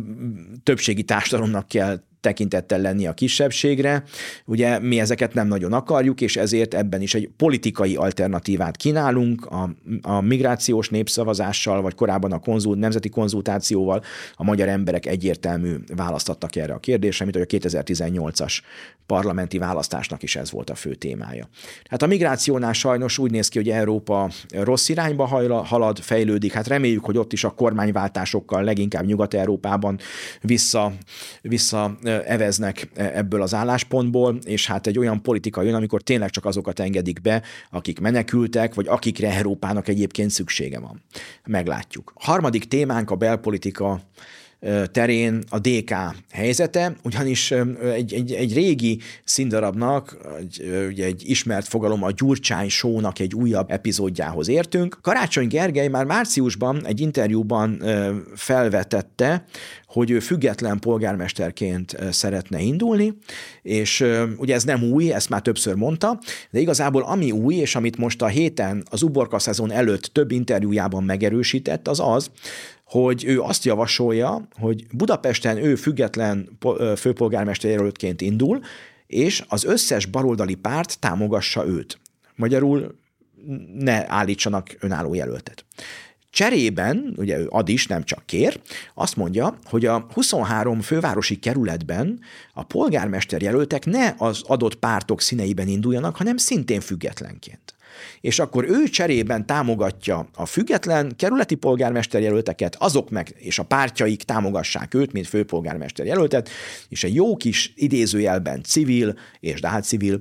többségi 0.64 1.04
társadalomnak 1.04 1.68
kell 1.68 2.00
tekintettel 2.22 2.82
lenni 2.82 3.08
a 3.08 3.14
kisebbségre. 3.14 4.04
Ugye 4.46 4.80
mi 4.80 5.00
ezeket 5.00 5.34
nem 5.34 5.48
nagyon 5.48 5.74
akarjuk, 5.74 6.22
és 6.22 6.38
ezért 6.38 6.74
ebben 6.74 7.02
is 7.02 7.14
egy 7.14 7.30
politikai 7.38 7.96
alternatívát 7.96 8.78
kínálunk 8.78 9.46
a, 9.46 9.70
a 10.02 10.22
migrációs 10.22 10.90
népszavazással, 10.90 11.82
vagy 11.82 11.96
korábban 11.96 12.32
a 12.32 12.40
konzult, 12.40 12.80
nemzeti 12.80 13.10
konzultációval 13.10 14.04
a 14.36 14.44
magyar 14.44 14.68
emberek 14.68 15.06
egyértelmű 15.06 15.76
választattak 15.96 16.56
erre 16.56 16.74
a 16.74 16.80
kérdésre, 16.80 17.26
mint 17.26 17.38
hogy 17.38 17.48
a 17.50 17.68
2018-as 17.68 18.60
parlamenti 19.06 19.58
választásnak 19.58 20.24
is 20.24 20.36
ez 20.36 20.52
volt 20.52 20.70
a 20.70 20.76
fő 20.76 20.96
témája. 20.96 21.50
Hát 21.90 22.02
a 22.02 22.08
migrációnál 22.08 22.74
sajnos 22.74 23.18
úgy 23.18 23.32
néz 23.32 23.48
ki, 23.48 23.58
hogy 23.58 23.70
Európa 23.70 24.30
rossz 24.50 24.90
irányba 24.90 25.26
halad, 25.66 26.00
fejlődik. 26.00 26.54
Hát 26.54 26.68
reméljük, 26.68 27.06
hogy 27.06 27.18
ott 27.18 27.34
is 27.34 27.44
a 27.44 27.50
kormányváltásokkal, 27.50 28.64
leginkább 28.64 29.06
Nyugat-Európában 29.06 30.00
vissza, 30.42 30.94
vissza 31.42 31.98
eveznek 32.10 32.90
ebből 32.96 33.42
az 33.42 33.54
álláspontból, 33.54 34.38
és 34.46 34.68
hát 34.68 34.88
egy 34.88 35.00
olyan 35.00 35.22
politika 35.22 35.62
jön, 35.62 35.76
amikor 35.76 36.02
tényleg 36.02 36.30
csak 36.30 36.46
azokat 36.46 36.80
engedik 36.80 37.22
be, 37.22 37.42
akik 37.72 38.00
menekültek, 38.00 38.74
vagy 38.74 38.88
akikre 38.88 39.34
Európának 39.34 39.88
egyébként 39.88 40.30
szüksége 40.30 40.80
van. 40.80 41.04
Meglátjuk. 41.46 42.14
Harmadik 42.16 42.68
témánk 42.68 43.12
a 43.12 43.16
belpolitika 43.16 44.02
terén 44.92 45.44
a 45.50 45.60
DK 45.60 45.96
helyzete, 46.32 46.96
ugyanis 47.04 47.52
egy, 47.94 48.14
egy, 48.14 48.32
egy 48.32 48.54
régi 48.54 49.00
színdarabnak, 49.24 50.18
egy, 50.40 50.86
ugye 50.88 51.06
egy 51.06 51.24
ismert 51.26 51.68
fogalom, 51.68 52.04
a 52.04 52.12
Gyurcsány 52.12 52.70
sónak 52.70 53.20
egy 53.20 53.36
újabb 53.36 53.72
epizódjához 53.72 54.48
értünk. 54.48 55.00
Karácsony 55.02 55.48
Gergely 55.48 55.88
már 55.88 56.06
márciusban 56.06 56.86
egy 56.86 57.00
interjúban 57.00 57.84
felvetette, 58.36 59.46
hogy 59.86 60.12
ő 60.12 60.20
független 60.20 60.80
polgármesterként 60.80 61.98
szeretne 62.12 62.60
indulni, 62.60 63.14
és 63.62 64.06
ugye 64.38 64.54
ez 64.54 64.64
nem 64.64 64.84
új, 64.84 65.14
ezt 65.14 65.30
már 65.30 65.42
többször 65.42 65.76
mondta, 65.76 66.20
de 66.52 66.60
igazából 66.60 67.02
ami 67.02 67.32
új, 67.32 67.56
és 67.56 67.76
amit 67.76 67.98
most 67.98 68.22
a 68.22 68.28
héten 68.28 68.84
az 68.90 69.02
uborka 69.02 69.40
szezon 69.40 69.72
előtt 69.72 70.04
több 70.04 70.32
interjújában 70.32 71.04
megerősített, 71.04 71.88
az 71.88 72.00
az, 72.00 72.32
hogy 72.90 73.26
ő 73.26 73.42
azt 73.42 73.66
javasolja, 73.66 74.48
hogy 74.60 74.86
Budapesten 74.92 75.58
ő 75.58 75.76
független 75.76 76.58
főpolgármester 76.98 77.72
jelöltként 77.72 78.22
indul, 78.22 78.60
és 79.08 79.44
az 79.48 79.64
összes 79.64 80.06
baloldali 80.06 80.56
párt 80.56 81.00
támogassa 81.00 81.68
őt. 81.68 82.00
Magyarul 82.36 82.96
ne 83.74 84.12
állítsanak 84.12 84.76
önálló 84.80 85.14
jelöltet. 85.14 85.66
Cserében, 86.32 87.14
ugye 87.18 87.38
ő 87.40 87.48
ad 87.50 87.70
is, 87.70 87.88
nem 87.88 88.04
csak 88.04 88.26
kér, 88.26 88.62
azt 88.94 89.16
mondja, 89.16 89.58
hogy 89.64 89.86
a 89.86 90.08
23 90.14 90.82
fővárosi 90.82 91.40
kerületben 91.40 92.20
a 92.54 92.64
polgármester 92.64 93.42
jelöltek 93.42 93.86
ne 93.86 94.14
az 94.18 94.42
adott 94.46 94.76
pártok 94.76 95.22
színeiben 95.22 95.68
induljanak, 95.68 96.16
hanem 96.16 96.38
szintén 96.38 96.80
függetlenként 96.80 97.74
és 98.22 98.40
akkor 98.40 98.70
ő 98.70 98.84
cserében 98.84 99.46
támogatja 99.46 100.30
a 100.36 100.46
független 100.46 101.14
kerületi 101.16 101.56
polgármester 101.56 102.22
jelölteket, 102.22 102.76
azok 102.80 103.10
meg 103.10 103.36
és 103.38 103.60
a 103.60 103.64
pártjaik 103.64 104.24
támogassák 104.24 104.94
őt, 104.94 105.12
mint 105.12 105.28
főpolgármester 105.28 106.06
jelöltet, 106.06 106.50
és 106.90 107.04
egy 107.04 107.16
jó 107.16 107.38
kis 107.38 107.74
idézőjelben 107.76 108.64
civil, 108.64 109.18
és 109.40 109.62
de 109.62 109.68
hát 109.68 109.84
civil 109.84 110.20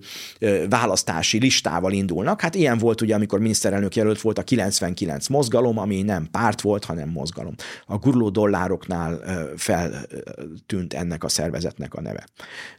választási 0.69 1.39
listával 1.39 1.93
indulnak. 1.93 2.41
Hát 2.41 2.55
ilyen 2.55 2.79
volt 2.79 3.01
ugye, 3.01 3.15
amikor 3.15 3.41
miniszterelnök 3.41 3.97
jelölt 3.97 4.21
volt 4.21 4.39
a 4.39 4.43
99 4.43 5.27
mozgalom, 5.29 5.79
ami 5.79 6.03
nem 6.03 6.29
párt 6.31 6.61
volt, 6.61 6.85
hanem 6.85 7.09
mozgalom. 7.09 7.55
A 7.87 7.97
guruló 7.97 8.31
dollároknál 8.31 9.21
feltűnt 9.57 10.95
ennek 10.95 11.25
a 11.25 11.29
szervezetnek 11.29 11.95
a 11.95 12.01
neve. 12.01 12.27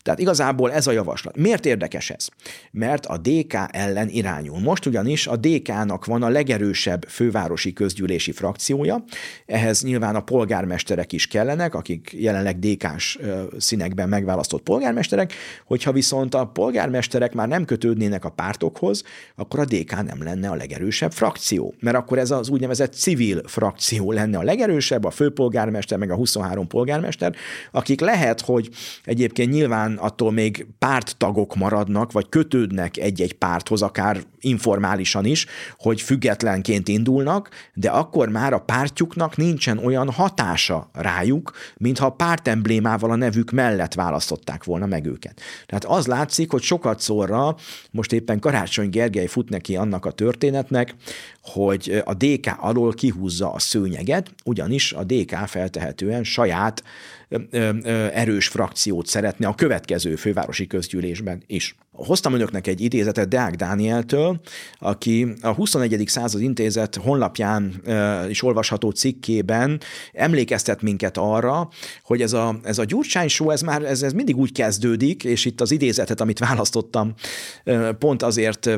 Tehát 0.01 0.19
igazából 0.19 0.71
ez 0.71 0.87
a 0.87 0.91
javaslat. 0.91 1.37
Miért 1.37 1.65
érdekes 1.65 2.09
ez? 2.09 2.27
Mert 2.71 3.05
a 3.05 3.17
DK 3.17 3.53
ellen 3.71 4.09
irányul. 4.09 4.59
Most 4.59 4.85
ugyanis 4.89 5.27
a 5.27 5.35
DK-nak 5.35 6.05
van 6.05 6.23
a 6.23 6.29
legerősebb 6.29 7.05
fővárosi 7.07 7.73
közgyűlési 7.73 8.31
frakciója, 8.31 9.03
ehhez 9.45 9.83
nyilván 9.83 10.15
a 10.15 10.21
polgármesterek 10.21 11.13
is 11.13 11.27
kellenek, 11.27 11.75
akik 11.75 12.15
jelenleg 12.17 12.59
DK-s 12.59 13.19
színekben 13.57 14.09
megválasztott 14.09 14.61
polgármesterek, 14.61 15.33
hogyha 15.65 15.91
viszont 15.91 16.35
a 16.35 16.45
polgármesterek 16.45 17.33
már 17.33 17.47
nem 17.47 17.65
kötődnének 17.65 18.25
a 18.25 18.29
pártokhoz, 18.29 19.03
akkor 19.35 19.59
a 19.59 19.65
DK 19.65 20.03
nem 20.03 20.23
lenne 20.23 20.49
a 20.49 20.55
legerősebb 20.55 21.11
frakció, 21.11 21.73
mert 21.79 21.97
akkor 21.97 22.17
ez 22.17 22.31
az 22.31 22.49
úgynevezett 22.49 22.93
civil 22.93 23.41
frakció 23.45 24.11
lenne 24.11 24.37
a 24.37 24.43
legerősebb, 24.43 25.03
a 25.03 25.11
főpolgármester, 25.11 25.97
meg 25.97 26.11
a 26.11 26.15
23 26.15 26.67
polgármester, 26.67 27.35
akik 27.71 27.99
lehet, 27.99 28.41
hogy 28.41 28.69
egyébként 29.03 29.51
nyilván 29.51 29.97
attól 29.97 30.31
még 30.31 30.67
párttagok 30.79 31.55
maradnak, 31.55 32.11
vagy 32.11 32.29
kötődnek 32.29 32.97
egy-egy 32.97 33.33
párthoz, 33.33 33.81
akár 33.81 34.21
informálisan 34.69 35.25
is, 35.25 35.45
hogy 35.77 36.01
függetlenként 36.01 36.87
indulnak, 36.87 37.49
de 37.73 37.89
akkor 37.89 38.29
már 38.29 38.53
a 38.53 38.59
pártjuknak 38.59 39.37
nincsen 39.37 39.77
olyan 39.77 40.11
hatása 40.11 40.89
rájuk, 40.93 41.51
mintha 41.77 42.05
a 42.05 42.09
pártemblémával 42.09 43.11
a 43.11 43.15
nevük 43.15 43.51
mellett 43.51 43.93
választották 43.93 44.63
volna 44.63 44.85
meg 44.85 45.05
őket. 45.05 45.41
Tehát 45.65 45.85
az 45.85 46.07
látszik, 46.07 46.51
hogy 46.51 46.61
sokat 46.61 46.99
szorra 46.99 47.55
most 47.91 48.11
éppen 48.13 48.39
Karácsony 48.39 48.89
Gergely 48.89 49.27
fut 49.27 49.49
neki 49.49 49.75
annak 49.75 50.05
a 50.05 50.11
történetnek, 50.11 50.95
hogy 51.41 52.01
a 52.05 52.13
DK 52.13 52.55
alól 52.57 52.93
kihúzza 52.93 53.51
a 53.51 53.59
szőnyeget, 53.59 54.31
ugyanis 54.43 54.93
a 54.93 55.03
DK 55.03 55.35
feltehetően 55.47 56.23
saját 56.23 56.83
erős 58.13 58.47
frakciót 58.47 59.07
szeretne 59.07 59.47
a 59.47 59.55
következő 59.55 60.15
fővárosi 60.15 60.67
közgyűlésben 60.67 61.43
is. 61.47 61.75
Hoztam 61.91 62.33
önöknek 62.33 62.67
egy 62.67 62.81
idézetet 62.81 63.27
Deák 63.27 63.55
Dánieltől, 63.55 64.39
aki 64.79 65.27
a 65.41 65.51
21. 65.51 66.03
század 66.07 66.41
intézet 66.41 66.95
honlapján 66.95 67.81
is 68.29 68.43
olvasható 68.43 68.89
cikkében 68.89 69.81
emlékeztet 70.13 70.81
minket 70.81 71.17
arra, 71.17 71.69
hogy 72.03 72.21
ez 72.21 72.33
a, 72.33 72.59
ez 72.63 72.77
a 72.77 72.83
Gyurcsány 72.83 73.27
show, 73.27 73.49
ez 73.49 73.61
már 73.61 73.83
ez, 73.83 74.01
ez 74.01 74.13
mindig 74.13 74.37
úgy 74.37 74.51
kezdődik, 74.51 75.23
és 75.23 75.45
itt 75.45 75.61
az 75.61 75.71
idézetet, 75.71 76.21
amit 76.21 76.39
választottam, 76.39 77.13
pont 77.99 78.23
azért 78.23 78.69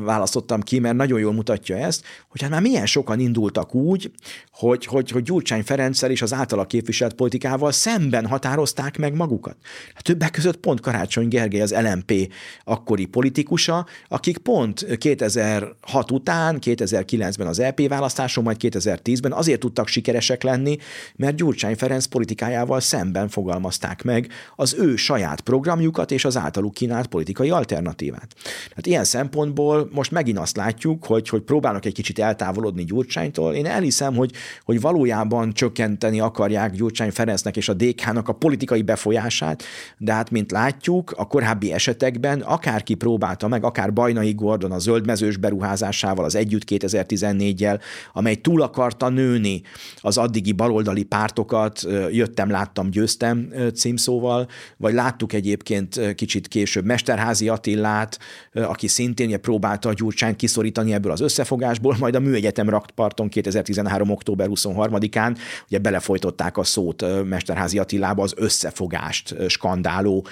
választottam 0.00 0.60
ki, 0.60 0.78
mert 0.78 0.96
nagyon 0.96 1.20
jól 1.20 1.32
mutatja 1.32 1.76
ezt, 1.76 1.99
hogy 2.28 2.40
hát 2.42 2.50
már 2.50 2.60
milyen 2.60 2.86
sokan 2.86 3.20
indultak 3.20 3.74
úgy, 3.74 4.10
hogy, 4.52 4.86
hogy, 4.86 5.10
hogy 5.10 5.22
Gyurcsány 5.22 5.62
Ferenccel 5.62 6.10
és 6.10 6.22
az 6.22 6.32
általa 6.32 6.66
képviselt 6.66 7.14
politikával 7.14 7.72
szemben 7.72 8.26
határozták 8.26 8.98
meg 8.98 9.14
magukat. 9.14 9.56
Hát 9.94 10.04
többek 10.04 10.30
között 10.30 10.56
pont 10.56 10.80
Karácsony 10.80 11.28
Gergely 11.28 11.60
az 11.60 11.74
LMP 11.74 12.32
akkori 12.64 13.04
politikusa, 13.04 13.86
akik 14.08 14.38
pont 14.38 14.96
2006 14.98 16.10
után, 16.10 16.58
2009-ben 16.60 17.46
az 17.46 17.58
EP 17.58 17.88
választáson, 17.88 18.44
majd 18.44 18.56
2010-ben 18.60 19.32
azért 19.32 19.60
tudtak 19.60 19.88
sikeresek 19.88 20.42
lenni, 20.42 20.76
mert 21.16 21.36
Gyurcsány 21.36 21.76
Ferenc 21.76 22.06
politikájával 22.06 22.80
szemben 22.80 23.28
fogalmazták 23.28 24.02
meg 24.02 24.28
az 24.56 24.74
ő 24.78 24.96
saját 24.96 25.40
programjukat 25.40 26.10
és 26.10 26.24
az 26.24 26.36
általuk 26.36 26.74
kínált 26.74 27.06
politikai 27.06 27.50
alternatívát. 27.50 28.34
Hát 28.74 28.86
ilyen 28.86 29.04
szempontból 29.04 29.88
most 29.92 30.10
megint 30.10 30.38
azt 30.38 30.56
látjuk, 30.56 31.04
hogy, 31.04 31.28
hogy 31.28 31.42
próbálnak 31.42 31.84
egy 31.84 31.89
kicsit 31.92 32.18
eltávolodni 32.18 32.84
Gyurcsánytól. 32.84 33.54
Én 33.54 33.66
elhiszem, 33.66 34.14
hogy, 34.14 34.32
hogy 34.64 34.80
valójában 34.80 35.52
csökkenteni 35.52 36.20
akarják 36.20 36.72
Gyurcsány 36.72 37.10
Ferencnek 37.10 37.56
és 37.56 37.68
a 37.68 37.74
DK-nak 37.74 38.28
a 38.28 38.32
politikai 38.32 38.82
befolyását, 38.82 39.62
de 39.98 40.12
hát 40.12 40.30
mint 40.30 40.50
látjuk, 40.50 41.12
a 41.16 41.26
korábbi 41.26 41.72
esetekben 41.72 42.40
akárki 42.40 42.94
próbálta 42.94 43.48
meg, 43.48 43.64
akár 43.64 43.92
Bajnai 43.92 44.32
Gordon 44.32 44.72
a 44.72 44.78
zöldmezős 44.78 45.36
beruházásával, 45.36 46.24
az 46.24 46.34
Együtt 46.34 46.62
2014-jel, 46.66 47.80
amely 48.12 48.34
túl 48.34 48.62
akarta 48.62 49.08
nőni 49.08 49.62
az 49.96 50.18
addigi 50.18 50.52
baloldali 50.52 51.02
pártokat, 51.02 51.86
jöttem, 52.10 52.50
láttam, 52.50 52.90
győztem 52.90 53.52
címszóval, 53.74 54.48
vagy 54.76 54.94
láttuk 54.94 55.32
egyébként 55.32 56.14
kicsit 56.14 56.48
később 56.48 56.84
Mesterházi 56.84 57.48
Attillát, 57.48 58.18
aki 58.52 58.88
szintén 58.88 59.40
próbálta 59.40 59.88
a 59.88 59.92
Gyurcsányt 59.92 60.36
kiszorítani 60.36 60.92
ebből 60.92 61.12
az 61.12 61.20
összefogásból, 61.20 61.79
majd 61.80 62.14
a 62.14 62.20
Műegyetem 62.20 62.68
rakparton 62.68 63.28
2013. 63.28 64.10
október 64.10 64.48
23-án 64.50 65.36
ugye 65.66 65.78
belefolytották 65.78 66.56
a 66.56 66.64
szót 66.64 67.04
Mesterházi 67.24 67.78
Attilába 67.78 68.22
az 68.22 68.34
összefogást 68.36 69.34
skandáló 69.48 70.26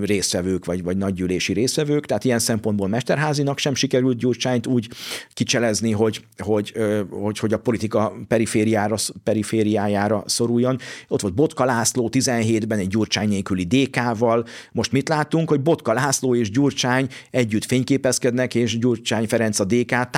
résztvevők 0.00 0.64
vagy, 0.64 0.82
vagy 0.82 0.96
nagygyűlési 0.96 1.52
résztvevők, 1.52 2.06
tehát 2.06 2.24
ilyen 2.24 2.38
szempontból 2.38 2.88
Mesterházinak 2.88 3.58
sem 3.58 3.74
sikerült 3.74 4.18
Gyurcsányt 4.18 4.66
úgy 4.66 4.88
kicselezni, 5.34 5.90
hogy, 5.92 6.24
hogy, 6.36 6.72
hogy, 7.10 7.38
hogy 7.38 7.52
a 7.52 7.58
politika 7.58 8.12
perifériára, 8.28 8.96
perifériájára 9.24 10.22
szoruljon. 10.26 10.78
Ott 11.08 11.20
volt 11.20 11.34
Botka 11.34 11.64
László 11.64 12.08
17-ben 12.12 12.78
egy 12.78 12.88
Gyurcsány 12.88 13.28
nélküli 13.28 13.64
DK-val. 13.64 14.46
Most 14.72 14.92
mit 14.92 15.08
látunk, 15.08 15.48
hogy 15.48 15.60
Botka 15.60 15.92
László 15.92 16.34
és 16.34 16.50
Gyurcsány 16.50 17.08
együtt 17.30 17.64
fényképezkednek, 17.64 18.54
és 18.54 18.78
Gyurcsány 18.78 19.28
Ferenc 19.28 19.60
a 19.60 19.64
DK 19.64 20.10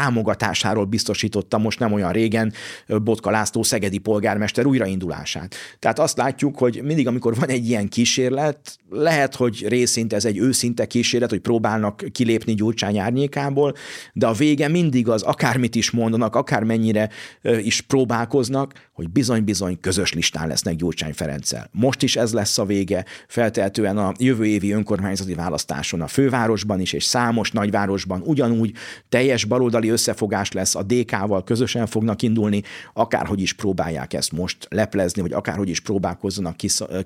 támogatásáról 0.42 0.84
biztosította 0.84 1.58
most 1.58 1.78
nem 1.78 1.92
olyan 1.92 2.12
régen 2.12 2.52
Botka 2.86 3.30
László 3.30 3.62
szegedi 3.62 3.98
polgármester 3.98 4.66
újraindulását. 4.66 5.54
Tehát 5.78 5.98
azt 5.98 6.16
látjuk, 6.16 6.58
hogy 6.58 6.80
mindig, 6.82 7.06
amikor 7.06 7.34
van 7.34 7.48
egy 7.48 7.68
ilyen 7.68 7.88
kísérlet, 7.88 8.76
lehet, 8.90 9.34
hogy 9.34 9.68
részint 9.68 10.12
ez 10.12 10.24
egy 10.24 10.38
őszinte 10.38 10.86
kísérlet, 10.86 11.30
hogy 11.30 11.40
próbálnak 11.40 12.04
kilépni 12.12 12.54
Gyurcsány 12.54 12.98
árnyékából, 12.98 13.74
de 14.12 14.26
a 14.26 14.32
vége 14.32 14.68
mindig 14.68 15.08
az, 15.08 15.22
akármit 15.22 15.74
is 15.74 15.90
mondanak, 15.90 16.36
akármennyire 16.36 17.08
is 17.42 17.80
próbálkoznak, 17.80 18.90
hogy 19.02 19.12
bizony-bizony 19.12 19.80
közös 19.80 20.12
listán 20.12 20.48
lesznek 20.48 20.76
Gyurcsány 20.76 21.12
Ferenccel. 21.12 21.68
Most 21.72 22.02
is 22.02 22.16
ez 22.16 22.32
lesz 22.32 22.58
a 22.58 22.64
vége, 22.64 23.04
feltehetően 23.28 23.98
a 23.98 24.12
jövő 24.18 24.46
évi 24.46 24.72
önkormányzati 24.72 25.34
választáson 25.34 26.00
a 26.00 26.06
fővárosban 26.06 26.80
is, 26.80 26.92
és 26.92 27.04
számos 27.04 27.50
nagyvárosban 27.50 28.22
ugyanúgy 28.24 28.72
teljes 29.08 29.44
baloldali 29.44 29.88
összefogás 29.88 30.52
lesz, 30.52 30.74
a 30.74 30.82
DK-val 30.82 31.44
közösen 31.44 31.86
fognak 31.86 32.22
indulni, 32.22 32.62
akárhogy 32.92 33.40
is 33.40 33.52
próbálják 33.52 34.12
ezt 34.14 34.32
most 34.32 34.66
leplezni, 34.70 35.22
vagy 35.22 35.32
akárhogy 35.32 35.68
is 35.68 35.80
próbálkozzanak 35.80 36.56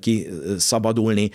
kiszabadulni 0.00 1.30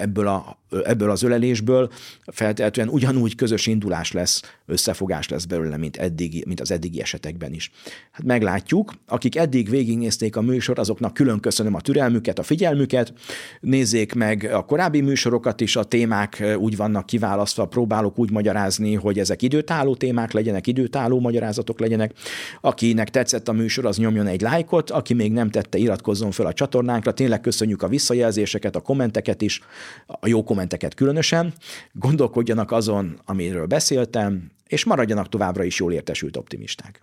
ebből, 0.00 0.26
a, 0.26 0.58
ebből 0.84 1.10
az 1.10 1.22
ölelésből, 1.22 1.90
feltehetően 2.26 2.88
ugyanúgy 2.88 3.34
közös 3.34 3.66
indulás 3.66 4.12
lesz, 4.12 4.42
összefogás 4.66 5.28
lesz 5.28 5.44
belőle, 5.44 5.76
mint, 5.76 5.96
eddig, 5.96 6.44
mint 6.46 6.60
az 6.60 6.70
eddigi 6.70 7.00
esetekben 7.00 7.52
is. 7.52 7.70
Hát 8.12 8.24
meglátjuk, 8.24 8.92
akik 9.06 9.36
eddig 9.36 9.68
végignézték 9.74 10.36
a 10.36 10.40
műsor, 10.40 10.78
azoknak 10.78 11.14
külön 11.14 11.40
köszönöm 11.40 11.74
a 11.74 11.80
türelmüket, 11.80 12.38
a 12.38 12.42
figyelmüket. 12.42 13.12
Nézzék 13.60 14.14
meg 14.14 14.50
a 14.52 14.64
korábbi 14.64 15.00
műsorokat 15.00 15.60
is, 15.60 15.76
a 15.76 15.84
témák 15.84 16.44
úgy 16.58 16.76
vannak 16.76 17.06
kiválasztva, 17.06 17.66
próbálok 17.66 18.18
úgy 18.18 18.30
magyarázni, 18.30 18.94
hogy 18.94 19.18
ezek 19.18 19.42
időtálló 19.42 19.94
témák 19.94 20.32
legyenek, 20.32 20.66
időtálló 20.66 21.20
magyarázatok 21.20 21.80
legyenek. 21.80 22.12
Akinek 22.60 23.10
tetszett 23.10 23.48
a 23.48 23.52
műsor, 23.52 23.86
az 23.86 23.96
nyomjon 23.96 24.26
egy 24.26 24.40
lájkot, 24.40 24.90
aki 24.90 25.14
még 25.14 25.32
nem 25.32 25.50
tette, 25.50 25.78
iratkozzon 25.78 26.30
fel 26.30 26.46
a 26.46 26.52
csatornánkra. 26.52 27.12
Tényleg 27.12 27.40
köszönjük 27.40 27.82
a 27.82 27.88
visszajelzéseket, 27.88 28.76
a 28.76 28.80
kommenteket 28.80 29.42
is, 29.42 29.60
a 30.06 30.28
jó 30.28 30.44
kommenteket 30.44 30.94
különösen. 30.94 31.52
Gondolkodjanak 31.92 32.72
azon, 32.72 33.20
amiről 33.24 33.66
beszéltem, 33.66 34.50
és 34.66 34.84
maradjanak 34.84 35.28
továbbra 35.28 35.64
is 35.64 35.78
jól 35.78 35.92
értesült 35.92 36.36
optimisták. 36.36 37.02